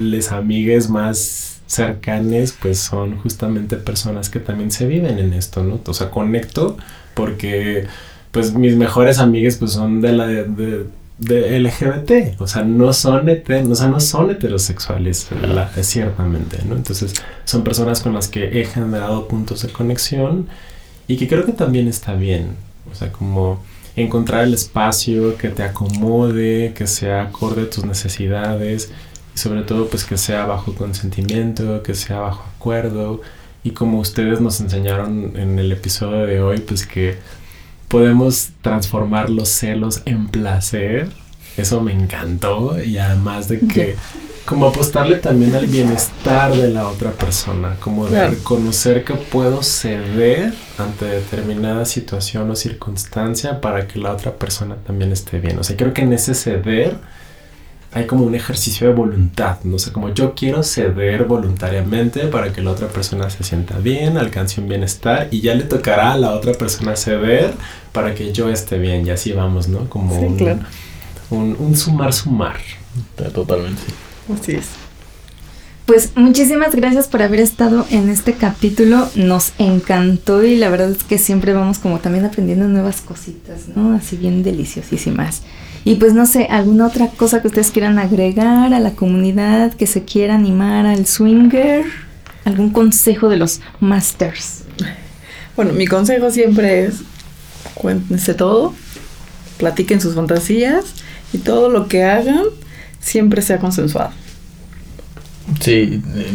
les 0.00 0.32
amigues 0.32 0.88
más 0.88 1.60
cercanes 1.66 2.56
pues 2.60 2.78
son 2.78 3.18
justamente 3.18 3.76
personas 3.76 4.30
que 4.30 4.40
también 4.40 4.70
se 4.70 4.86
viven 4.86 5.18
en 5.18 5.32
esto, 5.34 5.62
¿no? 5.62 5.80
O 5.86 5.94
sea, 5.94 6.10
conecto 6.10 6.76
porque 7.14 7.86
pues 8.32 8.54
mis 8.54 8.76
mejores 8.76 9.18
amigues 9.18 9.56
pues 9.56 9.72
son 9.72 10.00
de 10.00 10.12
la 10.12 10.26
de, 10.26 10.86
LGBT, 11.60 12.40
o 12.40 12.46
sea, 12.46 12.62
no 12.62 12.92
son, 12.92 13.28
o 13.28 13.74
sea, 13.74 13.88
no 13.88 13.98
son 13.98 14.30
heterosexuales, 14.30 15.28
ciertamente, 15.82 16.58
¿no? 16.64 16.76
Entonces, 16.76 17.12
son 17.44 17.64
personas 17.64 18.00
con 18.00 18.14
las 18.14 18.28
que 18.28 18.60
he 18.60 18.64
generado 18.64 19.26
puntos 19.26 19.62
de 19.62 19.68
conexión 19.72 20.46
y 21.08 21.16
que 21.16 21.26
creo 21.26 21.44
que 21.44 21.52
también 21.52 21.88
está 21.88 22.14
bien, 22.14 22.50
o 22.92 22.94
sea, 22.94 23.10
como 23.10 23.60
encontrar 23.96 24.44
el 24.44 24.54
espacio 24.54 25.36
que 25.36 25.48
te 25.48 25.64
acomode, 25.64 26.72
que 26.74 26.86
sea 26.86 27.22
acorde 27.22 27.62
a 27.62 27.70
tus 27.70 27.84
necesidades 27.84 28.92
sobre 29.38 29.62
todo 29.62 29.88
pues 29.88 30.04
que 30.04 30.18
sea 30.18 30.44
bajo 30.46 30.74
consentimiento, 30.74 31.82
que 31.82 31.94
sea 31.94 32.20
bajo 32.20 32.44
acuerdo 32.56 33.22
y 33.64 33.70
como 33.70 33.98
ustedes 34.00 34.40
nos 34.40 34.60
enseñaron 34.60 35.36
en 35.36 35.58
el 35.58 35.72
episodio 35.72 36.26
de 36.26 36.40
hoy 36.40 36.58
pues 36.58 36.86
que 36.86 37.16
podemos 37.88 38.50
transformar 38.62 39.30
los 39.30 39.48
celos 39.48 40.02
en 40.04 40.28
placer. 40.28 41.08
Eso 41.56 41.80
me 41.80 41.92
encantó 41.92 42.82
y 42.82 42.98
además 42.98 43.48
de 43.48 43.60
que 43.60 43.96
como 44.48 44.68
apostarle 44.68 45.16
también 45.16 45.54
al 45.54 45.66
bienestar 45.66 46.54
de 46.56 46.70
la 46.70 46.88
otra 46.88 47.10
persona, 47.10 47.76
como 47.80 48.06
de 48.06 48.28
reconocer 48.30 49.04
que 49.04 49.12
puedo 49.12 49.62
ceder 49.62 50.54
ante 50.78 51.04
determinada 51.04 51.84
situación 51.84 52.50
o 52.50 52.56
circunstancia 52.56 53.60
para 53.60 53.86
que 53.86 53.98
la 53.98 54.12
otra 54.12 54.36
persona 54.36 54.76
también 54.86 55.12
esté 55.12 55.38
bien. 55.38 55.58
O 55.58 55.64
sea, 55.64 55.76
creo 55.76 55.92
que 55.92 56.00
en 56.00 56.14
ese 56.14 56.32
ceder 56.34 56.96
hay 57.92 58.06
como 58.06 58.24
un 58.24 58.34
ejercicio 58.34 58.88
de 58.88 58.92
voluntad, 58.92 59.58
no 59.64 59.78
sé, 59.78 59.92
como 59.92 60.12
yo 60.12 60.34
quiero 60.34 60.62
ceder 60.62 61.24
voluntariamente 61.24 62.26
para 62.26 62.52
que 62.52 62.60
la 62.60 62.72
otra 62.72 62.88
persona 62.88 63.30
se 63.30 63.42
sienta 63.44 63.78
bien, 63.78 64.18
alcance 64.18 64.60
un 64.60 64.68
bienestar 64.68 65.28
y 65.30 65.40
ya 65.40 65.54
le 65.54 65.64
tocará 65.64 66.12
a 66.12 66.18
la 66.18 66.32
otra 66.32 66.52
persona 66.52 66.96
ceder 66.96 67.54
para 67.92 68.14
que 68.14 68.32
yo 68.32 68.50
esté 68.50 68.78
bien 68.78 69.06
y 69.06 69.10
así 69.10 69.32
vamos, 69.32 69.68
¿no? 69.68 69.88
Como 69.88 70.18
un, 71.30 71.56
un, 71.58 71.76
sumar, 71.76 72.12
sumar. 72.12 72.56
Totalmente. 73.32 73.82
Así 74.32 74.52
es. 74.52 74.66
Pues 75.86 76.12
muchísimas 76.16 76.74
gracias 76.74 77.08
por 77.08 77.22
haber 77.22 77.40
estado 77.40 77.86
en 77.90 78.10
este 78.10 78.34
capítulo. 78.34 79.08
Nos 79.14 79.52
encantó 79.58 80.44
y 80.44 80.56
la 80.56 80.68
verdad 80.68 80.90
es 80.90 81.02
que 81.04 81.16
siempre 81.16 81.54
vamos 81.54 81.78
como 81.78 82.00
también 82.00 82.26
aprendiendo 82.26 82.68
nuevas 82.68 83.00
cositas, 83.00 83.68
¿no? 83.74 83.96
Así 83.96 84.16
bien 84.16 84.42
deliciosísimas. 84.42 85.42
Y 85.88 85.94
pues 85.94 86.12
no 86.12 86.26
sé, 86.26 86.48
alguna 86.50 86.86
otra 86.86 87.08
cosa 87.08 87.40
que 87.40 87.48
ustedes 87.48 87.70
quieran 87.70 87.98
agregar 87.98 88.74
a 88.74 88.78
la 88.78 88.90
comunidad, 88.90 89.72
que 89.72 89.86
se 89.86 90.04
quiera 90.04 90.34
animar 90.34 90.84
al 90.84 91.06
swinger, 91.06 91.86
algún 92.44 92.68
consejo 92.68 93.30
de 93.30 93.38
los 93.38 93.62
masters. 93.80 94.64
Bueno, 95.56 95.72
mi 95.72 95.86
consejo 95.86 96.30
siempre 96.30 96.84
es 96.84 96.96
cuéntense 97.72 98.34
todo, 98.34 98.74
platiquen 99.56 100.02
sus 100.02 100.14
fantasías 100.14 100.84
y 101.32 101.38
todo 101.38 101.70
lo 101.70 101.88
que 101.88 102.04
hagan 102.04 102.44
siempre 103.00 103.40
sea 103.40 103.58
consensuado. 103.58 104.10
Sí, 105.58 106.02
eh, 106.16 106.26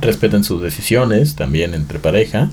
respeten 0.00 0.42
sus 0.42 0.60
decisiones 0.60 1.36
también 1.36 1.72
entre 1.74 2.00
pareja 2.00 2.50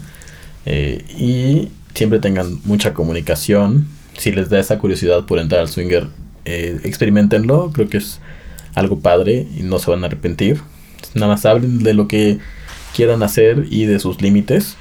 eh, 0.68 1.04
y 1.10 1.70
siempre 1.96 2.20
tengan 2.20 2.60
mucha 2.66 2.94
comunicación. 2.94 3.88
Si 4.16 4.32
les 4.32 4.50
da 4.50 4.60
esa 4.60 4.78
curiosidad 4.78 5.26
por 5.26 5.40
entrar 5.40 5.62
al 5.62 5.70
swinger, 5.70 6.08
eh, 6.46 6.80
experimentenlo, 6.84 7.72
creo 7.74 7.90
que 7.90 7.98
es 7.98 8.20
algo 8.76 9.00
padre 9.00 9.48
y 9.58 9.64
no 9.64 9.80
se 9.80 9.92
van 9.92 10.04
a 10.04 10.08
arrepentir. 10.08 10.62
Nada 11.14 11.34
más 11.34 11.46
hablen 11.46 11.80
de 11.84 11.94
lo 11.94 12.08
que 12.08 12.40
quieran 12.96 13.24
hacer 13.24 13.66
y 13.70 13.86
de 13.86 14.00
sus 14.00 14.22
límites 14.22 14.78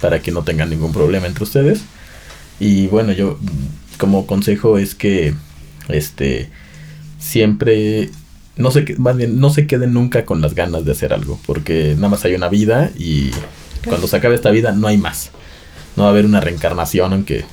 para 0.00 0.20
que 0.20 0.30
no 0.30 0.42
tengan 0.42 0.70
ningún 0.70 0.92
problema 0.92 1.26
entre 1.26 1.44
ustedes. 1.44 1.82
Y 2.60 2.86
bueno, 2.86 3.12
yo 3.12 3.38
como 3.98 4.26
consejo 4.26 4.78
es 4.78 4.94
que 4.94 5.34
este 5.88 6.50
siempre 7.18 8.10
no 8.56 8.70
se 8.70 8.94
más 8.98 9.16
bien 9.16 9.40
no 9.40 9.50
se 9.50 9.66
queden 9.66 9.92
nunca 9.92 10.24
con 10.24 10.40
las 10.40 10.54
ganas 10.54 10.84
de 10.84 10.92
hacer 10.92 11.12
algo, 11.12 11.38
porque 11.46 11.94
nada 11.96 12.08
más 12.08 12.24
hay 12.24 12.34
una 12.34 12.48
vida 12.48 12.90
y 12.96 13.30
cuando 13.84 14.06
se 14.06 14.16
acabe 14.16 14.34
esta 14.34 14.50
vida 14.50 14.72
no 14.72 14.86
hay 14.86 14.98
más. 14.98 15.30
No 15.96 16.04
va 16.04 16.10
a 16.10 16.12
haber 16.12 16.26
una 16.26 16.40
reencarnación, 16.40 17.12
aunque 17.12 17.44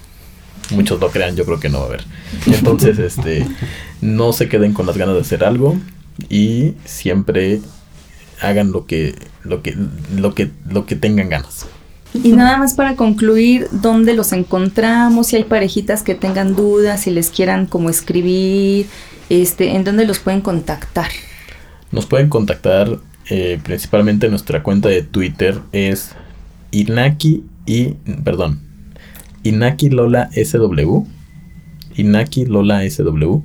muchos 0.71 0.99
lo 0.99 1.09
crean, 1.09 1.35
yo 1.35 1.45
creo 1.45 1.59
que 1.59 1.69
no 1.69 1.79
va 1.79 1.85
a 1.85 1.87
haber. 1.87 2.03
Entonces, 2.47 2.99
este, 2.99 3.45
no 4.01 4.33
se 4.33 4.49
queden 4.49 4.73
con 4.73 4.85
las 4.85 4.97
ganas 4.97 5.15
de 5.15 5.21
hacer 5.21 5.43
algo 5.43 5.77
y 6.29 6.73
siempre 6.85 7.61
hagan 8.41 8.71
lo 8.71 8.85
que, 8.85 9.15
lo 9.43 9.61
que, 9.61 9.75
lo 10.15 10.33
que, 10.35 10.51
lo 10.69 10.85
que 10.85 10.95
tengan 10.95 11.29
ganas. 11.29 11.65
Y 12.13 12.31
nada 12.31 12.57
más 12.57 12.75
para 12.75 12.95
concluir, 12.95 13.67
¿dónde 13.71 14.13
los 14.13 14.31
encontramos? 14.31 15.27
Si 15.27 15.35
hay 15.35 15.43
parejitas 15.43 16.01
que 16.01 16.15
tengan 16.15 16.55
dudas, 16.55 17.01
si 17.01 17.11
les 17.11 17.29
quieran 17.29 17.65
como 17.65 17.89
escribir, 17.89 18.87
este, 19.29 19.75
¿en 19.75 19.83
dónde 19.83 20.05
los 20.05 20.19
pueden 20.19 20.41
contactar? 20.41 21.09
Nos 21.91 22.05
pueden 22.05 22.29
contactar 22.29 22.99
eh, 23.29 23.59
principalmente 23.63 24.29
nuestra 24.29 24.63
cuenta 24.63 24.87
de 24.89 25.01
Twitter 25.01 25.59
es 25.71 26.11
Inaki 26.71 27.43
y, 27.65 27.95
perdón, 28.23 28.61
Inaki 29.45 29.89
Lola 29.89 30.29
SW. 30.33 31.05
Inaki 31.95 32.45
Lola 32.45 32.81
SW. 32.89 33.43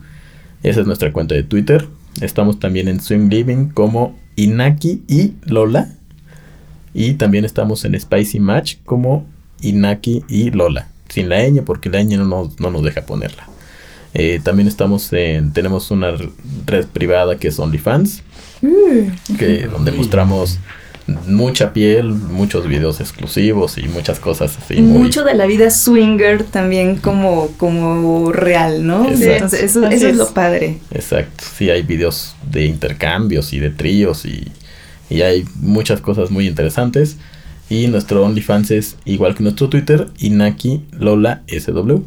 Esa 0.62 0.80
es 0.80 0.86
nuestra 0.86 1.12
cuenta 1.12 1.34
de 1.34 1.42
Twitter. 1.42 1.86
Estamos 2.22 2.59
también 2.59 2.88
en 2.88 3.01
Swim 3.01 3.28
Living 3.28 3.68
como 3.68 4.18
Inaki 4.36 5.03
y 5.07 5.34
Lola. 5.44 5.92
Y 6.94 7.14
también 7.14 7.44
estamos 7.44 7.84
en 7.84 8.01
Spicy 8.01 8.40
Match 8.40 8.76
como 8.84 9.26
Inaki 9.61 10.24
y 10.26 10.51
Lola. 10.51 10.88
Sin 11.09 11.28
la 11.28 11.46
ñ 11.46 11.62
porque 11.64 11.90
la 11.90 12.03
ñ 12.03 12.16
no 12.16 12.70
nos, 12.70 12.82
deja 12.82 13.03
ponerla. 13.03 13.46
Eh, 14.14 14.40
también 14.42 14.68
estamos 14.68 15.12
en, 15.12 15.53
tenemos 15.53 15.90
una 15.90 16.12
red 16.66 16.86
privada 16.86 17.36
que 17.36 17.48
es 17.48 17.59
OnlyFans. 17.59 18.22
Mm. 18.62 19.36
Que, 19.36 19.66
donde 19.66 19.92
mostramos 19.92 20.59
mucha 21.26 21.72
piel, 21.72 22.11
muchos 22.11 22.66
videos 22.66 23.01
exclusivos 23.01 23.78
y 23.78 23.88
muchas 23.88 24.20
cosas 24.20 24.57
así. 24.59 24.80
Mucho 24.80 25.24
de 25.24 25.34
la 25.34 25.46
vida 25.46 25.70
swinger 25.70 26.44
también 26.44 26.96
como, 26.96 27.48
como 27.57 28.32
real, 28.32 28.86
¿no? 28.86 29.09
Entonces, 29.09 29.62
eso, 29.62 29.86
es. 29.86 30.16
lo 30.16 30.28
padre. 30.32 30.78
Exacto, 30.92 31.44
sí, 31.57 31.70
hay 31.70 31.82
videos 31.82 32.34
de 32.51 32.66
intercambios 32.66 33.53
y 33.53 33.59
de 33.59 33.70
tríos 33.70 34.24
y, 34.24 34.48
y 35.09 35.22
hay 35.22 35.44
muchas 35.57 36.01
cosas 36.01 36.30
muy 36.30 36.46
interesantes. 36.46 37.16
Y 37.68 37.86
nuestro 37.86 38.24
OnlyFans 38.24 38.72
es 38.72 38.96
igual 39.05 39.36
que 39.36 39.44
nuestro 39.44 39.68
Twitter, 39.68 40.09
Inaki 40.18 40.82
Lola 40.98 41.42
SW. 41.46 42.03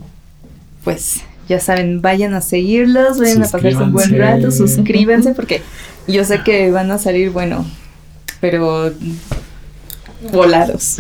Pues 0.83 1.21
ya 1.47 1.59
saben, 1.59 2.01
vayan 2.01 2.33
a 2.33 2.41
seguirlos, 2.41 3.19
vayan 3.19 3.43
a 3.43 3.47
pasarse 3.47 3.77
un 3.77 3.93
buen 3.93 4.17
rato, 4.17 4.51
suscríbanse 4.51 5.33
porque 5.33 5.61
yo 6.07 6.23
sé 6.25 6.41
que 6.43 6.71
van 6.71 6.91
a 6.91 6.97
salir, 6.97 7.29
bueno, 7.29 7.65
pero 8.43 8.91
volados. 10.33 10.97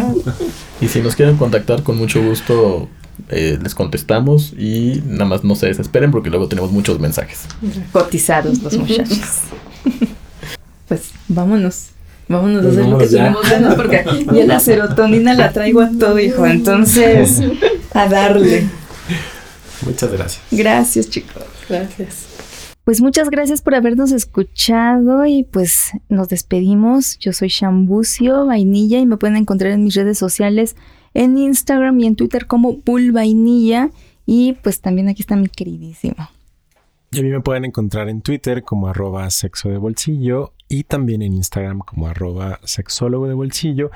y 0.80 0.88
si 0.88 1.02
nos 1.02 1.14
quieren 1.14 1.36
contactar, 1.36 1.82
con 1.82 1.98
mucho 1.98 2.22
gusto 2.22 2.88
eh, 3.28 3.58
les 3.62 3.74
contestamos 3.74 4.54
y 4.56 5.02
nada 5.06 5.26
más 5.26 5.44
no 5.44 5.56
se 5.56 5.66
desesperen 5.66 6.10
porque 6.10 6.30
luego 6.30 6.48
tenemos 6.48 6.72
muchos 6.72 6.98
mensajes. 7.00 7.42
Cotizados 7.92 8.62
los 8.62 8.78
muchachos. 8.78 9.40
pues 10.88 11.10
vámonos. 11.28 11.88
Vámonos 12.28 12.64
a 12.64 12.68
hacer 12.70 12.86
lo 12.86 12.96
que 12.96 13.06
tenemos 13.08 13.50
ganas 13.50 13.74
porque 13.74 14.02
ya 14.32 14.46
la 14.46 14.58
serotonina 14.58 15.34
la 15.34 15.52
traigo 15.52 15.82
a 15.82 15.90
todo, 15.90 16.18
hijo. 16.18 16.46
Entonces, 16.46 17.42
a 17.92 18.08
darle. 18.08 18.66
Muchas 19.84 20.10
gracias. 20.10 20.42
Gracias, 20.50 21.10
chicos. 21.10 21.44
Gracias. 21.68 22.33
Pues 22.84 23.00
muchas 23.00 23.30
gracias 23.30 23.62
por 23.62 23.74
habernos 23.74 24.12
escuchado 24.12 25.24
y 25.24 25.44
pues 25.44 25.92
nos 26.10 26.28
despedimos. 26.28 27.18
Yo 27.18 27.32
soy 27.32 27.48
Shambucio 27.48 28.44
Vainilla 28.44 28.98
y 28.98 29.06
me 29.06 29.16
pueden 29.16 29.36
encontrar 29.36 29.72
en 29.72 29.84
mis 29.84 29.94
redes 29.94 30.18
sociales 30.18 30.76
en 31.14 31.38
Instagram 31.38 31.98
y 32.00 32.06
en 32.06 32.16
Twitter 32.16 32.46
como 32.46 32.76
Bull 32.84 33.12
Vainilla 33.12 33.88
y 34.26 34.52
pues 34.62 34.82
también 34.82 35.08
aquí 35.08 35.22
está 35.22 35.34
mi 35.34 35.48
queridísimo. 35.48 36.28
Y 37.10 37.20
a 37.20 37.22
mí 37.22 37.30
me 37.30 37.40
pueden 37.40 37.64
encontrar 37.64 38.10
en 38.10 38.20
Twitter 38.20 38.62
como 38.62 38.88
arroba 38.88 39.30
sexo 39.30 39.70
de 39.70 39.78
bolsillo 39.78 40.52
y 40.68 40.84
también 40.84 41.22
en 41.22 41.32
Instagram 41.32 41.78
como 41.78 42.06
arroba 42.08 42.60
sexólogo 42.64 43.28
de 43.28 43.34
bolsillo. 43.34 43.92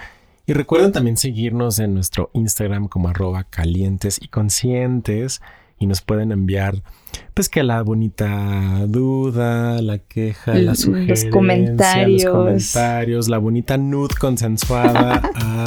Y 0.46 0.54
recuerden 0.54 0.92
también 0.92 1.18
seguirnos 1.18 1.78
en 1.78 1.92
nuestro 1.92 2.30
Instagram 2.32 2.88
como 2.88 3.10
arroba 3.10 3.44
calientes 3.44 4.18
y 4.22 4.28
conscientes 4.28 5.42
y 5.78 5.86
nos 5.86 6.02
pueden 6.02 6.32
enviar 6.32 6.82
pues 7.34 7.48
que 7.48 7.62
la 7.62 7.82
bonita 7.82 8.84
duda, 8.86 9.80
la 9.80 9.98
queja, 9.98 10.54
la 10.54 10.74
sugerencia, 10.74 11.26
los 11.26 11.32
comentarios, 11.32 12.24
los 12.24 12.32
comentarios 12.32 13.28
la 13.28 13.38
bonita 13.38 13.76
nude 13.76 14.14
consensuada 14.18 15.22
a 15.34 15.64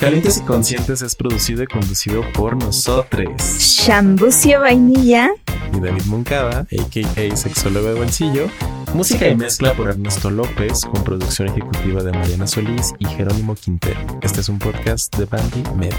Calientes 0.00 0.38
y 0.38 0.40
Conscientes 0.42 1.02
es 1.02 1.14
producido 1.14 1.62
y 1.62 1.66
conducido 1.66 2.22
por 2.32 2.56
nosotros. 2.56 3.30
Shambucio 3.58 4.60
Vainilla. 4.60 5.30
Y 5.72 5.80
David 5.80 6.02
Moncada, 6.06 6.60
a.k.a. 6.60 7.36
Sexólogo 7.36 7.88
de 7.88 7.94
Bolsillo. 7.94 8.48
Música 8.94 9.28
y 9.28 9.36
mezcla 9.36 9.74
por 9.74 9.88
Ernesto 9.88 10.30
López, 10.30 10.82
con 10.82 11.02
producción 11.02 11.48
ejecutiva 11.48 12.02
de 12.02 12.12
Mariana 12.12 12.46
Solís 12.46 12.94
y 12.98 13.06
Jerónimo 13.06 13.54
Quintero. 13.54 14.00
Este 14.22 14.40
es 14.40 14.48
un 14.48 14.58
podcast 14.58 15.14
de 15.16 15.24
Bandy 15.24 15.62
Media. 15.76 15.96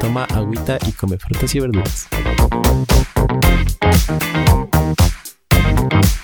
Toma 0.00 0.24
agüita 0.24 0.78
y 0.86 0.92
come 0.92 1.18
frutas 1.18 1.54
y 1.54 1.60
verduras. 1.60 2.08
Thank 5.50 6.19